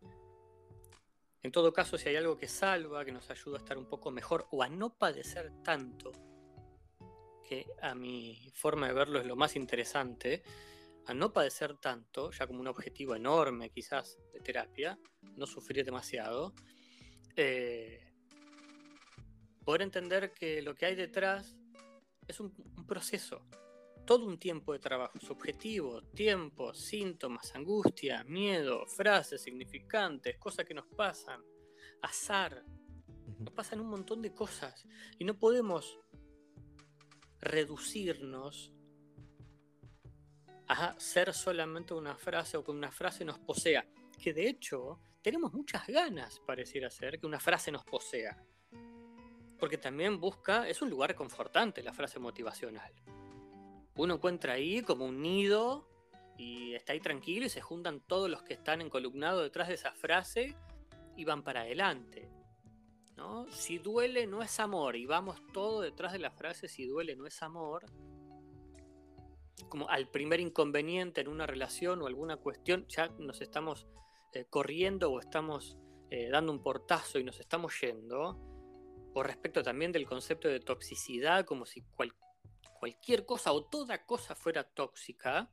En 1.41 1.51
todo 1.51 1.71
caso, 1.71 1.97
si 1.97 2.09
hay 2.09 2.17
algo 2.17 2.37
que 2.37 2.47
salva, 2.47 3.05
que 3.05 3.11
nos 3.11 3.29
ayuda 3.29 3.57
a 3.57 3.59
estar 3.59 3.77
un 3.77 3.87
poco 3.87 4.11
mejor 4.11 4.47
o 4.51 4.61
a 4.61 4.69
no 4.69 4.97
padecer 4.97 5.51
tanto, 5.63 6.11
que 7.43 7.65
a 7.81 7.95
mi 7.95 8.51
forma 8.53 8.87
de 8.87 8.93
verlo 8.93 9.19
es 9.19 9.25
lo 9.25 9.35
más 9.35 9.55
interesante, 9.55 10.43
a 11.09 11.13
no 11.15 11.33
padecer 11.33 11.75
tanto, 11.77 12.29
ya 12.29 12.45
como 12.45 12.59
un 12.59 12.67
objetivo 12.67 13.15
enorme 13.15 13.71
quizás 13.71 14.19
de 14.31 14.41
terapia, 14.41 14.99
no 15.37 15.47
sufrir 15.47 15.83
demasiado, 15.83 16.53
eh, 17.35 18.13
poder 19.65 19.81
entender 19.81 20.35
que 20.35 20.61
lo 20.61 20.75
que 20.75 20.85
hay 20.85 20.93
detrás 20.93 21.55
es 22.27 22.39
un, 22.39 22.53
un 22.77 22.85
proceso, 22.85 23.43
todo 24.05 24.27
un 24.27 24.37
tiempo 24.37 24.71
de 24.71 24.77
trabajo, 24.77 25.19
subjetivo, 25.19 26.03
tiempo, 26.13 26.75
síntomas, 26.75 27.55
angustia, 27.55 28.23
miedo, 28.25 28.85
frases 28.85 29.41
significantes, 29.41 30.37
cosas 30.37 30.63
que 30.63 30.75
nos 30.75 30.85
pasan, 30.95 31.41
azar, 32.03 32.63
nos 33.39 33.53
pasan 33.55 33.79
un 33.79 33.87
montón 33.87 34.21
de 34.21 34.31
cosas 34.31 34.85
y 35.17 35.25
no 35.25 35.39
podemos 35.39 35.97
reducirnos 37.39 38.75
a 40.69 40.93
ser 40.99 41.33
solamente 41.33 41.95
una 41.95 42.15
frase 42.15 42.55
o 42.55 42.63
que 42.63 42.71
una 42.71 42.91
frase 42.91 43.25
nos 43.25 43.39
posea. 43.39 43.85
Que 44.21 44.33
de 44.33 44.47
hecho 44.47 44.99
tenemos 45.21 45.51
muchas 45.51 45.87
ganas, 45.87 46.39
pareciera 46.45 46.91
ser, 46.91 47.19
que 47.19 47.25
una 47.25 47.39
frase 47.39 47.71
nos 47.71 47.83
posea. 47.83 48.37
Porque 49.59 49.79
también 49.79 50.19
busca, 50.19 50.69
es 50.69 50.81
un 50.81 50.89
lugar 50.89 51.15
confortante 51.15 51.81
la 51.81 51.91
frase 51.91 52.19
motivacional. 52.19 52.93
Uno 53.95 54.13
encuentra 54.15 54.53
ahí 54.53 54.83
como 54.83 55.05
un 55.05 55.21
nido 55.21 55.89
y 56.37 56.75
está 56.75 56.93
ahí 56.93 56.99
tranquilo 56.99 57.47
y 57.47 57.49
se 57.49 57.61
juntan 57.61 57.99
todos 57.99 58.29
los 58.29 58.43
que 58.43 58.53
están 58.53 58.81
encolumnados 58.81 59.41
detrás 59.41 59.69
de 59.69 59.73
esa 59.73 59.91
frase 59.91 60.55
y 61.17 61.25
van 61.25 61.43
para 61.43 61.61
adelante. 61.61 62.29
¿no? 63.17 63.51
Si 63.51 63.79
duele 63.79 64.27
no 64.27 64.43
es 64.43 64.59
amor 64.59 64.95
y 64.95 65.07
vamos 65.07 65.41
todo 65.51 65.81
detrás 65.81 66.13
de 66.13 66.19
la 66.19 66.31
frase 66.31 66.67
si 66.67 66.85
duele 66.85 67.15
no 67.15 67.25
es 67.25 67.41
amor, 67.41 67.85
como 69.67 69.89
al 69.89 70.09
primer 70.09 70.39
inconveniente 70.39 71.21
en 71.21 71.27
una 71.27 71.45
relación 71.45 72.01
o 72.01 72.07
alguna 72.07 72.37
cuestión, 72.37 72.85
ya 72.87 73.09
nos 73.19 73.41
estamos 73.41 73.87
eh, 74.33 74.45
corriendo 74.49 75.11
o 75.11 75.19
estamos 75.19 75.77
eh, 76.09 76.29
dando 76.29 76.51
un 76.51 76.63
portazo 76.63 77.19
y 77.19 77.23
nos 77.23 77.39
estamos 77.39 77.79
yendo. 77.81 78.37
O 79.13 79.23
respecto 79.23 79.63
también 79.63 79.91
del 79.91 80.05
concepto 80.05 80.47
de 80.47 80.59
toxicidad, 80.59 81.45
como 81.45 81.65
si 81.65 81.83
cualquier 82.79 83.25
cosa 83.25 83.51
o 83.51 83.65
toda 83.65 84.05
cosa 84.05 84.35
fuera 84.35 84.63
tóxica. 84.63 85.49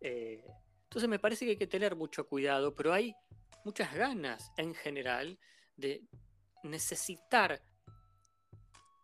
Eh, 0.00 0.44
entonces 0.84 1.08
me 1.08 1.18
parece 1.18 1.44
que 1.44 1.52
hay 1.52 1.56
que 1.56 1.66
tener 1.66 1.96
mucho 1.96 2.26
cuidado, 2.26 2.74
pero 2.74 2.92
hay 2.92 3.14
muchas 3.64 3.94
ganas 3.94 4.52
en 4.56 4.74
general 4.74 5.38
de 5.76 6.02
necesitar 6.62 7.62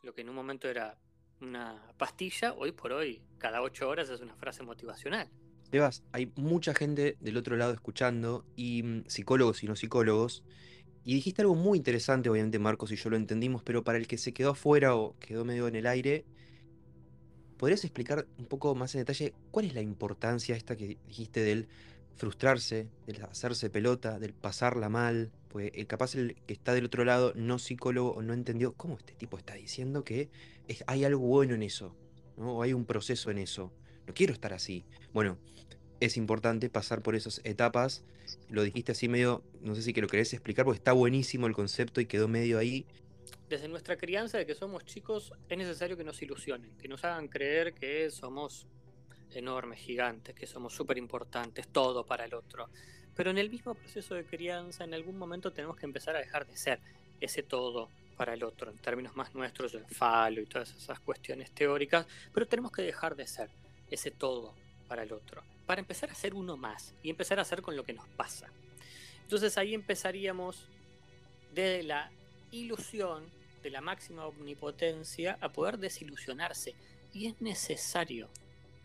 lo 0.02 0.14
que 0.14 0.20
en 0.20 0.28
un 0.28 0.36
momento 0.36 0.68
era 0.68 0.98
una 1.40 1.82
pastilla, 1.98 2.54
hoy 2.54 2.72
por 2.72 2.92
hoy, 2.92 3.20
cada 3.38 3.62
ocho 3.62 3.88
horas 3.88 4.08
es 4.08 4.20
una 4.20 4.34
frase 4.36 4.62
motivacional. 4.62 5.28
Tebas, 5.70 6.02
hay 6.12 6.32
mucha 6.36 6.74
gente 6.74 7.16
del 7.20 7.36
otro 7.36 7.56
lado 7.56 7.72
escuchando, 7.72 8.44
y 8.56 8.82
mm, 8.82 9.04
psicólogos 9.08 9.62
y 9.62 9.66
no 9.66 9.76
psicólogos, 9.76 10.44
y 11.04 11.14
dijiste 11.14 11.42
algo 11.42 11.54
muy 11.54 11.78
interesante, 11.78 12.28
obviamente 12.28 12.58
Marcos 12.58 12.90
y 12.90 12.96
yo 12.96 13.10
lo 13.10 13.16
entendimos, 13.16 13.62
pero 13.62 13.84
para 13.84 13.98
el 13.98 14.08
que 14.08 14.18
se 14.18 14.32
quedó 14.32 14.50
afuera 14.50 14.96
o 14.96 15.16
quedó 15.20 15.44
medio 15.44 15.68
en 15.68 15.76
el 15.76 15.86
aire, 15.86 16.24
¿podrías 17.58 17.84
explicar 17.84 18.26
un 18.38 18.46
poco 18.46 18.74
más 18.74 18.94
en 18.94 19.02
detalle 19.02 19.32
cuál 19.50 19.66
es 19.66 19.74
la 19.74 19.82
importancia 19.82 20.56
esta 20.56 20.76
que 20.76 20.98
dijiste 21.06 21.42
del 21.42 21.68
frustrarse, 22.16 22.88
del 23.06 23.22
hacerse 23.24 23.70
pelota, 23.70 24.18
del 24.18 24.32
pasarla 24.32 24.88
mal, 24.88 25.30
pues 25.48 25.70
el 25.74 25.86
capaz 25.86 26.14
el 26.14 26.34
que 26.46 26.52
está 26.54 26.74
del 26.74 26.86
otro 26.86 27.04
lado, 27.04 27.32
no 27.36 27.58
psicólogo, 27.58 28.20
no 28.22 28.32
entendió 28.32 28.72
cómo 28.72 28.96
este 28.96 29.14
tipo 29.14 29.38
está 29.38 29.54
diciendo 29.54 30.04
que 30.04 30.28
hay 30.86 31.04
algo 31.04 31.20
bueno 31.20 31.54
en 31.54 31.62
eso, 31.62 31.94
¿no? 32.36 32.56
o 32.56 32.62
hay 32.62 32.72
un 32.72 32.84
proceso 32.84 33.30
en 33.30 33.38
eso. 33.38 33.72
No 34.06 34.14
quiero 34.14 34.32
estar 34.32 34.52
así. 34.52 34.84
Bueno, 35.12 35.38
es 36.00 36.16
importante 36.16 36.68
pasar 36.70 37.02
por 37.02 37.14
esas 37.14 37.40
etapas. 37.44 38.04
Lo 38.48 38.62
dijiste 38.62 38.92
así 38.92 39.08
medio, 39.08 39.42
no 39.60 39.74
sé 39.74 39.82
si 39.82 39.92
que 39.92 40.00
lo 40.00 40.08
querés 40.08 40.32
explicar, 40.32 40.64
porque 40.64 40.78
está 40.78 40.92
buenísimo 40.92 41.46
el 41.46 41.54
concepto 41.54 42.00
y 42.00 42.06
quedó 42.06 42.28
medio 42.28 42.58
ahí. 42.58 42.86
Desde 43.48 43.68
nuestra 43.68 43.96
crianza 43.96 44.38
de 44.38 44.46
que 44.46 44.54
somos 44.54 44.84
chicos, 44.84 45.32
es 45.48 45.58
necesario 45.58 45.96
que 45.96 46.04
nos 46.04 46.20
ilusionen, 46.22 46.76
que 46.78 46.88
nos 46.88 47.04
hagan 47.04 47.28
creer 47.28 47.74
que 47.74 48.10
somos 48.10 48.66
enormes, 49.34 49.78
gigantes, 49.78 50.34
que 50.34 50.46
somos 50.46 50.74
súper 50.74 50.98
importantes, 50.98 51.68
todo 51.68 52.04
para 52.04 52.24
el 52.24 52.34
otro. 52.34 52.68
Pero 53.14 53.30
en 53.30 53.38
el 53.38 53.50
mismo 53.50 53.74
proceso 53.74 54.14
de 54.14 54.24
crianza, 54.24 54.84
en 54.84 54.94
algún 54.94 55.18
momento 55.18 55.52
tenemos 55.52 55.76
que 55.76 55.86
empezar 55.86 56.16
a 56.16 56.20
dejar 56.20 56.46
de 56.46 56.56
ser 56.56 56.80
ese 57.20 57.42
todo 57.42 57.88
para 58.16 58.34
el 58.34 58.44
otro, 58.44 58.70
en 58.70 58.78
términos 58.78 59.14
más 59.16 59.34
nuestros, 59.34 59.74
el 59.74 59.86
falo 59.86 60.40
y 60.40 60.46
todas 60.46 60.74
esas 60.74 61.00
cuestiones 61.00 61.50
teóricas, 61.50 62.06
pero 62.32 62.46
tenemos 62.46 62.72
que 62.72 62.82
dejar 62.82 63.14
de 63.14 63.26
ser 63.26 63.50
ese 63.90 64.10
todo 64.10 64.54
para 64.88 65.02
el 65.02 65.12
otro, 65.12 65.42
para 65.66 65.80
empezar 65.80 66.10
a 66.10 66.14
ser 66.14 66.34
uno 66.34 66.56
más 66.56 66.94
y 67.02 67.10
empezar 67.10 67.38
a 67.38 67.42
hacer 67.42 67.62
con 67.62 67.76
lo 67.76 67.84
que 67.84 67.92
nos 67.92 68.08
pasa. 68.08 68.50
Entonces 69.22 69.58
ahí 69.58 69.74
empezaríamos 69.74 70.68
de 71.52 71.82
la 71.82 72.10
ilusión, 72.52 73.24
de 73.62 73.70
la 73.70 73.80
máxima 73.80 74.26
omnipotencia, 74.26 75.36
a 75.40 75.48
poder 75.48 75.78
desilusionarse. 75.78 76.74
Y 77.12 77.26
es 77.26 77.40
necesario 77.40 78.28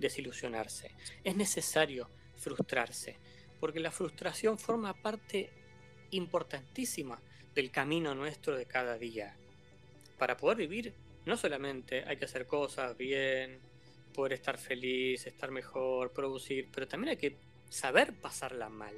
desilusionarse, 0.02 0.92
es 1.24 1.36
necesario 1.36 2.10
frustrarse, 2.36 3.18
porque 3.60 3.80
la 3.80 3.92
frustración 3.92 4.58
forma 4.60 4.94
parte 4.94 5.50
importantísima 6.12 7.22
del 7.56 7.72
camino 7.72 8.14
nuestro 8.16 8.58
de 8.58 8.66
cada 8.66 8.98
día. 8.98 9.36
Para 10.18 10.36
poder 10.36 10.58
vivir, 10.58 10.94
no 11.26 11.38
solamente 11.38 12.04
hay 12.06 12.18
que 12.18 12.26
hacer 12.26 12.46
cosas 12.46 12.98
bien, 12.98 13.60
poder 14.12 14.34
estar 14.34 14.58
feliz, 14.58 15.26
estar 15.26 15.52
mejor, 15.52 16.12
producir, 16.12 16.68
pero 16.74 16.88
también 16.88 17.12
hay 17.12 17.18
que 17.18 17.38
saber 17.70 18.14
pasarla 18.14 18.70
mal. 18.70 18.96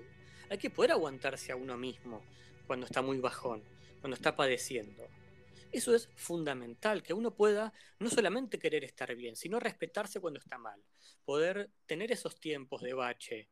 Hay 0.49 0.57
que 0.57 0.69
poder 0.69 0.91
aguantarse 0.91 1.51
a 1.51 1.55
uno 1.55 1.77
mismo 1.77 2.23
cuando 2.67 2.85
está 2.85 3.01
muy 3.01 3.19
bajón, 3.19 3.61
cuando 4.01 4.15
está 4.15 4.35
padeciendo. 4.35 5.07
Eso 5.73 5.93
es 5.95 6.07
fundamental, 6.15 7.03
que 7.03 7.13
uno 7.13 7.35
pueda 7.35 7.73
no 7.99 8.09
solamente 8.09 8.59
querer 8.59 8.83
estar 8.83 9.13
bien, 9.15 9.35
sino 9.35 9.59
respetarse 9.59 10.21
cuando 10.21 10.39
está 10.39 10.57
mal. 10.57 10.81
Poder 11.25 11.71
tener 11.85 12.11
esos 12.11 12.39
tiempos 12.39 12.81
de 12.83 12.93
bache, 12.93 13.49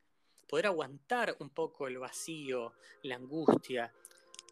poder 0.48 0.68
aguantar 0.68 1.36
un 1.40 1.50
poco 1.50 1.88
el 1.88 1.98
vacío, 1.98 2.74
la 3.04 3.16
angustia, 3.16 3.92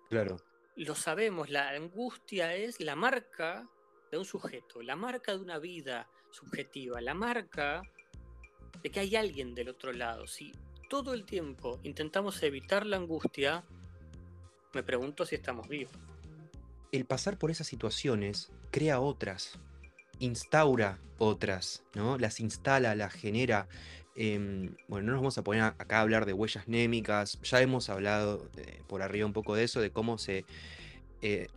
Claro. 0.10 0.38
Lo 0.76 0.96
sabemos, 0.96 1.50
la 1.50 1.70
angustia 1.70 2.56
es 2.56 2.80
la 2.80 2.96
marca 2.96 3.70
de 4.12 4.18
un 4.18 4.26
sujeto, 4.26 4.82
la 4.82 4.96
marca 4.96 5.34
de 5.34 5.38
una 5.38 5.60
vida 5.60 6.10
subjetiva, 6.32 7.00
la 7.00 7.14
marca 7.14 7.84
de 8.82 8.90
que 8.90 9.00
hay 9.00 9.16
alguien 9.16 9.54
del 9.54 9.70
otro 9.70 9.94
lado. 9.94 10.26
Si 10.26 10.52
todo 10.90 11.14
el 11.14 11.26
tiempo 11.26 11.80
intentamos 11.84 12.42
evitar 12.42 12.88
la 12.88 12.98
angustia, 12.98 13.64
me 14.74 14.82
pregunto 14.82 15.26
si 15.26 15.36
estamos 15.36 15.68
vivos. 15.68 15.94
El 16.91 17.06
pasar 17.06 17.38
por 17.38 17.52
esas 17.52 17.67
situaciones 17.67 18.52
crea 18.71 18.99
otras, 18.99 19.60
instaura 20.19 20.99
otras, 21.17 21.84
¿no? 21.93 22.17
Las 22.17 22.39
instala, 22.39 22.95
las 22.95 23.13
genera. 23.13 23.67
Em, 24.15 24.75
bueno, 24.88 25.08
no 25.08 25.12
nos 25.13 25.21
vamos 25.21 25.38
a 25.38 25.43
poner 25.43 25.63
acá 25.63 25.99
a 25.99 26.02
hablar 26.02 26.25
de 26.25 26.34
huellas 26.34 26.67
némicas, 26.67 27.39
ya 27.43 27.62
hemos 27.62 27.89
hablado 27.89 28.49
eh, 28.58 28.82
por 28.88 29.02
arriba 29.02 29.25
un 29.25 29.34
poco 29.34 29.56
de 29.56 29.63
eso, 29.63 29.80
de 29.80 29.91
cómo 29.91 30.17
se, 30.17 30.45
eh, 31.21 31.47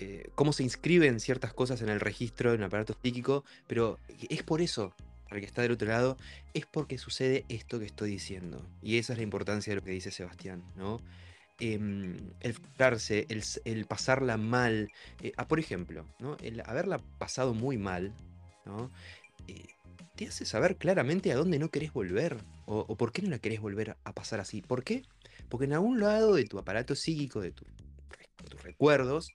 eh, 0.00 0.30
cómo 0.34 0.52
se 0.52 0.62
inscriben 0.62 1.20
ciertas 1.20 1.54
cosas 1.54 1.80
en 1.82 1.88
el 1.88 2.00
registro 2.00 2.52
en 2.52 2.62
aparato 2.62 2.94
psíquico, 3.02 3.44
pero 3.66 3.98
es 4.28 4.42
por 4.42 4.60
eso, 4.60 4.94
para 5.24 5.36
el 5.36 5.40
que 5.40 5.46
está 5.46 5.62
del 5.62 5.72
otro 5.72 5.88
lado, 5.88 6.16
es 6.52 6.66
porque 6.66 6.98
sucede 6.98 7.44
esto 7.48 7.78
que 7.78 7.86
estoy 7.86 8.10
diciendo. 8.10 8.66
Y 8.82 8.98
esa 8.98 9.12
es 9.14 9.18
la 9.18 9.22
importancia 9.22 9.70
de 9.70 9.76
lo 9.76 9.82
que 9.82 9.92
dice 9.92 10.10
Sebastián, 10.10 10.62
¿no? 10.76 11.00
Em, 11.60 12.16
el 12.40 12.54
frustrarse, 12.54 13.26
el, 13.64 13.84
pasarla 13.84 14.38
mal, 14.38 14.90
ah, 15.36 15.46
por 15.46 15.60
ejemplo, 15.60 16.06
¿no? 16.18 16.36
el 16.42 16.62
haberla 16.64 16.98
pasado 17.18 17.52
muy 17.52 17.76
mal, 17.76 18.14
¿no? 18.64 18.90
te 20.16 20.26
hace 20.26 20.44
saber 20.44 20.76
claramente 20.76 21.32
a 21.32 21.36
dónde 21.36 21.58
no 21.58 21.70
querés 21.70 21.92
volver 21.92 22.36
o, 22.66 22.94
por 22.96 23.10
qué 23.10 23.22
no 23.22 23.30
la 23.30 23.38
querés 23.38 23.60
volver 23.60 23.96
a 24.04 24.12
pasar 24.12 24.38
así. 24.38 24.60
¿Por 24.60 24.84
qué? 24.84 25.02
Porque 25.48 25.64
en 25.64 25.72
algún 25.72 25.98
lado 25.98 26.34
de 26.34 26.44
tu 26.44 26.58
aparato 26.58 26.94
psíquico, 26.94 27.40
de 27.40 27.52
tus 27.52 27.66
recuerdos, 28.62 29.32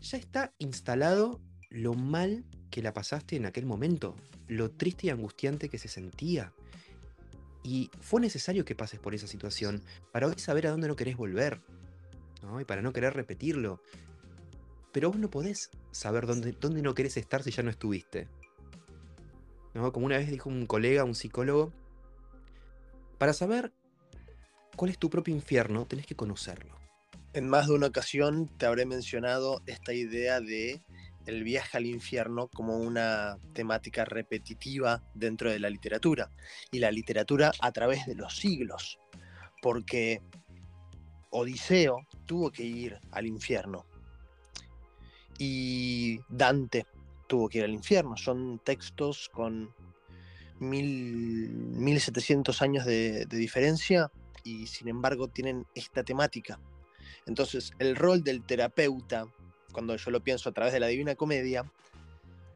ya 0.00 0.16
está 0.16 0.52
instalado 0.58 1.40
lo 1.68 1.94
mal 1.94 2.44
que 2.70 2.80
la 2.80 2.92
pasaste 2.92 3.36
en 3.36 3.46
aquel 3.46 3.66
momento, 3.66 4.16
lo 4.46 4.70
triste 4.70 5.08
y 5.08 5.10
angustiante 5.10 5.68
que 5.68 5.78
se 5.78 5.88
sentía. 5.88 6.52
Y 7.64 7.90
fue 8.00 8.20
necesario 8.20 8.64
que 8.64 8.76
pases 8.76 9.00
por 9.00 9.14
esa 9.14 9.26
situación 9.26 9.82
para 10.12 10.28
hoy 10.28 10.34
saber 10.36 10.68
a 10.68 10.70
dónde 10.70 10.86
no 10.86 10.94
querés 10.94 11.16
volver 11.16 11.60
y 12.60 12.64
para 12.64 12.82
no 12.82 12.92
querer 12.92 13.14
repetirlo. 13.14 13.80
Pero 14.92 15.10
vos 15.10 15.18
no 15.18 15.30
podés 15.30 15.70
saber 15.90 16.26
dónde, 16.26 16.52
dónde 16.52 16.82
no 16.82 16.94
querés 16.94 17.16
estar 17.16 17.42
si 17.42 17.50
ya 17.50 17.62
no 17.62 17.70
estuviste. 17.70 18.28
Como 19.72 20.06
una 20.06 20.18
vez 20.18 20.30
dijo 20.30 20.48
un 20.48 20.66
colega, 20.66 21.02
un 21.02 21.16
psicólogo, 21.16 21.72
para 23.18 23.32
saber 23.32 23.72
cuál 24.76 24.90
es 24.90 24.98
tu 24.98 25.10
propio 25.10 25.34
infierno, 25.34 25.86
tenés 25.86 26.06
que 26.06 26.14
conocerlo. 26.14 26.76
En 27.32 27.48
más 27.48 27.66
de 27.66 27.74
una 27.74 27.88
ocasión 27.88 28.48
te 28.56 28.66
habré 28.66 28.86
mencionado 28.86 29.62
esta 29.66 29.92
idea 29.92 30.40
de 30.40 30.80
el 31.26 31.44
viaje 31.44 31.78
al 31.78 31.86
infierno 31.86 32.48
como 32.48 32.76
una 32.76 33.38
temática 33.52 34.04
repetitiva 34.04 35.02
dentro 35.14 35.50
de 35.50 35.58
la 35.58 35.70
literatura, 35.70 36.30
y 36.70 36.78
la 36.78 36.90
literatura 36.90 37.52
a 37.60 37.72
través 37.72 38.06
de 38.06 38.14
los 38.14 38.36
siglos, 38.36 38.98
porque 39.62 40.22
Odiseo 41.30 42.06
tuvo 42.26 42.50
que 42.50 42.64
ir 42.64 42.98
al 43.10 43.26
infierno, 43.26 43.86
y 45.38 46.20
Dante 46.28 46.86
tuvo 47.26 47.48
que 47.48 47.58
ir 47.58 47.64
al 47.64 47.72
infierno, 47.72 48.16
son 48.16 48.60
textos 48.64 49.28
con 49.32 49.74
mil, 50.60 51.50
1700 51.50 52.62
años 52.62 52.84
de, 52.84 53.26
de 53.26 53.36
diferencia 53.36 54.10
y 54.44 54.66
sin 54.66 54.88
embargo 54.88 55.28
tienen 55.28 55.66
esta 55.74 56.04
temática. 56.04 56.60
Entonces, 57.26 57.72
el 57.78 57.96
rol 57.96 58.22
del 58.22 58.44
terapeuta, 58.44 59.26
cuando 59.74 59.96
yo 59.96 60.10
lo 60.10 60.22
pienso 60.22 60.48
a 60.48 60.52
través 60.52 60.72
de 60.72 60.80
la 60.80 60.86
Divina 60.86 61.16
Comedia, 61.16 61.70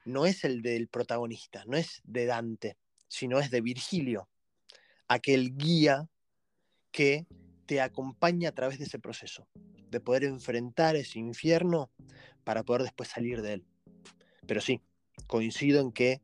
no 0.07 0.25
es 0.25 0.45
el 0.45 0.63
del 0.63 0.89
protagonista, 0.89 1.65
no 1.67 1.77
es 1.77 2.01
de 2.05 2.25
Dante, 2.25 2.79
sino 3.09 3.41
es 3.41 3.51
de 3.51 3.61
Virgilio, 3.61 4.29
aquel 5.09 5.55
guía 5.55 6.09
que 6.91 7.27
te 7.67 7.83
acompaña 7.83 8.49
a 8.49 8.53
través 8.53 8.79
de 8.79 8.85
ese 8.85 8.99
proceso, 8.99 9.47
de 9.91 10.01
poder 10.01 10.25
enfrentar 10.25 10.97
ese 10.97 11.19
infierno 11.19 11.91
para 12.45 12.63
poder 12.63 12.83
después 12.85 13.11
salir 13.11 13.43
de 13.43 13.55
él. 13.55 13.67
Pero 14.47 14.63
sí, 14.63 14.81
coincido 15.27 15.81
en 15.81 15.93
que 15.93 16.23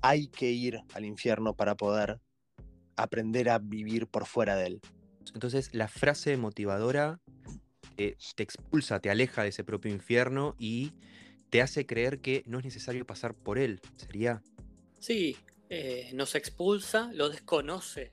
hay 0.00 0.28
que 0.28 0.50
ir 0.50 0.80
al 0.94 1.04
infierno 1.04 1.54
para 1.54 1.74
poder 1.74 2.20
aprender 2.96 3.50
a 3.50 3.58
vivir 3.58 4.06
por 4.06 4.26
fuera 4.26 4.56
de 4.56 4.66
él. 4.66 4.80
Entonces, 5.34 5.74
la 5.74 5.88
frase 5.88 6.36
motivadora 6.36 7.20
eh, 7.96 8.16
te 8.34 8.42
expulsa, 8.42 9.00
te 9.00 9.10
aleja 9.10 9.42
de 9.42 9.48
ese 9.48 9.64
propio 9.64 9.90
infierno 9.92 10.54
y 10.58 10.92
te 11.50 11.62
hace 11.62 11.86
creer 11.86 12.20
que 12.20 12.42
no 12.46 12.58
es 12.58 12.64
necesario 12.64 13.06
pasar 13.06 13.34
por 13.34 13.58
él. 13.58 13.80
¿Sería? 13.96 14.42
Sí, 14.98 15.36
eh, 15.68 16.10
nos 16.14 16.34
expulsa, 16.34 17.10
lo 17.12 17.28
desconoce 17.28 18.12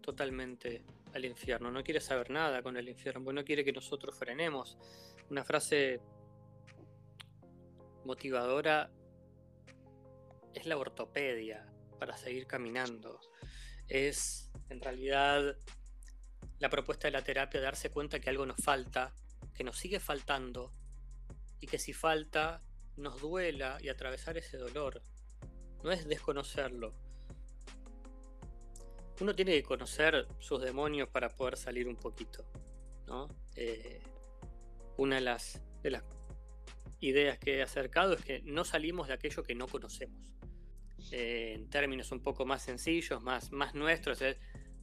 totalmente 0.00 0.84
al 1.14 1.24
infierno. 1.24 1.70
No 1.70 1.82
quiere 1.82 2.00
saber 2.00 2.30
nada 2.30 2.62
con 2.62 2.76
el 2.76 2.88
infierno, 2.88 3.32
no 3.32 3.44
quiere 3.44 3.64
que 3.64 3.72
nosotros 3.72 4.16
frenemos. 4.16 4.78
Una 5.30 5.44
frase 5.44 6.00
motivadora 8.04 8.90
es 10.54 10.66
la 10.66 10.76
ortopedia 10.76 11.66
para 11.98 12.16
seguir 12.16 12.46
caminando. 12.46 13.20
Es 13.88 14.50
en 14.68 14.80
realidad 14.80 15.56
la 16.60 16.68
propuesta 16.68 17.08
de 17.08 17.12
la 17.12 17.24
terapia 17.24 17.60
darse 17.60 17.90
cuenta 17.90 18.20
que 18.20 18.30
algo 18.30 18.46
nos 18.46 18.62
falta, 18.62 19.14
que 19.54 19.64
nos 19.64 19.78
sigue 19.78 19.98
faltando 19.98 20.72
y 21.58 21.66
que 21.66 21.78
si 21.78 21.92
falta 21.92 22.62
nos 22.96 23.20
duela 23.20 23.78
y 23.80 23.88
atravesar 23.88 24.36
ese 24.36 24.58
dolor. 24.58 25.02
No 25.82 25.90
es 25.90 26.06
desconocerlo. 26.06 26.94
Uno 29.20 29.34
tiene 29.34 29.52
que 29.52 29.62
conocer 29.62 30.28
sus 30.38 30.60
demonios 30.60 31.08
para 31.08 31.30
poder 31.30 31.56
salir 31.56 31.88
un 31.88 31.96
poquito. 31.96 32.44
¿no? 33.06 33.28
Eh, 33.56 34.02
una 34.98 35.16
de 35.16 35.22
las, 35.22 35.62
de 35.82 35.90
las 35.90 36.04
ideas 37.00 37.38
que 37.38 37.56
he 37.56 37.62
acercado 37.62 38.12
es 38.12 38.22
que 38.22 38.42
no 38.42 38.64
salimos 38.64 39.08
de 39.08 39.14
aquello 39.14 39.42
que 39.42 39.54
no 39.54 39.66
conocemos. 39.66 40.30
Eh, 41.10 41.54
en 41.54 41.70
términos 41.70 42.12
un 42.12 42.22
poco 42.22 42.44
más 42.44 42.62
sencillos, 42.62 43.22
más, 43.22 43.50
más 43.50 43.74
nuestros, 43.74 44.22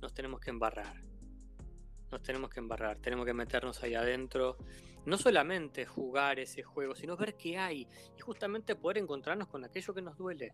nos 0.01 0.13
tenemos 0.15 0.39
que 0.41 0.49
embarrar. 0.49 1.06
Nos 2.11 2.23
tenemos 2.23 2.49
que 2.49 2.59
embarrar, 2.59 2.97
tenemos 2.99 3.25
que 3.25 3.33
meternos 3.33 3.81
ahí 3.83 3.95
adentro. 3.95 4.57
No 5.05 5.17
solamente 5.17 5.85
jugar 5.85 6.39
ese 6.39 6.63
juego, 6.63 6.95
sino 6.95 7.15
ver 7.15 7.35
qué 7.35 7.57
hay 7.57 7.87
y 8.17 8.19
justamente 8.19 8.75
poder 8.75 8.97
encontrarnos 8.97 9.47
con 9.47 9.63
aquello 9.63 9.93
que 9.93 10.01
nos 10.01 10.17
duele. 10.17 10.53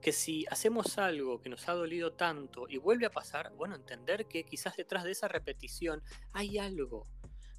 Que 0.00 0.12
si 0.12 0.46
hacemos 0.50 0.96
algo 0.98 1.40
que 1.40 1.50
nos 1.50 1.68
ha 1.68 1.72
dolido 1.72 2.12
tanto 2.12 2.66
y 2.68 2.78
vuelve 2.78 3.06
a 3.06 3.10
pasar, 3.10 3.52
bueno, 3.54 3.74
entender 3.74 4.26
que 4.26 4.44
quizás 4.44 4.76
detrás 4.76 5.04
de 5.04 5.12
esa 5.12 5.28
repetición 5.28 6.02
hay 6.32 6.58
algo. 6.58 7.06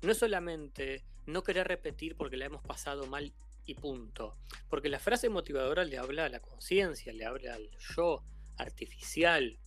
No 0.01 0.11
es 0.11 0.17
solamente 0.17 1.05
no 1.25 1.43
querer 1.43 1.67
repetir 1.67 2.15
porque 2.15 2.37
la 2.37 2.45
hemos 2.45 2.63
pasado 2.63 3.05
mal 3.07 3.33
y 3.65 3.75
punto. 3.75 4.37
Porque 4.69 4.89
la 4.89 4.99
frase 4.99 5.29
motivadora 5.29 5.83
le 5.83 5.97
habla 5.97 6.25
a 6.25 6.29
la 6.29 6.39
conciencia, 6.39 7.13
le 7.13 7.25
habla 7.25 7.55
al 7.55 7.69
yo 7.95 8.23
artificial. 8.57 9.59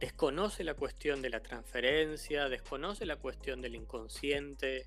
Desconoce 0.00 0.62
la 0.62 0.74
cuestión 0.74 1.22
de 1.22 1.30
la 1.30 1.40
transferencia, 1.40 2.48
desconoce 2.48 3.04
la 3.04 3.16
cuestión 3.16 3.60
del 3.60 3.74
inconsciente. 3.74 4.86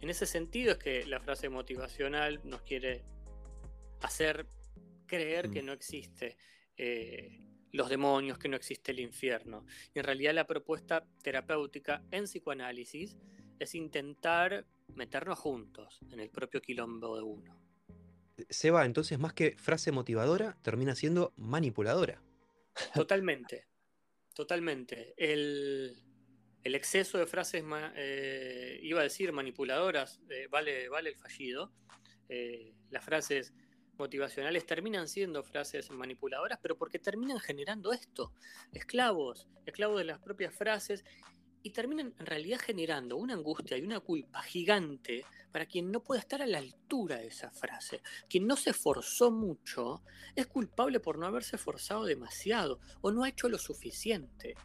En 0.00 0.08
ese 0.08 0.26
sentido 0.26 0.72
es 0.72 0.78
que 0.78 1.06
la 1.06 1.20
frase 1.20 1.48
motivacional 1.50 2.40
nos 2.44 2.62
quiere 2.62 3.04
hacer 4.00 4.46
creer 5.06 5.50
que 5.50 5.62
mm. 5.62 5.66
no 5.66 5.72
existe 5.72 6.36
eh, 6.76 7.44
los 7.72 7.88
demonios, 7.88 8.38
que 8.38 8.48
no 8.48 8.56
existe 8.56 8.92
el 8.92 9.00
infierno. 9.00 9.66
Y 9.92 9.98
en 9.98 10.04
realidad 10.04 10.32
la 10.32 10.46
propuesta 10.46 11.06
terapéutica 11.22 12.02
en 12.10 12.24
psicoanálisis 12.24 13.16
es 13.58 13.74
intentar 13.74 14.66
meternos 14.94 15.38
juntos 15.38 15.98
en 16.10 16.20
el 16.20 16.30
propio 16.30 16.62
quilombo 16.62 17.16
de 17.16 17.22
uno. 17.22 17.60
Seba, 18.48 18.84
entonces 18.84 19.18
más 19.18 19.32
que 19.32 19.56
frase 19.56 19.92
motivadora, 19.92 20.56
termina 20.62 20.94
siendo 20.94 21.32
manipuladora. 21.36 22.22
Totalmente, 22.94 23.66
totalmente. 24.34 25.14
El, 25.16 25.96
exceso 26.62 27.18
de 27.18 27.26
frases, 27.26 27.64
eh, 27.96 28.78
iba 28.82 29.00
a 29.00 29.04
decir 29.04 29.32
manipuladoras, 29.32 30.20
eh, 30.30 30.48
vale, 30.50 30.88
vale 30.88 31.10
el 31.10 31.16
fallido. 31.16 31.72
Eh, 32.28 32.74
las 32.90 33.04
frases 33.04 33.52
motivacionales 33.96 34.66
terminan 34.66 35.08
siendo 35.08 35.42
frases 35.42 35.90
manipuladoras, 35.90 36.58
pero 36.60 36.76
porque 36.76 36.98
terminan 36.98 37.38
generando 37.38 37.92
esto, 37.92 38.32
esclavos, 38.72 39.48
esclavos 39.66 39.98
de 39.98 40.04
las 40.04 40.18
propias 40.18 40.54
frases 40.54 41.04
y 41.64 41.70
terminan 41.70 42.14
en 42.18 42.26
realidad 42.26 42.60
generando 42.60 43.16
una 43.16 43.32
angustia 43.32 43.78
y 43.78 43.82
una 43.82 43.98
culpa 43.98 44.42
gigante 44.42 45.24
para 45.50 45.64
quien 45.64 45.90
no 45.90 46.02
puede 46.02 46.20
estar 46.20 46.42
a 46.42 46.46
la 46.46 46.58
altura 46.58 47.16
de 47.16 47.28
esa 47.28 47.50
frase. 47.50 48.02
Quien 48.28 48.46
no 48.46 48.54
se 48.54 48.70
esforzó 48.70 49.30
mucho 49.30 50.02
es 50.36 50.46
culpable 50.46 51.00
por 51.00 51.18
no 51.18 51.26
haberse 51.26 51.56
esforzado 51.56 52.04
demasiado 52.04 52.80
o 53.00 53.10
no 53.10 53.24
ha 53.24 53.30
hecho 53.30 53.48
lo 53.48 53.56
suficiente. 53.56 54.56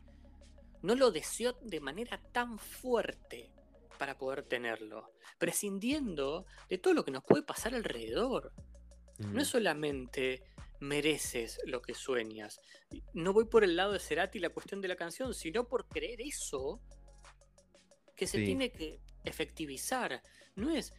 No 0.82 0.94
lo 0.94 1.10
deseó 1.12 1.54
de 1.62 1.80
manera 1.80 2.22
tan 2.34 2.60
fuerte 2.60 3.54
para 3.98 4.18
poder 4.18 4.44
tenerlo, 4.44 5.14
prescindiendo 5.38 6.46
de 6.68 6.80
todo 6.80 6.94
lo 6.94 7.06
que 7.06 7.12
nos 7.12 7.24
puede 7.24 7.44
pasar 7.44 7.76
alrededor. 7.76 8.52
No 9.20 9.40
es 9.40 9.48
mm. 9.48 9.52
solamente 9.52 10.44
mereces 10.80 11.60
lo 11.66 11.82
que 11.82 11.94
sueñas. 11.94 12.60
No 13.14 13.34
voy 13.34 13.46
por 13.46 13.64
el 13.64 13.76
lado 13.76 13.94
de 13.94 14.00
Cerati 14.00 14.40
la 14.40 14.50
cuestión 14.50 14.82
de 14.82 14.88
la 14.88 14.96
canción, 14.96 15.34
sino 15.34 15.68
por 15.68 15.88
creer 15.88 16.22
eso 16.22 16.82
que 18.16 18.28
se 18.28 18.44
tiene 18.44 18.72
que 18.72 19.00
efectivizar. 19.24 20.22
No 20.56 20.70
es 20.70 20.94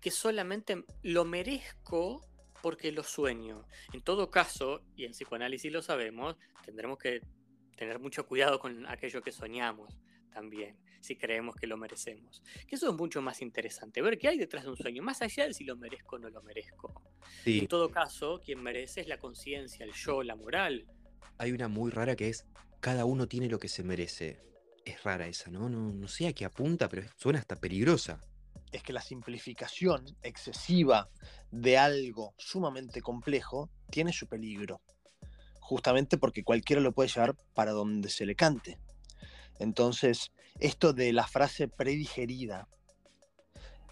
que 0.00 0.10
solamente 0.10 0.84
lo 1.02 1.24
merezco 1.24 2.26
porque 2.62 2.92
lo 2.92 3.02
sueño. 3.02 3.66
En 3.92 4.02
todo 4.02 4.30
caso, 4.30 4.82
y 4.94 5.04
en 5.04 5.12
psicoanálisis 5.12 5.72
lo 5.72 5.82
sabemos, 5.82 6.36
tendremos 6.64 6.98
que 6.98 7.20
tener 7.76 7.98
mucho 7.98 8.26
cuidado 8.26 8.58
con 8.58 8.86
aquello 8.86 9.22
que 9.22 9.32
soñamos 9.32 9.96
también 10.30 10.78
si 11.00 11.16
creemos 11.16 11.56
que 11.56 11.66
lo 11.66 11.76
merecemos. 11.76 12.42
Que 12.68 12.76
eso 12.76 12.90
es 12.90 12.96
mucho 12.96 13.22
más 13.22 13.42
interesante, 13.42 14.02
ver 14.02 14.18
qué 14.18 14.28
hay 14.28 14.38
detrás 14.38 14.64
de 14.64 14.70
un 14.70 14.76
sueño, 14.76 15.02
más 15.02 15.22
allá 15.22 15.46
de 15.46 15.54
si 15.54 15.64
lo 15.64 15.76
merezco 15.76 16.16
o 16.16 16.18
no 16.18 16.30
lo 16.30 16.42
merezco. 16.42 17.02
En 17.44 17.66
todo 17.66 17.90
caso, 17.90 18.40
quien 18.44 18.62
merece 18.62 19.00
es 19.00 19.08
la 19.08 19.18
conciencia, 19.18 19.84
el 19.84 19.92
yo, 19.92 20.22
la 20.22 20.36
moral. 20.36 20.86
Hay 21.38 21.52
una 21.52 21.68
muy 21.68 21.90
rara 21.90 22.16
que 22.16 22.28
es, 22.28 22.46
cada 22.80 23.04
uno 23.04 23.26
tiene 23.26 23.48
lo 23.48 23.58
que 23.58 23.68
se 23.68 23.82
merece. 23.82 24.40
Es 24.84 25.02
rara 25.02 25.26
esa, 25.26 25.50
¿no? 25.50 25.68
No, 25.68 25.92
no 25.92 26.08
sé 26.08 26.26
a 26.26 26.32
qué 26.32 26.44
apunta, 26.44 26.88
pero 26.88 27.02
suena 27.16 27.38
hasta 27.38 27.56
peligrosa. 27.56 28.20
Es 28.72 28.82
que 28.82 28.92
la 28.92 29.02
simplificación 29.02 30.04
excesiva 30.22 31.10
de 31.50 31.76
algo 31.76 32.34
sumamente 32.38 33.02
complejo 33.02 33.70
tiene 33.90 34.12
su 34.12 34.26
peligro. 34.26 34.80
Justamente 35.60 36.18
porque 36.18 36.44
cualquiera 36.44 36.80
lo 36.80 36.92
puede 36.92 37.08
llevar 37.08 37.36
para 37.54 37.72
donde 37.72 38.10
se 38.10 38.26
le 38.26 38.34
cante. 38.34 38.78
Entonces, 39.58 40.32
esto 40.58 40.92
de 40.92 41.12
la 41.12 41.26
frase 41.26 41.68
predigerida, 41.68 42.68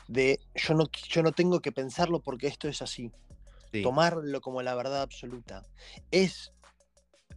de 0.09 0.41
yo 0.55 0.75
no, 0.75 0.85
yo 1.09 1.23
no 1.23 1.33
tengo 1.33 1.61
que 1.61 1.73
pensarlo 1.73 2.21
porque 2.21 2.47
esto 2.47 2.69
es 2.69 2.83
así, 2.83 3.13
tomarlo 3.83 4.41
como 4.41 4.63
la 4.63 4.75
verdad 4.75 5.03
absoluta, 5.03 5.63
es 6.11 6.53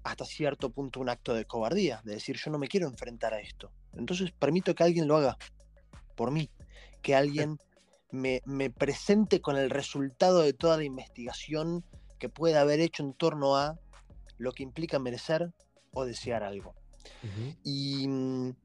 hasta 0.03 0.26
cierto 0.26 0.72
punto 0.72 0.99
un 0.99 1.09
acto 1.09 1.34
de 1.34 1.45
cobardía, 1.45 2.01
de 2.03 2.13
decir 2.13 2.38
yo 2.38 2.49
no 2.51 2.57
me 2.57 2.67
quiero 2.67 2.88
enfrentar 2.88 3.34
a 3.34 3.39
esto. 3.39 3.72
Entonces 3.93 4.32
permito 4.32 4.74
que 4.74 4.84
alguien 4.84 5.07
lo 5.07 5.17
haga 5.17 5.38
por 6.15 6.32
mí, 6.32 6.49
que 7.01 7.15
alguien 7.15 7.59
me, 8.11 8.41
me 8.45 8.69
presente 8.69 9.41
con 9.41 9.57
el 9.57 9.69
resultado 9.69 10.41
de 10.41 10.53
toda 10.53 10.78
la 10.78 10.84
investigación 10.84 11.86
que 12.19 12.30
pueda 12.30 12.61
haber 12.61 12.80
hecho 12.80 13.03
en 13.03 13.13
torno 13.13 13.57
a 13.57 13.80
lo 14.38 14.51
que 14.53 14.63
implica 14.63 14.99
merecer 14.99 15.51
o 15.93 16.05
desear 16.05 16.43
algo. 16.43 16.74
Y 17.63 18.07
mm, 18.07 18.55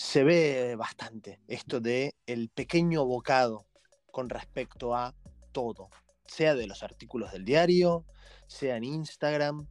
se 0.00 0.24
ve 0.24 0.76
bastante 0.76 1.40
esto 1.46 1.78
de 1.78 2.14
el 2.24 2.48
pequeño 2.48 3.04
bocado 3.04 3.66
con 4.10 4.30
respecto 4.30 4.94
a 4.94 5.14
todo, 5.52 5.90
sea 6.24 6.54
de 6.54 6.66
los 6.66 6.82
artículos 6.82 7.32
del 7.32 7.44
diario, 7.44 8.06
sea 8.46 8.78
en 8.78 8.84
Instagram. 8.84 9.68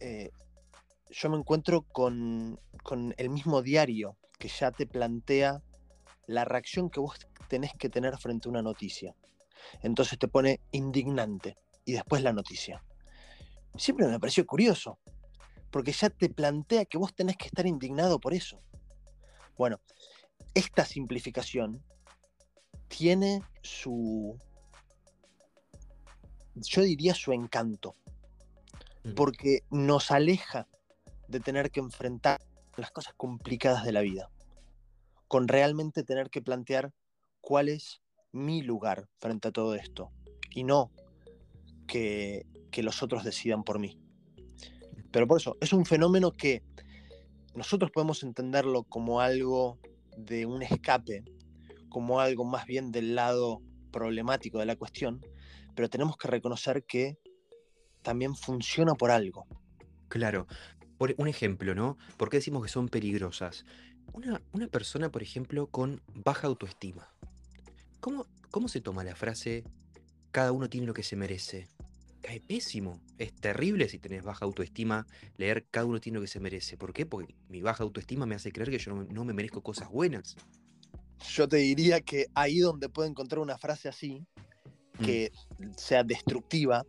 Eh, 0.00 0.32
yo 1.08 1.30
me 1.30 1.38
encuentro 1.38 1.80
con, 1.80 2.60
con 2.82 3.14
el 3.16 3.30
mismo 3.30 3.62
diario 3.62 4.18
que 4.38 4.48
ya 4.48 4.70
te 4.70 4.86
plantea 4.86 5.62
la 6.26 6.44
reacción 6.44 6.90
que 6.90 7.00
vos 7.00 7.16
tenés 7.48 7.72
que 7.72 7.88
tener 7.88 8.18
frente 8.18 8.48
a 8.48 8.50
una 8.50 8.62
noticia. 8.62 9.16
Entonces 9.82 10.18
te 10.18 10.28
pone 10.28 10.60
indignante 10.72 11.56
y 11.86 11.92
después 11.92 12.22
la 12.22 12.34
noticia. 12.34 12.84
Siempre 13.78 14.06
me 14.08 14.20
pareció 14.20 14.46
curioso, 14.46 14.98
porque 15.70 15.92
ya 15.92 16.10
te 16.10 16.28
plantea 16.28 16.84
que 16.84 16.98
vos 16.98 17.14
tenés 17.14 17.38
que 17.38 17.46
estar 17.46 17.66
indignado 17.66 18.20
por 18.20 18.34
eso. 18.34 18.60
Bueno, 19.58 19.80
esta 20.54 20.86
simplificación 20.86 21.84
tiene 22.88 23.42
su, 23.62 24.38
yo 26.54 26.82
diría 26.82 27.14
su 27.14 27.32
encanto, 27.32 27.94
Mm. 29.04 29.14
porque 29.14 29.60
nos 29.70 30.10
aleja 30.10 30.66
de 31.28 31.40
tener 31.40 31.70
que 31.70 31.80
enfrentar 31.80 32.40
las 32.76 32.90
cosas 32.90 33.14
complicadas 33.16 33.84
de 33.84 33.92
la 33.92 34.00
vida, 34.00 34.30
con 35.28 35.48
realmente 35.48 36.02
tener 36.02 36.30
que 36.30 36.42
plantear 36.42 36.92
cuál 37.40 37.68
es 37.68 38.02
mi 38.32 38.62
lugar 38.62 39.08
frente 39.18 39.48
a 39.48 39.52
todo 39.52 39.74
esto, 39.74 40.10
y 40.50 40.64
no 40.64 40.90
que, 41.86 42.46
que 42.70 42.82
los 42.82 43.02
otros 43.02 43.24
decidan 43.24 43.64
por 43.64 43.78
mí. 43.78 43.98
Pero 45.10 45.26
por 45.26 45.38
eso, 45.38 45.56
es 45.60 45.72
un 45.72 45.86
fenómeno 45.86 46.32
que 46.32 46.62
nosotros 47.54 47.90
podemos 47.90 48.22
entenderlo 48.22 48.84
como 48.84 49.20
algo 49.20 49.78
de 50.16 50.46
un 50.46 50.62
escape, 50.62 51.24
como 51.88 52.20
algo 52.20 52.44
más 52.44 52.66
bien 52.66 52.92
del 52.92 53.14
lado 53.14 53.62
problemático 53.90 54.58
de 54.58 54.66
la 54.66 54.76
cuestión, 54.76 55.24
pero 55.74 55.88
tenemos 55.88 56.16
que 56.16 56.28
reconocer 56.28 56.84
que 56.84 57.18
también 58.02 58.34
funciona 58.34 58.94
por 58.94 59.10
algo. 59.10 59.46
Claro. 60.08 60.46
Por 60.98 61.14
un 61.18 61.28
ejemplo, 61.28 61.74
¿no? 61.74 61.96
¿Por 62.16 62.28
qué 62.28 62.38
decimos 62.38 62.62
que 62.62 62.68
son 62.68 62.88
peligrosas? 62.88 63.64
Una, 64.12 64.40
persona, 64.68 65.10
por 65.10 65.22
ejemplo, 65.22 65.68
con 65.68 66.02
baja 66.14 66.48
autoestima. 66.48 67.08
¿Cómo, 68.00 68.26
¿Cómo 68.50 68.68
se 68.68 68.80
toma 68.80 69.04
la 69.04 69.14
frase 69.14 69.64
cada 70.32 70.50
uno 70.50 70.68
tiene 70.68 70.86
lo 70.86 70.94
que 70.94 71.02
se 71.02 71.14
merece? 71.14 71.68
Cae 72.22 72.40
pésimo. 72.40 73.00
Es 73.18 73.32
terrible 73.34 73.88
si 73.88 73.98
tenés 73.98 74.22
baja 74.22 74.44
autoestima 74.44 75.06
leer 75.36 75.66
cada 75.70 75.86
uno 75.86 76.00
tiene 76.00 76.16
lo 76.16 76.22
que 76.22 76.28
se 76.28 76.40
merece. 76.40 76.76
¿Por 76.76 76.92
qué? 76.92 77.06
Porque 77.06 77.34
mi 77.48 77.62
baja 77.62 77.84
autoestima 77.84 78.26
me 78.26 78.34
hace 78.34 78.52
creer 78.52 78.70
que 78.70 78.78
yo 78.78 78.94
no, 78.94 79.04
no 79.04 79.24
me 79.24 79.32
merezco 79.32 79.62
cosas 79.62 79.90
buenas. 79.90 80.36
Yo 81.30 81.48
te 81.48 81.56
diría 81.56 82.00
que 82.00 82.26
ahí 82.34 82.58
donde 82.58 82.88
puedo 82.88 83.08
encontrar 83.08 83.40
una 83.40 83.58
frase 83.58 83.88
así, 83.88 84.24
Mm. 84.98 85.04
que 85.04 85.32
sea 85.76 86.04
destructiva, 86.04 86.84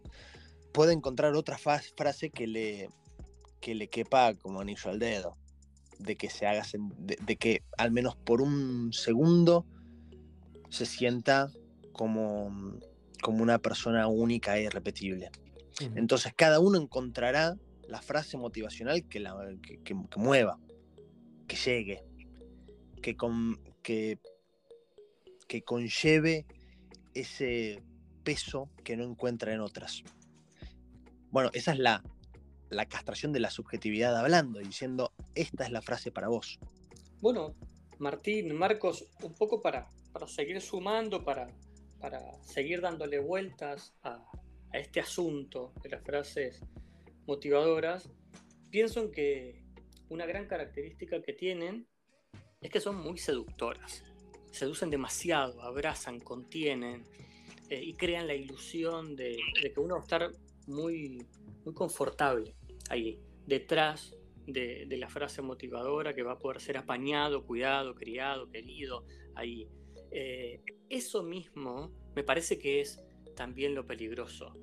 puede 0.73 0.93
encontrar 0.93 1.33
otra 1.35 1.57
frase 1.57 2.29
que 2.29 2.47
le, 2.47 2.89
que 3.61 3.75
le 3.75 3.87
quepa 3.87 4.33
como 4.35 4.61
anillo 4.61 4.89
al 4.89 4.99
dedo. 4.99 5.37
De 5.99 6.15
que 6.15 6.29
se 6.29 6.47
haga, 6.47 6.63
de, 6.97 7.17
de 7.21 7.35
que 7.35 7.61
al 7.77 7.91
menos 7.91 8.15
por 8.15 8.41
un 8.41 8.93
segundo 8.93 9.65
se 10.69 10.85
sienta 10.85 11.51
como, 11.91 12.79
como 13.21 13.43
una 13.43 13.59
persona 13.59 14.07
única 14.07 14.57
e 14.57 14.63
irrepetible. 14.63 15.29
Entonces 15.95 16.33
cada 16.35 16.59
uno 16.59 16.77
encontrará 16.77 17.55
la 17.87 18.01
frase 18.01 18.37
motivacional 18.37 19.07
que, 19.07 19.19
la, 19.19 19.35
que, 19.61 19.81
que- 19.81 19.95
que 20.09 20.19
mueva, 20.19 20.59
que 21.47 21.55
llegue, 21.55 22.03
que, 23.01 23.15
con- 23.15 23.59
que, 23.81 24.19
que 25.47 25.61
conlleve 25.63 26.45
ese 27.13 27.81
peso 28.23 28.69
que 28.83 28.95
no 28.97 29.03
encuentra 29.05 29.53
en 29.53 29.61
otras. 29.61 30.03
Bueno, 31.31 31.49
esa 31.53 31.71
es 31.73 31.79
la, 31.79 32.03
la 32.69 32.85
castración 32.85 33.31
de 33.33 33.39
la 33.39 33.49
subjetividad 33.49 34.15
hablando, 34.17 34.59
diciendo, 34.59 35.11
esta 35.35 35.63
es 35.65 35.71
la 35.71 35.81
frase 35.81 36.11
para 36.11 36.27
vos. 36.27 36.59
Bueno, 37.21 37.55
Martín, 37.99 38.53
Marcos, 38.55 39.05
un 39.23 39.33
poco 39.33 39.61
para, 39.61 39.87
para 40.11 40.27
seguir 40.27 40.61
sumando, 40.61 41.23
para, 41.23 41.47
para 41.99 42.41
seguir 42.43 42.81
dándole 42.81 43.19
vueltas 43.19 43.93
a, 44.03 44.25
este 44.71 44.99
asunto 44.99 45.73
de 45.81 45.89
las 45.89 46.03
frases 46.03 46.61
motivadoras, 47.25 48.07
pienso 48.69 49.01
en 49.01 49.11
que 49.11 49.63
una 50.09 50.27
gran 50.27 50.45
característica 50.45 51.21
que 51.23 51.33
tienen 51.33 51.87
es 52.61 52.69
que 52.69 52.79
son 52.79 52.97
muy 52.97 53.17
seductoras. 53.17 54.03
Seducen 54.51 54.91
demasiado, 54.91 55.61
abrazan, 55.63 56.19
contienen 56.19 57.03
eh, 57.69 57.81
y 57.83 57.93
crean 57.93 58.27
la 58.27 58.35
ilusión 58.35 59.15
de, 59.15 59.37
de 59.61 59.73
que 59.73 59.79
uno 59.79 59.95
va 59.95 60.01
a 60.01 60.03
estar 60.03 60.31
muy, 60.67 61.25
muy 61.65 61.73
confortable 61.73 62.55
ahí, 62.89 63.19
detrás 63.45 64.15
de, 64.45 64.85
de 64.87 64.97
la 64.97 65.09
frase 65.09 65.41
motivadora, 65.41 66.13
que 66.13 66.23
va 66.23 66.33
a 66.33 66.39
poder 66.39 66.61
ser 66.61 66.77
apañado, 66.77 67.45
cuidado, 67.45 67.95
criado, 67.95 68.49
querido, 68.49 69.05
ahí. 69.35 69.67
Eh, 70.11 70.61
eso 70.89 71.23
mismo 71.23 71.91
me 72.15 72.23
parece 72.23 72.57
que 72.57 72.81
es 72.81 72.99
también 73.35 73.75
lo 73.75 73.85
peligroso, 73.85 74.53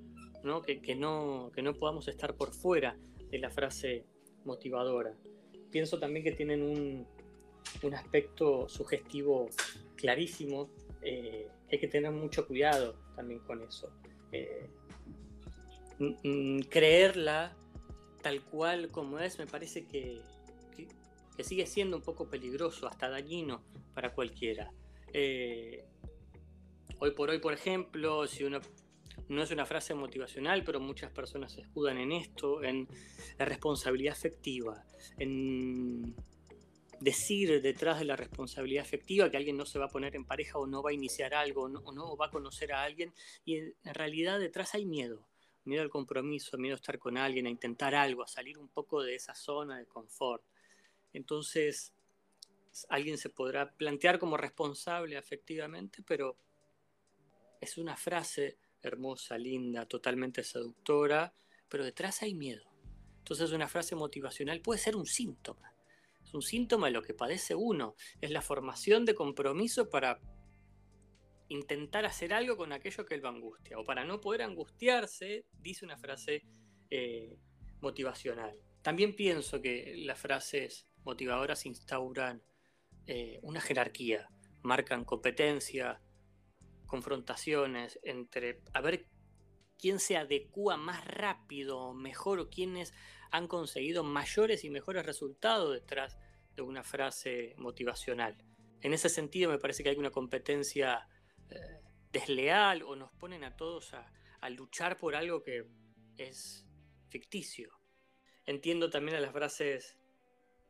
¿no? 0.42 0.62
Que, 0.62 0.94
no, 0.94 1.50
que 1.54 1.62
no 1.62 1.74
podamos 1.74 2.08
estar 2.08 2.34
por 2.34 2.52
fuera 2.52 2.98
de 3.30 3.38
la 3.38 3.50
frase 3.50 4.04
motivadora. 4.44 5.16
Pienso 5.70 5.98
también 5.98 6.24
que 6.24 6.32
tienen 6.32 6.62
un, 6.62 7.06
un 7.82 7.94
aspecto 7.94 8.68
sugestivo 8.68 9.48
clarísimo, 9.96 10.70
eh, 11.02 11.48
hay 11.70 11.78
que 11.78 11.88
tener 11.88 12.10
mucho 12.10 12.46
cuidado 12.46 12.96
también 13.14 13.40
con 13.40 13.62
eso. 13.62 13.90
Eh, 14.32 14.68
mm, 15.98 16.56
mm, 16.56 16.60
creerla 16.68 17.56
tal 18.22 18.42
cual 18.42 18.90
como 18.90 19.18
es 19.20 19.38
me 19.38 19.46
parece 19.46 19.86
que, 19.86 20.20
que 21.36 21.44
sigue 21.44 21.66
siendo 21.66 21.96
un 21.96 22.02
poco 22.02 22.28
peligroso, 22.28 22.88
hasta 22.88 23.08
dañino 23.08 23.62
para 23.94 24.14
cualquiera. 24.14 24.72
Eh, 25.18 25.82
hoy 26.98 27.12
por 27.12 27.30
hoy, 27.30 27.38
por 27.38 27.54
ejemplo, 27.54 28.26
si 28.26 28.44
uno 28.44 28.60
no 29.28 29.42
es 29.42 29.50
una 29.50 29.64
frase 29.64 29.94
motivacional, 29.94 30.62
pero 30.62 30.78
muchas 30.78 31.10
personas 31.10 31.52
se 31.52 31.62
escudan 31.62 31.96
en 31.96 32.12
esto, 32.12 32.62
en 32.62 32.86
la 33.38 33.46
responsabilidad 33.46 34.12
afectiva, 34.12 34.84
en 35.16 36.14
decir 37.00 37.62
detrás 37.62 37.98
de 37.98 38.04
la 38.04 38.14
responsabilidad 38.14 38.84
afectiva 38.84 39.30
que 39.30 39.38
alguien 39.38 39.56
no 39.56 39.64
se 39.64 39.78
va 39.78 39.86
a 39.86 39.90
poner 39.90 40.14
en 40.16 40.26
pareja 40.26 40.58
o 40.58 40.66
no 40.66 40.82
va 40.82 40.90
a 40.90 40.92
iniciar 40.92 41.32
algo 41.32 41.62
o 41.62 41.92
no, 41.92 42.16
va 42.18 42.26
a 42.26 42.30
conocer 42.30 42.74
a 42.74 42.82
alguien 42.82 43.14
y 43.46 43.56
en, 43.56 43.74
realidad 43.84 44.38
detrás 44.38 44.74
hay 44.74 44.84
miedo, 44.84 45.26
miedo 45.64 45.82
al 45.82 45.88
compromiso, 45.88 46.58
miedo 46.58 46.74
a 46.74 46.76
estar 46.76 46.98
con 46.98 47.16
alguien, 47.16 47.46
a 47.46 47.50
intentar 47.50 47.94
algo, 47.94 48.22
a 48.22 48.28
salir 48.28 48.58
un 48.58 48.68
poco 48.68 49.02
de 49.02 49.14
esa 49.14 49.34
zona 49.34 49.78
de 49.78 49.86
confort. 49.86 50.44
Entonces, 51.14 51.94
alguien 52.88 53.18
se 53.18 53.30
podrá 53.30 53.72
plantear 53.72 54.18
como 54.18 54.36
responsable 54.36 55.16
afectivamente, 55.16 56.02
pero 56.02 56.36
es 57.60 57.78
una 57.78 57.96
frase 57.96 58.58
hermosa, 58.82 59.38
linda, 59.38 59.86
totalmente 59.86 60.44
seductora, 60.44 61.34
pero 61.68 61.84
detrás 61.84 62.22
hay 62.22 62.34
miedo. 62.34 62.70
Entonces 63.18 63.52
una 63.52 63.68
frase 63.68 63.96
motivacional 63.96 64.60
puede 64.60 64.78
ser 64.78 64.96
un 64.96 65.06
síntoma. 65.06 65.74
Es 66.24 66.34
un 66.34 66.42
síntoma 66.42 66.88
de 66.88 66.92
lo 66.92 67.02
que 67.02 67.14
padece 67.14 67.54
uno. 67.54 67.94
Es 68.20 68.30
la 68.30 68.42
formación 68.42 69.04
de 69.04 69.14
compromiso 69.14 69.88
para 69.88 70.20
intentar 71.48 72.04
hacer 72.04 72.32
algo 72.32 72.56
con 72.56 72.72
aquello 72.72 73.04
que 73.04 73.16
lo 73.16 73.28
angustia. 73.28 73.78
O 73.78 73.84
para 73.84 74.04
no 74.04 74.20
poder 74.20 74.42
angustiarse, 74.42 75.46
dice 75.60 75.84
una 75.84 75.96
frase 75.96 76.44
eh, 76.90 77.36
motivacional. 77.80 78.60
También 78.82 79.16
pienso 79.16 79.60
que 79.60 79.94
las 79.98 80.18
frases 80.20 80.86
motivadoras 81.04 81.66
instauran 81.66 82.42
eh, 83.06 83.38
una 83.42 83.60
jerarquía, 83.60 84.28
marcan 84.62 85.04
competencia, 85.04 86.00
confrontaciones 86.86 87.98
entre 88.02 88.62
a 88.72 88.80
ver 88.80 89.06
quién 89.78 89.98
se 89.98 90.16
adecua 90.16 90.76
más 90.76 91.04
rápido, 91.04 91.92
mejor, 91.94 92.38
o 92.40 92.48
quiénes 92.48 92.94
han 93.30 93.48
conseguido 93.48 94.04
mayores 94.04 94.64
y 94.64 94.70
mejores 94.70 95.04
resultados 95.04 95.72
detrás 95.72 96.18
de 96.54 96.62
una 96.62 96.82
frase 96.82 97.54
motivacional. 97.58 98.36
En 98.80 98.94
ese 98.94 99.08
sentido 99.08 99.50
me 99.50 99.58
parece 99.58 99.82
que 99.82 99.90
hay 99.90 99.96
una 99.96 100.10
competencia 100.10 101.06
eh, 101.50 101.80
desleal 102.12 102.82
o 102.82 102.96
nos 102.96 103.12
ponen 103.12 103.44
a 103.44 103.56
todos 103.56 103.92
a, 103.94 104.12
luchar 104.48 104.96
por 104.96 105.16
algo 105.16 105.42
que 105.42 105.66
es 106.16 106.64
ficticio. 107.08 107.68
Entiendo 108.44 108.90
también 108.90 109.16
a 109.16 109.20
las 109.20 109.32
frases 109.32 109.98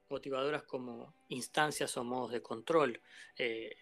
motivadoras 0.08 0.62
como 0.64 1.14
instancias 1.28 1.96
o 1.96 2.04
modos 2.04 2.32
de 2.32 2.42
control. 2.42 3.00
Eh, 3.36 3.76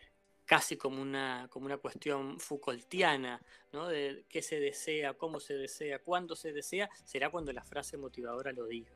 casi 0.45 0.77
como 0.77 1.01
una, 1.01 1.49
como 1.51 1.67
una 1.67 1.79
cuestión 1.79 2.39
Foucaultiana, 2.39 3.41
¿no? 3.73 3.89
de 3.89 4.25
qué 4.29 4.43
se 4.43 4.61
desea, 4.61 5.15
cómo 5.15 5.41
se 5.41 5.55
desea, 5.55 6.01
cuándo 6.01 6.37
se 6.37 6.53
desea, 6.53 6.91
será 7.05 7.31
cuando 7.31 7.53
la 7.53 7.65
frase 7.65 7.97
motivadora 7.97 8.53
lo 8.53 8.67
diga. 8.67 8.93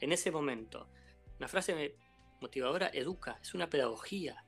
En 0.00 0.12
ese 0.12 0.30
momento, 0.30 0.88
una 1.38 1.48
frase 1.48 1.96
motivadora 2.40 2.90
educa, 2.92 3.38
es 3.42 3.54
una 3.54 3.68
pedagogía, 3.68 4.44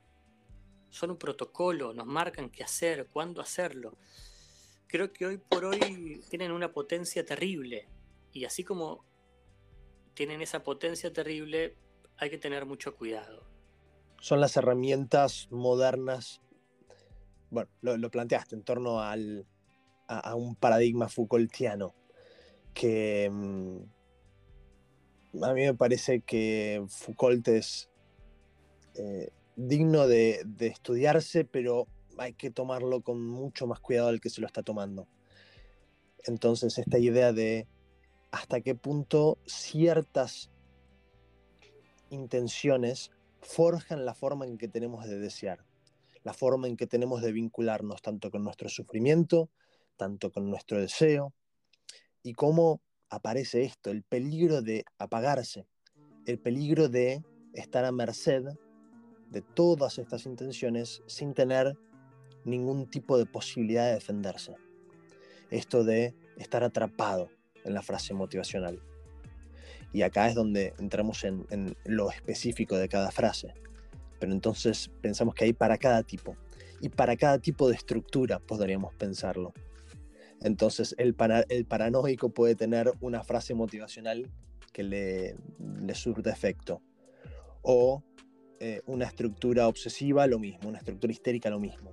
son 0.89 1.11
un 1.11 1.17
protocolo, 1.17 1.93
nos 1.93 2.05
marcan 2.05 2.49
qué 2.49 2.63
hacer, 2.63 3.07
cuándo 3.07 3.41
hacerlo. 3.41 3.97
Creo 4.87 5.11
que 5.11 5.25
hoy 5.25 5.37
por 5.37 5.65
hoy 5.65 6.21
tienen 6.29 6.51
una 6.51 6.71
potencia 6.71 7.25
terrible 7.25 7.89
y 8.31 8.45
así 8.45 8.63
como 8.63 9.05
tienen 10.13 10.41
esa 10.41 10.63
potencia 10.63 11.11
terrible, 11.11 11.75
hay 12.17 12.29
que 12.29 12.37
tener 12.37 12.65
mucho 12.65 12.95
cuidado. 12.95 13.43
Son 14.19 14.39
las 14.39 14.55
herramientas 14.57 15.47
modernas, 15.51 16.41
bueno, 17.49 17.69
lo, 17.81 18.09
planteaste 18.09 18.55
en 18.55 18.63
torno 18.63 19.01
al, 19.01 19.45
a, 20.07 20.35
un 20.35 20.55
paradigma 20.55 21.09
Foucaultiano, 21.09 21.93
que 22.73 23.29
mm, 23.31 23.77
a 25.43 25.53
mí 25.53 25.61
me 25.61 25.73
parece 25.73 26.21
que 26.21 26.83
Foucault 26.87 27.47
es 27.49 27.89
eh, 28.95 29.31
digno 29.55 30.07
de, 30.07 30.41
de, 30.45 30.67
estudiarse, 30.67 31.45
pero 31.45 31.87
hay 32.17 32.33
que 32.33 32.49
tomarlo 32.49 33.01
con 33.01 33.21
mucho 33.27 33.67
más 33.67 33.79
cuidado 33.79 34.07
del 34.07 34.21
que 34.21 34.29
se 34.29 34.41
lo 34.41 34.47
está 34.47 34.63
tomando. 34.63 35.07
Entonces, 36.23 36.77
esta 36.77 36.97
idea 36.97 37.33
de 37.33 37.67
hasta 38.31 38.61
qué 38.61 38.73
punto 38.75 39.37
ciertas 39.45 40.49
intenciones 42.09 43.11
forjan 43.41 44.05
la 44.05 44.13
forma 44.13 44.45
en 44.45 44.57
que 44.57 44.67
tenemos 44.67 45.05
de 45.07 45.19
desear, 45.19 45.65
la 46.23 46.33
forma 46.33 46.67
en 46.67 46.77
que 46.77 46.87
tenemos 46.87 47.21
de 47.21 47.31
vincularnos 47.31 48.01
tanto 48.01 48.31
con 48.31 48.43
nuestro 48.43 48.69
sufrimiento, 48.69 49.49
tanto 49.97 50.31
con 50.31 50.49
nuestro 50.49 50.79
deseo, 50.79 51.33
y 52.23 52.33
cómo 52.33 52.81
aparece 53.09 53.63
esto, 53.63 53.91
el 53.91 54.03
peligro 54.03 54.61
de 54.61 54.83
apagarse, 54.97 55.67
el 56.25 56.39
peligro 56.39 56.89
de 56.89 57.23
estar 57.53 57.85
a 57.85 57.91
merced 57.91 58.43
de 59.29 59.41
todas 59.41 59.99
estas 59.99 60.25
intenciones 60.25 61.03
sin 61.05 61.33
tener 61.33 61.77
ningún 62.43 62.89
tipo 62.89 63.17
de 63.17 63.25
posibilidad 63.25 63.87
de 63.87 63.93
defenderse. 63.93 64.55
Esto 65.51 65.83
de 65.83 66.15
estar 66.37 66.63
atrapado 66.63 67.29
en 67.63 67.73
la 67.73 67.81
frase 67.81 68.13
motivacional. 68.13 68.81
Y 69.93 70.01
acá 70.01 70.27
es 70.27 70.35
donde 70.35 70.73
entramos 70.79 71.23
en, 71.23 71.45
lo 71.85 72.11
específico 72.11 72.77
de 72.77 72.89
cada 72.89 73.11
frase. 73.11 73.53
Pero 74.19 74.31
entonces 74.31 74.91
pensamos 75.01 75.35
que 75.35 75.45
hay 75.45 75.53
para 75.53 75.77
cada 75.77 76.03
tipo. 76.03 76.35
Y 76.81 76.89
para 76.89 77.15
cada 77.15 77.39
tipo 77.39 77.69
de 77.69 77.75
estructura 77.75 78.39
podríamos 78.39 78.93
pensarlo. 78.95 79.53
Entonces 80.41 80.95
el, 80.97 81.15
el 81.49 81.65
paranoico 81.65 82.29
puede 82.29 82.55
tener 82.55 82.91
una 82.99 83.23
frase 83.23 83.53
motivacional 83.53 84.29
que 84.73 84.83
le, 84.83 85.35
le 85.81 85.95
surte 85.95 86.29
efecto. 86.29 86.81
O 87.61 88.03
eh, 88.59 88.81
una 88.85 89.05
estructura 89.05 89.67
obsesiva, 89.67 90.27
lo 90.27 90.39
mismo. 90.39 90.69
Una 90.69 90.79
estructura 90.79 91.11
histérica, 91.11 91.49
lo 91.49 91.59
mismo. 91.59 91.91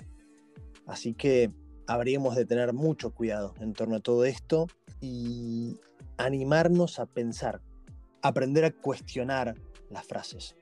Así 0.86 1.14
que 1.14 1.52
habríamos 1.86 2.36
de 2.36 2.44
tener 2.44 2.72
mucho 2.72 3.12
cuidado 3.12 3.54
en 3.60 3.72
torno 3.72 3.96
a 3.96 4.00
todo 4.00 4.24
esto 4.24 4.66
y 5.00 5.78
animarnos 6.16 6.98
a 6.98 7.06
pensar, 7.06 7.60
aprender 8.22 8.64
a 8.64 8.70
cuestionar 8.70 9.54
las 9.90 10.06
frases. 10.06 10.56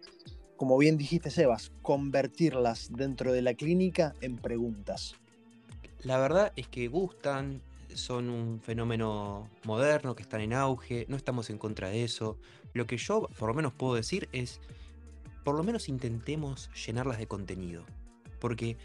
Como 0.56 0.76
bien 0.76 0.96
dijiste, 0.98 1.30
Sebas, 1.30 1.72
convertirlas 1.82 2.90
dentro 2.92 3.32
de 3.32 3.42
la 3.42 3.54
clínica 3.54 4.14
en 4.20 4.36
preguntas. 4.36 5.14
La 6.02 6.18
verdad 6.18 6.52
es 6.56 6.66
que 6.68 6.88
gustan, 6.88 7.62
son 7.94 8.30
un 8.30 8.60
fenómeno 8.60 9.48
moderno 9.64 10.14
que 10.14 10.22
están 10.22 10.40
en 10.40 10.52
auge, 10.52 11.06
no 11.08 11.16
estamos 11.16 11.50
en 11.50 11.58
contra 11.58 11.88
de 11.88 12.04
eso. 12.04 12.38
Lo 12.72 12.86
que 12.86 12.96
yo 12.96 13.28
por 13.38 13.48
lo 13.48 13.54
menos 13.54 13.72
puedo 13.72 13.94
decir 13.94 14.28
es, 14.32 14.60
por 15.44 15.54
lo 15.54 15.62
menos 15.62 15.88
intentemos 15.88 16.70
llenarlas 16.86 17.18
de 17.18 17.26
contenido. 17.26 17.84
Porque 18.38 18.76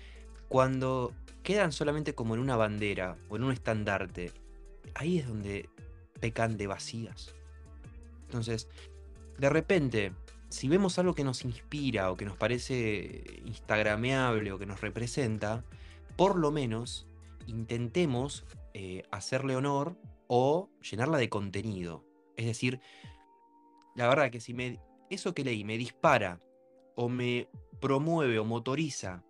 cuando 0.48 1.14
quedan 1.44 1.72
solamente 1.72 2.16
como 2.16 2.36
en 2.36 2.42
una 2.42 2.56
bandera 2.56 3.18
o 3.30 3.36
en 3.36 3.44
un 3.44 3.52
estandarte, 3.52 4.32
ahí 4.94 5.20
es 5.20 5.28
donde 5.28 5.70
pecan 6.20 6.58
de 6.58 6.68
vacías. 6.68 7.34
Entonces, 8.36 8.68
de 9.38 9.50
repente, 9.50 10.12
si 10.50 10.68
vemos 10.68 11.00
algo 11.00 11.16
que 11.16 11.24
nos 11.24 11.46
inspira 11.46 12.12
o 12.12 12.18
que 12.18 12.26
nos 12.26 12.36
parece 12.36 13.42
instagrameable 13.46 14.52
o 14.52 14.60
que 14.60 14.66
nos 14.66 14.82
representa, 14.82 15.64
por 16.18 16.36
lo 16.36 16.52
menos 16.52 17.08
intentemos 17.48 18.44
eh, 18.74 19.04
hacerle 19.10 19.56
honor 19.56 19.98
o 20.28 20.70
llenarla 20.82 21.18
de 21.18 21.30
contenido. 21.30 22.04
Es 22.36 22.46
decir, 22.46 22.82
la 23.96 24.10
verdad 24.10 24.32
que 24.32 24.42
si 24.42 24.54
me, 24.54 24.82
eso 25.10 25.34
que 25.34 25.46
leí 25.46 25.64
me 25.64 25.78
dispara 25.78 26.42
o 26.96 27.08
me 27.08 27.48
promueve 27.80 28.38
o 28.38 28.44
motoriza 28.44 29.24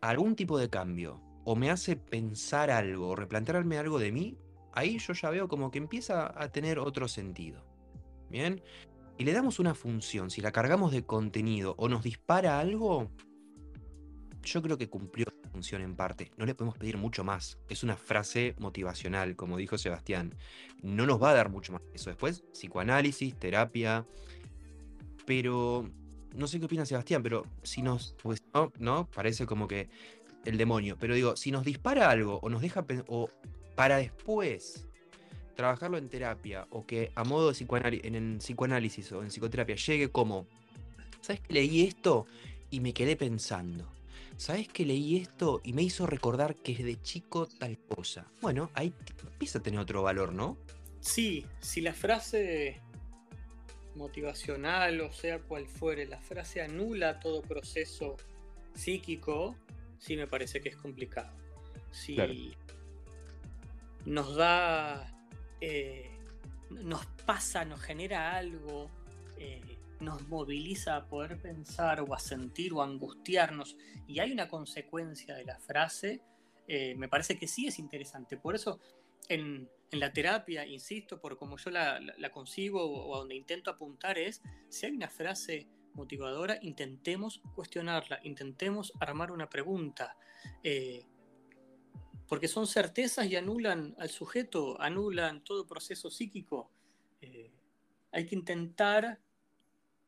algún 0.00 0.34
tipo 0.34 0.58
de 0.58 0.68
cambio 0.68 1.20
o 1.44 1.54
me 1.54 1.70
hace 1.70 1.94
pensar 1.94 2.72
algo, 2.72 3.10
o 3.10 3.14
replantearme 3.14 3.78
algo 3.78 4.00
de 4.00 4.10
mí, 4.10 4.36
ahí 4.72 4.98
yo 4.98 5.12
ya 5.12 5.30
veo 5.30 5.46
como 5.46 5.70
que 5.70 5.78
empieza 5.78 6.34
a 6.42 6.50
tener 6.50 6.80
otro 6.80 7.06
sentido. 7.06 7.75
¿Bien? 8.30 8.62
Y 9.18 9.24
le 9.24 9.32
damos 9.32 9.58
una 9.58 9.74
función, 9.74 10.30
si 10.30 10.40
la 10.40 10.52
cargamos 10.52 10.92
de 10.92 11.04
contenido 11.04 11.74
o 11.78 11.88
nos 11.88 12.02
dispara 12.04 12.60
algo, 12.60 13.10
yo 14.42 14.62
creo 14.62 14.76
que 14.78 14.88
cumplió 14.88 15.26
la 15.42 15.50
función 15.50 15.82
en 15.82 15.96
parte. 15.96 16.30
No 16.36 16.44
le 16.44 16.54
podemos 16.54 16.76
pedir 16.78 16.98
mucho 16.98 17.24
más. 17.24 17.58
Es 17.68 17.82
una 17.82 17.96
frase 17.96 18.54
motivacional, 18.58 19.34
como 19.34 19.56
dijo 19.56 19.78
Sebastián. 19.78 20.34
No 20.82 21.06
nos 21.06 21.20
va 21.22 21.30
a 21.30 21.34
dar 21.34 21.50
mucho 21.50 21.72
más 21.72 21.82
eso. 21.94 22.10
Después, 22.10 22.44
psicoanálisis, 22.52 23.34
terapia. 23.34 24.06
Pero 25.24 25.90
no 26.34 26.46
sé 26.46 26.60
qué 26.60 26.66
opina 26.66 26.86
Sebastián, 26.86 27.22
pero 27.22 27.44
si 27.62 27.82
nos. 27.82 28.14
Pues 28.22 28.42
no, 28.54 28.72
no, 28.78 29.08
parece 29.10 29.46
como 29.46 29.66
que 29.66 29.88
el 30.44 30.58
demonio. 30.58 30.96
Pero 31.00 31.14
digo, 31.14 31.36
si 31.36 31.50
nos 31.50 31.64
dispara 31.64 32.10
algo 32.10 32.38
o 32.42 32.48
nos 32.48 32.62
deja 32.62 32.84
o 33.08 33.28
para 33.74 33.96
después 33.96 34.86
trabajarlo 35.56 35.98
en 35.98 36.08
terapia 36.08 36.66
o 36.70 36.86
que 36.86 37.10
a 37.14 37.24
modo 37.24 37.50
de 37.50 38.00
en, 38.04 38.38
psicoanálisis 38.38 39.10
o 39.12 39.22
en 39.22 39.28
psicoterapia 39.28 39.74
llegue 39.74 40.10
como, 40.10 40.46
¿sabes 41.20 41.40
que 41.40 41.54
leí 41.54 41.82
esto 41.82 42.26
y 42.70 42.80
me 42.80 42.92
quedé 42.92 43.16
pensando? 43.16 43.90
¿Sabes 44.36 44.68
que 44.68 44.84
leí 44.84 45.16
esto 45.16 45.62
y 45.64 45.72
me 45.72 45.82
hizo 45.82 46.06
recordar 46.06 46.54
que 46.56 46.72
es 46.72 46.84
de 46.84 47.00
chico 47.00 47.46
tal 47.46 47.78
cosa? 47.78 48.26
Bueno, 48.42 48.70
ahí 48.74 48.92
empieza 49.32 49.58
a 49.58 49.62
tener 49.62 49.80
otro 49.80 50.02
valor, 50.02 50.32
¿no? 50.32 50.58
Sí, 51.00 51.46
si 51.60 51.80
la 51.80 51.94
frase 51.94 52.82
motivacional 53.94 55.00
o 55.00 55.10
sea 55.10 55.38
cual 55.38 55.66
fuere, 55.66 56.04
la 56.06 56.20
frase 56.20 56.60
anula 56.60 57.18
todo 57.18 57.40
proceso 57.40 58.16
psíquico, 58.74 59.56
sí 59.98 60.16
me 60.16 60.26
parece 60.26 60.60
que 60.60 60.68
es 60.68 60.76
complicado. 60.76 61.32
Si 61.92 62.54
nos 64.04 64.36
da, 64.36 65.15
eh, 65.60 66.10
nos 66.70 67.06
pasa, 67.24 67.64
nos 67.64 67.80
genera 67.80 68.36
algo, 68.36 68.90
eh, 69.38 69.78
nos 70.00 70.26
moviliza 70.28 70.96
a 70.96 71.06
poder 71.06 71.40
pensar 71.40 72.00
o 72.00 72.14
a 72.14 72.18
sentir 72.18 72.72
o 72.72 72.82
a 72.82 72.84
angustiarnos 72.84 73.76
y 74.06 74.20
hay 74.20 74.32
una 74.32 74.48
consecuencia 74.48 75.34
de 75.34 75.44
la 75.44 75.58
frase, 75.58 76.22
eh, 76.68 76.94
me 76.96 77.08
parece 77.08 77.38
que 77.38 77.46
sí 77.46 77.66
es 77.66 77.78
interesante. 77.78 78.36
Por 78.36 78.54
eso 78.54 78.80
en, 79.28 79.68
la 79.92 80.12
terapia, 80.12 80.66
insisto, 80.66 81.20
por 81.20 81.38
como 81.38 81.56
yo 81.56 81.70
la, 81.70 82.00
concibo 82.32 82.82
o, 82.82 83.08
o, 83.08 83.18
donde 83.18 83.36
intento 83.36 83.70
apuntar 83.70 84.18
es, 84.18 84.42
si 84.68 84.86
hay 84.86 84.92
una 84.92 85.08
frase 85.08 85.68
motivadora, 85.94 86.58
intentemos 86.60 87.40
cuestionarla, 87.54 88.20
intentemos 88.24 88.92
armar 89.00 89.30
una 89.30 89.48
pregunta. 89.48 90.16
Porque 92.28 92.48
son 92.48 92.66
certezas 92.66 93.26
y 93.26 93.36
anulan 93.36 93.94
al 93.98 94.10
sujeto, 94.10 94.80
anulan 94.80 95.44
todo 95.44 95.66
proceso 95.66 96.10
psíquico. 96.10 96.70
Eh, 97.20 97.52
hay 98.12 98.26
que 98.26 98.34
intentar 98.34 99.20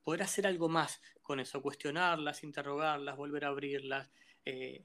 poder 0.02 0.22
hacer 0.22 0.46
algo 0.46 0.68
más 0.68 1.00
con 1.22 1.40
eso, 1.40 1.62
cuestionarlas, 1.62 2.42
interrogarlas, 2.42 3.16
volver 3.16 3.44
a 3.44 3.48
abrirlas, 3.48 4.10
eh, 4.44 4.84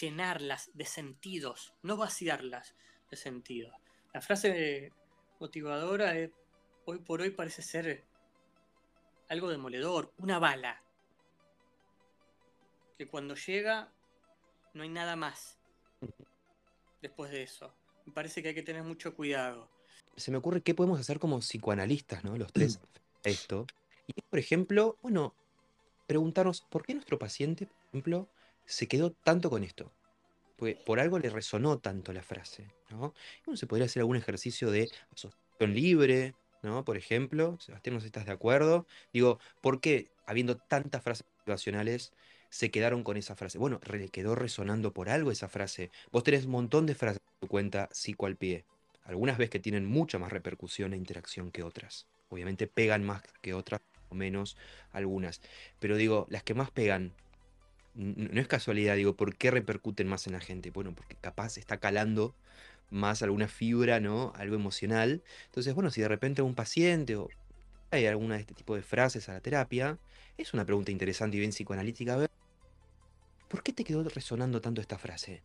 llenarlas 0.00 0.70
de 0.74 0.84
sentidos, 0.84 1.74
no 1.82 1.96
vaciarlas 1.96 2.74
de 3.10 3.16
sentidos. 3.16 3.74
La 4.14 4.20
frase 4.20 4.92
motivadora 5.40 6.14
hoy 6.84 6.98
por 7.00 7.20
hoy 7.20 7.30
parece 7.30 7.62
ser 7.62 8.04
algo 9.28 9.50
demoledor, 9.50 10.14
una 10.18 10.38
bala. 10.38 10.82
Que 12.96 13.06
cuando 13.06 13.34
llega 13.34 13.92
no 14.74 14.82
hay 14.82 14.88
nada 14.88 15.16
más 15.16 15.58
después 17.00 17.30
de 17.30 17.42
eso. 17.42 17.74
Me 18.06 18.12
parece 18.12 18.42
que 18.42 18.48
hay 18.48 18.54
que 18.54 18.62
tener 18.62 18.82
mucho 18.82 19.14
cuidado. 19.14 19.70
Se 20.16 20.30
me 20.30 20.38
ocurre 20.38 20.62
qué 20.62 20.74
podemos 20.74 20.98
hacer 20.98 21.18
como 21.18 21.40
psicoanalistas, 21.40 22.24
¿no? 22.24 22.36
Los 22.36 22.52
tres, 22.52 22.80
esto. 23.24 23.66
Y 24.06 24.20
por 24.22 24.38
ejemplo, 24.38 24.96
bueno, 25.02 25.34
preguntarnos 26.06 26.62
por 26.62 26.84
qué 26.84 26.94
nuestro 26.94 27.18
paciente, 27.18 27.66
por 27.66 27.76
ejemplo, 27.88 28.28
se 28.64 28.88
quedó 28.88 29.12
tanto 29.12 29.50
con 29.50 29.64
esto. 29.64 29.92
Porque 30.56 30.74
por 30.74 30.98
algo 30.98 31.18
le 31.18 31.30
resonó 31.30 31.78
tanto 31.78 32.12
la 32.12 32.22
frase, 32.22 32.66
¿no? 32.90 33.14
Y 33.46 33.56
se 33.56 33.66
podría 33.66 33.86
hacer 33.86 34.00
algún 34.00 34.16
ejercicio 34.16 34.70
de 34.70 34.90
asociación 35.12 35.74
libre, 35.74 36.34
¿no? 36.62 36.84
Por 36.84 36.96
ejemplo, 36.96 37.56
Sebastián, 37.60 37.94
no 37.94 38.00
sé 38.00 38.04
si 38.04 38.08
estás 38.08 38.26
de 38.26 38.32
acuerdo. 38.32 38.86
Digo, 39.12 39.38
¿por 39.60 39.80
qué 39.80 40.10
habiendo 40.26 40.56
tantas 40.56 41.02
frases 41.02 41.26
motivacionales, 41.38 42.12
se 42.50 42.70
quedaron 42.70 43.02
con 43.02 43.16
esa 43.16 43.36
frase. 43.36 43.58
Bueno, 43.58 43.80
le 43.90 44.08
quedó 44.08 44.34
resonando 44.34 44.92
por 44.92 45.08
algo 45.08 45.30
esa 45.30 45.48
frase. 45.48 45.90
Vos 46.10 46.24
tenés 46.24 46.44
un 46.44 46.52
montón 46.52 46.86
de 46.86 46.94
frases 46.94 47.20
en 47.20 47.40
tu 47.40 47.48
cuenta 47.48 47.88
psico 47.92 48.26
al 48.26 48.36
pie. 48.36 48.64
Algunas 49.04 49.38
veces 49.38 49.50
que 49.50 49.60
tienen 49.60 49.86
mucha 49.86 50.18
más 50.18 50.32
repercusión 50.32 50.92
e 50.92 50.96
interacción 50.96 51.50
que 51.50 51.62
otras. 51.62 52.06
Obviamente 52.28 52.66
pegan 52.66 53.04
más 53.04 53.22
que 53.40 53.54
otras, 53.54 53.80
o 54.08 54.14
menos 54.14 54.56
algunas. 54.92 55.40
Pero 55.78 55.96
digo, 55.96 56.26
las 56.30 56.42
que 56.42 56.54
más 56.54 56.70
pegan, 56.70 57.12
no 57.94 58.40
es 58.40 58.48
casualidad, 58.48 58.96
digo, 58.96 59.16
¿por 59.16 59.36
qué 59.36 59.50
repercuten 59.50 60.08
más 60.08 60.26
en 60.26 60.34
la 60.34 60.40
gente? 60.40 60.70
Bueno, 60.70 60.94
porque 60.94 61.16
capaz 61.16 61.58
está 61.58 61.78
calando 61.78 62.34
más 62.90 63.22
alguna 63.22 63.48
fibra, 63.48 64.00
¿no? 64.00 64.32
Algo 64.36 64.54
emocional. 64.56 65.22
Entonces, 65.46 65.74
bueno, 65.74 65.90
si 65.90 66.00
de 66.00 66.08
repente 66.08 66.42
un 66.42 66.54
paciente 66.54 67.16
o 67.16 67.28
hay 67.90 68.06
alguna 68.06 68.34
de 68.34 68.42
este 68.42 68.54
tipo 68.54 68.76
de 68.76 68.82
frases 68.82 69.28
a 69.28 69.32
la 69.32 69.40
terapia, 69.40 69.98
es 70.36 70.54
una 70.54 70.64
pregunta 70.64 70.90
interesante 70.90 71.36
y 71.36 71.40
bien 71.40 71.50
psicoanalítica. 71.50 72.28
¿Por 73.48 73.62
qué 73.62 73.72
te 73.72 73.84
quedó 73.84 74.02
resonando 74.04 74.60
tanto 74.60 74.80
esta 74.80 74.98
frase? 74.98 75.42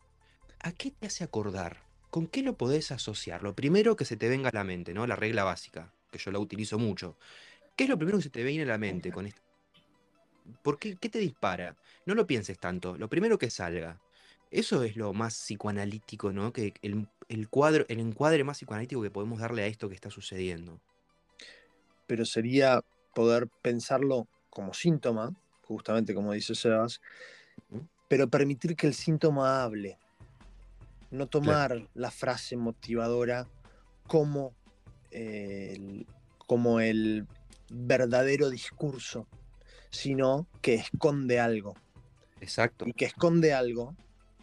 ¿A 0.60 0.72
qué 0.72 0.90
te 0.90 1.06
hace 1.06 1.24
acordar? 1.24 1.82
¿Con 2.10 2.26
qué 2.26 2.42
lo 2.42 2.56
podés 2.56 2.92
asociar? 2.92 3.42
Lo 3.42 3.54
primero 3.54 3.96
que 3.96 4.04
se 4.04 4.16
te 4.16 4.28
venga 4.28 4.50
a 4.50 4.54
la 4.54 4.64
mente, 4.64 4.94
¿no? 4.94 5.06
La 5.06 5.16
regla 5.16 5.44
básica, 5.44 5.92
que 6.10 6.18
yo 6.18 6.30
la 6.30 6.38
utilizo 6.38 6.78
mucho. 6.78 7.18
¿Qué 7.76 7.84
es 7.84 7.90
lo 7.90 7.96
primero 7.96 8.18
que 8.18 8.24
se 8.24 8.30
te 8.30 8.44
viene 8.44 8.62
a 8.62 8.66
la 8.66 8.78
mente 8.78 9.10
con 9.10 9.26
esto? 9.26 9.42
¿Por 10.62 10.78
qué, 10.78 10.96
qué 10.96 11.08
te 11.08 11.18
dispara? 11.18 11.76
No 12.06 12.14
lo 12.14 12.26
pienses 12.26 12.58
tanto, 12.58 12.96
lo 12.96 13.08
primero 13.08 13.38
que 13.38 13.50
salga. 13.50 14.00
Eso 14.54 14.84
es 14.84 14.94
lo 14.94 15.12
más 15.12 15.34
psicoanalítico, 15.34 16.32
¿no? 16.32 16.52
Que 16.52 16.74
el, 16.82 17.48
cuadro, 17.48 17.86
el 17.88 17.98
encuadre 17.98 18.44
más 18.44 18.58
psicoanalítico 18.58 19.02
que 19.02 19.10
podemos 19.10 19.40
darle 19.40 19.62
a 19.62 19.66
esto 19.66 19.88
que 19.88 19.96
está 19.96 20.10
sucediendo. 20.10 20.80
Pero 22.06 22.24
sería 22.24 22.84
poder 23.14 23.48
pensarlo 23.62 24.28
como 24.50 24.72
síntoma, 24.72 25.34
justamente 25.62 26.14
como 26.14 26.32
dice 26.32 26.54
Sebas, 26.54 27.00
pero 28.14 28.28
permitir 28.28 28.76
que 28.76 28.86
el 28.86 28.94
síntoma 28.94 29.64
hable. 29.64 29.98
No 31.10 31.26
tomar 31.26 31.88
la 31.94 32.12
frase 32.12 32.56
motivadora 32.56 33.48
como 34.06 34.54
el, 35.10 36.06
como 36.46 36.78
el 36.78 37.26
verdadero 37.70 38.50
discurso, 38.50 39.26
sino 39.90 40.46
que 40.62 40.74
esconde 40.74 41.40
algo. 41.40 41.74
Exacto. 42.40 42.84
Y 42.86 42.92
que 42.92 43.06
esconde 43.06 43.52
algo 43.52 43.96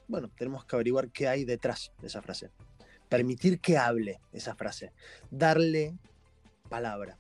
bueno, 0.10 0.30
tenemos 0.38 0.66
que 0.66 0.76
averiguar 0.76 1.10
qué 1.10 1.30
hay 1.30 1.46
detrás 1.46 1.94
de 2.02 2.08
esa 2.08 2.22
frase. 2.22 2.52
Permitir 3.08 3.62
que 3.62 3.78
hable 3.78 4.20
esa 4.34 4.54
frase. 4.54 4.92
Darle 5.30 5.98
palabra. 6.68 7.18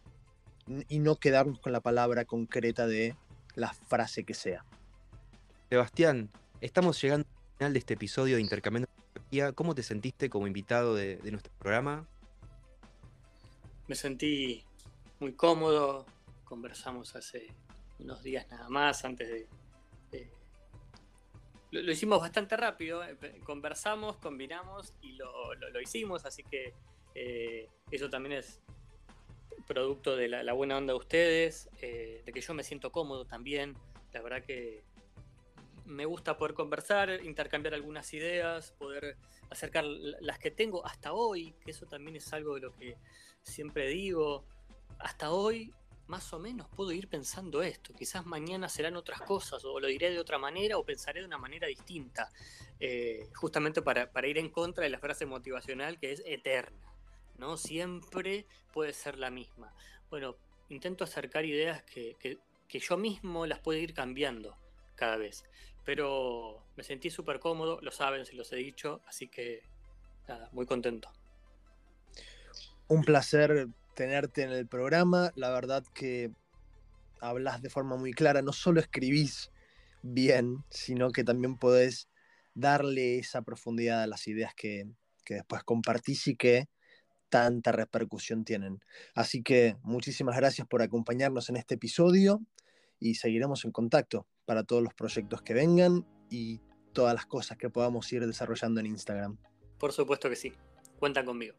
Y 0.89 0.99
no 0.99 1.15
quedarnos 1.15 1.61
con 1.61 1.71
la 1.71 1.79
palabra 1.79 2.25
concreta 2.25 2.87
de 2.87 3.15
la 3.55 3.71
frase 3.71 4.25
que 4.25 4.33
sea. 4.33 4.65
Sebastián, 5.69 6.29
estamos 6.62 7.01
llegando 7.01 7.28
al 7.28 7.57
final 7.57 7.74
de 7.74 7.80
este 7.80 7.93
episodio 7.95 8.36
de 8.36 8.41
Intercambiando 8.41 8.89
¿Cómo 9.55 9.76
te 9.76 9.84
sentiste 9.84 10.30
como 10.30 10.47
invitado 10.47 10.93
de, 10.95 11.20
nuestro 11.32 11.53
programa? 11.57 12.07
Me 13.88 13.95
sentí 13.95 14.64
muy 15.20 15.34
cómodo. 15.34 16.05
Conversamos 16.43 17.16
hace 17.16 17.47
unos 17.99 18.24
días 18.24 18.45
nada 18.49 18.68
más 18.68 19.05
antes 19.05 19.30
de, 19.30 19.47
lo, 21.72 21.91
hicimos 21.91 22.20
bastante 22.20 22.57
rápido, 22.57 23.01
eh, 23.05 23.16
conversamos, 23.45 24.18
combinamos 24.18 24.93
y 25.01 25.14
lo, 25.14 25.82
hicimos, 25.82 26.26
así 26.26 26.43
que 26.43 26.74
eh, 27.16 27.70
eso 27.89 28.09
también 28.09 28.39
es 28.39 28.59
producto 29.66 30.18
de 30.18 30.28
la, 30.28 30.51
buena 30.51 30.78
onda 30.78 30.91
de 30.91 30.99
ustedes, 30.99 31.70
eh, 31.82 32.24
de 32.26 32.34
que 32.34 32.41
yo 32.41 32.53
me 32.53 32.64
siento 32.64 32.91
cómodo 32.91 33.24
también, 33.24 33.78
la 34.12 34.22
verdad 34.22 34.43
que 34.43 34.84
me 35.91 36.05
gusta 36.05 36.37
poder 36.37 36.53
conversar, 36.53 37.23
intercambiar 37.23 37.73
algunas 37.73 38.13
ideas, 38.13 38.71
poder 38.71 39.17
acercar 39.49 39.85
las 39.85 40.39
que 40.39 40.51
tengo 40.51 40.85
hasta 40.85 41.13
hoy, 41.13 41.53
que 41.63 41.71
eso 41.71 41.85
también 41.85 42.15
es 42.15 42.31
algo 42.33 42.55
de 42.55 42.61
lo 42.61 42.75
que 42.75 42.97
siempre 43.43 43.87
digo, 43.89 44.45
hasta 44.99 45.31
hoy 45.31 45.73
más 46.11 46.33
o 46.33 46.39
menos 46.39 46.67
puedo 46.75 46.91
ir 46.91 47.07
pensando 47.07 47.63
esto. 47.63 47.93
Quizás 47.93 48.25
mañana 48.25 48.67
serán 48.67 48.97
otras 48.97 49.21
cosas, 49.21 49.63
o 49.63 49.79
lo 49.79 49.87
diré 49.87 50.11
de 50.11 50.19
otra 50.19 50.37
manera, 50.37 50.77
o 50.77 50.83
pensaré 50.83 51.21
de 51.21 51.25
una 51.25 51.37
manera 51.37 51.67
distinta. 51.67 52.29
Eh, 52.81 53.29
justamente 53.33 53.81
para, 53.81 54.09
ir 54.27 54.37
en 54.37 54.49
contra 54.49 54.83
de 54.83 54.89
la 54.89 54.99
frase 54.99 55.25
motivacional 55.25 55.97
que 55.99 56.11
es 56.11 56.23
eterna. 56.25 56.93
¿no? 57.37 57.55
Siempre 57.55 58.45
puede 58.73 58.91
ser 58.91 59.19
la 59.19 59.31
misma. 59.31 59.73
Bueno, 60.09 60.35
intento 60.67 61.05
acercar 61.05 61.45
ideas 61.45 61.81
que, 61.83 62.39
yo 62.67 62.97
mismo 62.97 63.45
las 63.45 63.59
puedo 63.59 63.79
ir 63.79 63.93
cambiando 63.93 64.57
cada 64.95 65.15
vez. 65.15 65.45
Pero 65.86 66.63
me 66.75 66.84
sentí 66.84 67.09
súper 67.09 67.39
cómodo, 67.39 67.79
lo 67.82 67.91
saben, 67.91 68.25
se 68.25 68.36
los 68.36 68.51
he 68.53 68.57
dicho, 68.57 69.01
así 69.07 69.27
que 69.27 69.63
nada, 70.27 70.49
muy 70.51 70.65
contento. 70.65 71.09
Un 72.88 73.03
placer 73.03 73.67
tenerte 73.95 74.43
en 74.43 74.51
el 74.51 74.67
programa. 74.67 75.32
La 75.36 75.49
verdad 75.51 75.84
que 75.93 76.32
hablas 77.19 77.61
de 77.61 77.69
forma 77.69 77.95
muy 77.95 78.13
clara, 78.13 78.41
no 78.41 78.53
solo 78.53 78.79
escribís 78.79 79.51
bien, 80.01 80.63
sino 80.69 81.11
que 81.11 81.23
también 81.23 81.57
podés 81.57 82.09
darle 82.53 83.19
esa 83.19 83.43
profundidad 83.43 84.03
a 84.03 84.07
las 84.07 84.27
ideas 84.27 84.53
que, 84.55 84.88
después 85.29 85.63
compartís 85.63 86.27
y 86.27 86.36
que 86.36 86.67
tanta 87.29 87.71
repercusión 87.71 88.43
tienen. 88.43 88.84
Así 89.15 89.41
que 89.43 89.77
muchísimas 89.84 90.36
gracias 90.36 90.67
por 90.67 90.82
acompañarnos 90.82 91.47
en 91.49 91.55
este 91.55 91.75
episodio 91.75 92.41
y 92.99 93.15
seguiremos 93.15 93.63
en 93.63 93.71
contacto 93.71 94.27
para 94.45 94.63
todos 94.63 94.83
los 94.83 94.93
proyectos 94.93 95.41
que 95.41 95.53
vengan 95.53 96.05
y 96.29 96.61
todas 96.93 97.13
las 97.13 97.25
cosas 97.25 97.57
que 97.57 97.69
podamos 97.69 98.11
ir 98.11 98.25
desarrollando 98.25 98.79
en 98.79 98.87
Instagram. 98.87 99.37
Por 99.77 99.93
supuesto 99.93 100.29
que 100.29 100.35
sí, 100.35 100.53
cuentan 100.99 101.25
conmigo. 101.25 101.55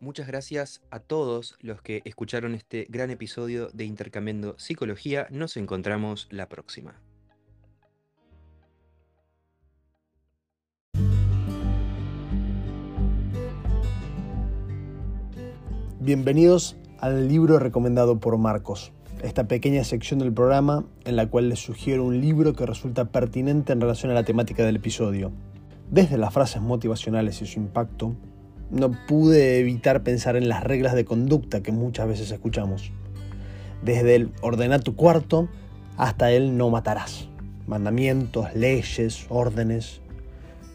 Muchas 0.00 0.26
gracias 0.26 0.82
a 0.90 0.98
todos 0.98 1.56
los 1.60 1.80
que 1.80 2.02
escucharon 2.04 2.54
este 2.54 2.86
gran 2.88 3.10
episodio 3.10 3.68
de 3.72 3.84
Intercambiando 3.84 4.58
Psicología. 4.58 5.28
Nos 5.30 5.56
encontramos 5.56 6.26
la 6.30 6.48
próxima. 6.48 7.00
Bienvenidos 16.00 16.74
al 16.98 17.28
libro 17.28 17.60
recomendado 17.60 18.18
por 18.18 18.36
Marcos, 18.36 18.92
esta 19.22 19.46
pequeña 19.46 19.84
sección 19.84 20.18
del 20.18 20.32
programa 20.32 20.84
en 21.04 21.16
la 21.16 21.26
cual 21.26 21.48
les 21.48 21.60
sugiero 21.60 22.04
un 22.04 22.20
libro 22.20 22.54
que 22.54 22.66
resulta 22.66 23.06
pertinente 23.06 23.72
en 23.72 23.80
relación 23.80 24.10
a 24.10 24.14
la 24.14 24.24
temática 24.24 24.64
del 24.64 24.76
episodio. 24.76 25.32
Desde 25.90 26.18
las 26.18 26.34
frases 26.34 26.60
motivacionales 26.60 27.40
y 27.40 27.46
su 27.46 27.60
impacto, 27.60 28.16
no 28.70 28.90
pude 29.06 29.60
evitar 29.60 30.02
pensar 30.02 30.36
en 30.36 30.48
las 30.48 30.64
reglas 30.64 30.94
de 30.94 31.04
conducta 31.04 31.62
que 31.62 31.72
muchas 31.72 32.08
veces 32.08 32.30
escuchamos. 32.30 32.90
Desde 33.82 34.14
el 34.14 34.32
ordenar 34.40 34.82
tu 34.82 34.96
cuarto 34.96 35.48
hasta 35.96 36.32
el 36.32 36.56
no 36.56 36.70
matarás. 36.70 37.28
Mandamientos, 37.66 38.54
leyes, 38.54 39.26
órdenes, 39.28 40.00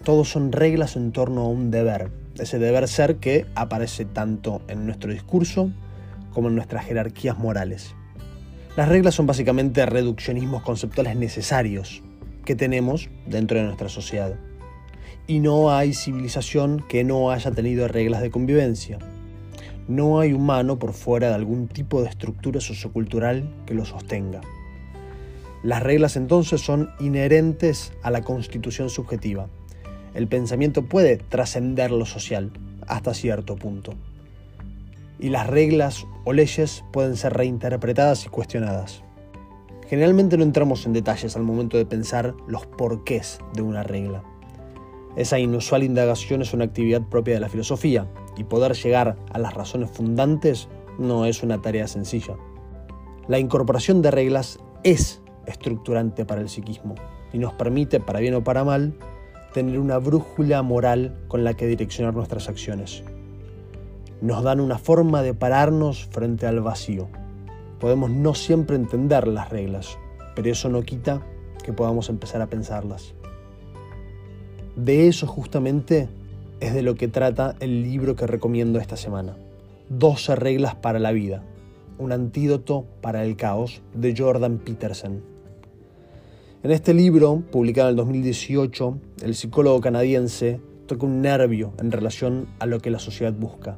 todos 0.04 0.30
son 0.30 0.52
reglas 0.52 0.96
en 0.96 1.12
torno 1.12 1.42
a 1.42 1.48
un 1.50 1.72
deber. 1.72 2.12
Ese 2.38 2.60
deber 2.60 2.88
ser 2.88 3.18
que 3.18 3.46
aparece 3.56 4.06
tanto 4.06 4.62
en 4.68 4.86
nuestro 4.86 5.12
discurso 5.12 5.72
como 6.32 6.50
en 6.50 6.56
nuestras 6.56 6.86
jerarquías 6.86 7.38
morales. 7.38 7.96
Las 8.78 8.90
reglas 8.90 9.16
son 9.16 9.26
básicamente 9.26 9.88
reduccionismos 9.88 10.62
conceptuales 10.62 11.16
necesarios 11.16 12.04
que 12.46 12.56
tenemos 12.56 13.10
dentro 13.26 13.58
de 13.58 13.66
nuestra 13.66 13.90
sociedad 13.90 14.36
y 15.26 15.40
no 15.40 15.76
hay 15.76 15.96
civilización 15.96 16.86
que 16.88 17.04
no 17.04 17.32
haya 17.32 17.50
tenido 17.50 17.88
reglas 17.88 18.22
de 18.22 18.30
convivencia. 18.30 19.00
No 19.88 20.20
hay 20.20 20.32
humano 20.32 20.78
por 20.78 20.94
fuera 20.94 21.30
de 21.30 21.34
algún 21.34 21.68
tipo 21.68 22.04
de 22.04 22.10
estructura 22.10 22.62
sociocultural 22.62 23.52
que 23.66 23.74
lo 23.74 23.84
sostenga. 23.84 24.42
Las 25.64 25.82
reglas 25.82 26.16
entonces 26.16 26.62
son 26.62 26.92
inherentes 27.00 27.94
a 28.04 28.12
la 28.12 28.22
constitución 28.22 28.92
subjetiva. 28.92 29.48
El 30.14 30.28
pensamiento 30.28 30.84
puede 30.86 31.18
trascender 31.18 31.90
lo 31.90 32.06
social 32.06 32.52
hasta 32.86 33.16
cierto 33.16 33.56
punto. 33.56 33.96
Y 35.20 35.30
las 35.30 35.48
reglas 35.48 36.06
o 36.26 36.34
leyes 36.34 36.84
pueden 36.92 37.16
ser 37.16 37.34
reinterpretadas 37.34 38.26
y 38.26 38.30
cuestionadas. 38.30 39.04
Generalmente 39.88 40.38
no 40.38 40.44
entramos 40.44 40.86
en 40.86 40.94
detalles 40.94 41.36
al 41.36 41.44
momento 41.44 41.78
de 41.78 41.86
pensar 41.86 42.36
los 42.48 42.66
porqués 42.66 43.40
de 43.54 43.62
una 43.62 43.84
regla. 43.84 44.24
Esa 45.16 45.40
inusual 45.40 45.84
indagación 45.84 46.42
es 46.42 46.54
una 46.54 46.66
actividad 46.66 47.02
propia 47.02 47.36
de 47.36 47.40
la 47.40 47.50
filosofía 47.50 48.08
y 48.38 48.44
poder 48.44 48.74
llegar 48.74 49.16
a 49.32 49.40
las 49.40 49.54
razones 49.54 49.90
fundantes 49.90 50.68
no 51.00 51.26
es 51.26 51.42
una 51.42 51.62
tarea 51.62 51.88
sencilla. 51.88 52.36
La 53.28 53.40
incorporación 53.40 54.02
de 54.02 54.12
reglas 54.12 54.60
es 54.84 55.22
estructurante 55.46 56.26
para 56.26 56.42
el 56.42 56.50
psiquismo 56.50 56.96
y 57.34 57.40
nos 57.40 57.54
permite, 57.54 58.00
para 58.00 58.20
bien 58.20 58.36
o 58.36 58.44
para 58.44 58.64
mal, 58.64 58.94
tener 59.54 59.80
una 59.80 59.98
brújula 59.98 60.62
moral 60.62 61.18
con 61.28 61.44
la 61.44 61.56
que 61.56 61.66
direccionar 61.66 62.14
nuestras 62.14 62.48
acciones. 62.48 63.04
Nos 64.22 64.44
dan 64.44 64.60
una 64.60 64.78
forma 64.78 65.22
de 65.22 65.34
pararnos 65.34 66.06
frente 66.06 66.48
al 66.48 66.62
vacío. 66.62 67.08
Podemos 67.80 68.10
no 68.10 68.34
siempre 68.34 68.76
entender 68.76 69.28
las 69.28 69.50
reglas, 69.50 69.98
pero 70.36 70.50
eso 70.50 70.70
no 70.70 70.82
quita 70.82 71.22
que 71.64 71.74
podamos 71.74 72.10
empezar 72.10 72.42
a 72.42 72.48
pensarlas. 72.48 73.14
De 74.76 75.08
eso 75.08 75.28
justamente 75.28 76.10
es 76.60 76.74
de 76.74 76.82
lo 76.82 76.96
que 76.96 77.08
trata 77.08 77.56
el 77.60 77.84
libro 77.84 78.16
que 78.16 78.26
recomiendo 78.26 78.80
esta 78.80 78.98
semana. 78.98 79.38
12 79.90 80.36
reglas 80.36 80.76
para 80.76 81.00
la 81.00 81.12
vida, 81.12 81.44
un 82.00 82.12
antídoto 82.12 82.86
para 83.02 83.24
el 83.24 83.36
caos 83.36 83.82
de 83.94 84.16
Jordan 84.18 84.58
Peterson. 84.58 85.22
En 86.64 86.72
este 86.72 86.94
libro, 86.94 87.44
publicado 87.52 87.90
en 87.90 87.94
el 87.94 87.98
2018, 87.98 88.98
el 89.22 89.36
psicólogo 89.36 89.80
canadiense 89.80 90.60
toca 90.88 91.06
un 91.06 91.22
nervio 91.22 91.74
en 91.80 91.92
relación 91.92 92.48
a 92.60 92.66
lo 92.66 92.80
que 92.80 92.90
la 92.90 93.00
sociedad 93.00 93.34
busca. 93.34 93.78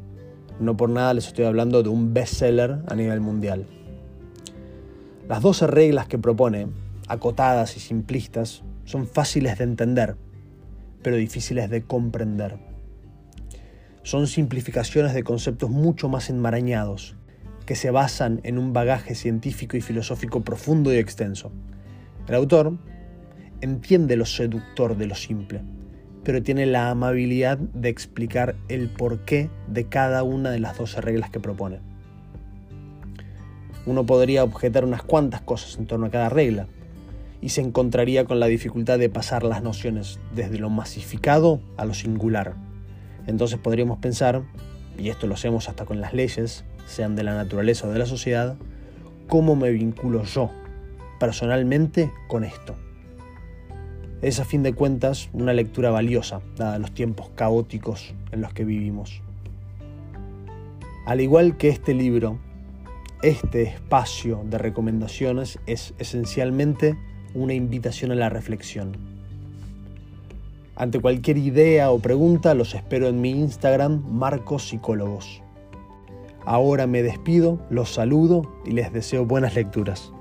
No 0.60 0.76
por 0.76 0.90
nada 0.90 1.14
les 1.14 1.28
estoy 1.28 1.46
hablando 1.46 1.84
de 1.84 1.90
un 1.90 2.14
bestseller 2.14 2.80
a 2.88 2.96
nivel 2.96 3.22
mundial. 3.22 3.66
Las 5.30 5.42
12 5.42 5.68
reglas 5.68 6.08
que 6.08 6.18
propone, 6.18 6.68
acotadas 7.08 7.78
y 7.78 7.80
simplistas, 7.80 8.64
son 8.84 9.08
fáciles 9.08 9.58
de 9.58 9.64
entender, 9.64 10.18
pero 11.02 11.16
difíciles 11.16 11.70
de 11.70 11.84
comprender. 11.84 12.58
Son 14.04 14.28
simplificaciones 14.28 15.14
de 15.14 15.24
conceptos 15.24 15.70
mucho 15.70 16.10
más 16.10 16.30
enmarañados, 16.30 17.16
que 17.66 17.76
se 17.76 17.92
basan 17.92 18.42
en 18.44 18.58
un 18.58 18.74
bagaje 18.74 19.16
científico 19.16 19.78
y 19.78 19.82
filosófico 19.82 20.42
profundo 20.42 20.94
y 20.94 20.98
extenso. 20.98 21.52
El 22.28 22.36
autor 22.36 22.78
entiende 23.62 24.18
lo 24.18 24.26
seductor 24.26 24.98
de 24.98 25.08
lo 25.08 25.16
simple, 25.16 25.62
pero 26.30 26.44
tiene 26.44 26.68
la 26.68 26.92
amabilidad 26.92 27.58
de 27.58 27.90
explicar 27.90 28.56
el 28.68 28.88
porqué 28.88 29.50
de 29.68 29.86
cada 29.86 30.22
una 30.22 30.52
de 30.52 30.60
las 30.60 30.78
12 30.78 31.02
reglas 31.02 31.32
que 31.32 31.40
propone. 31.40 31.80
Uno 33.88 34.06
podría 34.06 34.44
objetar 34.44 34.86
unas 34.86 35.02
cuantas 35.02 35.42
cosas 35.42 35.80
en 35.80 35.88
torno 35.88 36.06
a 36.06 36.12
cada 36.12 36.30
regla, 36.30 36.68
y 37.42 37.50
se 37.50 37.62
encontraría 37.62 38.26
con 38.26 38.40
la 38.40 38.46
dificultad 38.46 39.00
de 39.00 39.10
pasar 39.10 39.42
las 39.42 39.64
nociones 39.64 40.20
desde 40.36 40.60
lo 40.60 40.70
masificado 40.70 41.62
a 41.78 41.86
lo 41.86 41.96
singular. 41.96 42.54
Entonces 43.26 43.58
podríamos 43.58 43.98
pensar, 43.98 44.44
y 45.00 45.10
esto 45.10 45.26
lo 45.26 45.34
hacemos 45.34 45.68
hasta 45.68 45.86
con 45.86 46.00
las 46.00 46.14
leyes, 46.14 46.64
sean 46.86 47.16
de 47.16 47.24
la 47.24 47.34
naturaleza 47.34 47.88
o 47.88 47.92
de 47.92 47.98
la 47.98 48.06
sociedad, 48.06 48.56
cómo 49.28 49.56
me 49.56 49.72
vinculo 49.72 50.24
yo 50.26 50.52
personalmente 51.20 52.12
con 52.28 52.44
esto. 52.44 52.76
Es 54.22 54.42
a 54.42 54.46
fin 54.46 54.64
de 54.64 54.74
cuentas 54.74 55.30
una 55.32 55.54
lectura 55.54 55.92
valiosa, 55.92 56.42
dada 56.58 56.78
los 56.78 56.92
tiempos 56.92 57.30
caóticos 57.36 58.14
en 58.34 58.42
los 58.42 58.54
que 58.54 58.66
vivimos. 58.66 59.22
Al 61.06 61.22
igual 61.22 61.56
que 61.56 61.70
este 61.70 61.94
libro, 61.94 62.38
este 63.22 63.64
espacio 63.64 64.42
de 64.44 64.58
recomendaciones 64.58 65.60
es 65.68 65.94
esencialmente 66.00 66.98
una 67.34 67.54
invitación 67.54 68.12
a 68.12 68.16
la 68.16 68.28
reflexión. 68.28 68.98
Ante 70.76 71.00
cualquier 71.00 71.38
idea 71.38 71.90
o 71.92 72.00
pregunta 72.00 72.54
los 72.56 72.76
espero 72.76 73.08
en 73.08 73.22
mi 73.22 73.32
Instagram 73.32 74.04
Marcos 74.12 74.68
Psicólogos. 74.68 75.42
Ahora 76.46 76.88
me 76.88 77.04
despido, 77.04 77.60
los 77.70 77.94
saludo 77.94 78.42
y 78.66 78.72
les 78.72 78.92
deseo 78.92 79.26
buenas 79.26 79.56
lecturas. 79.56 80.12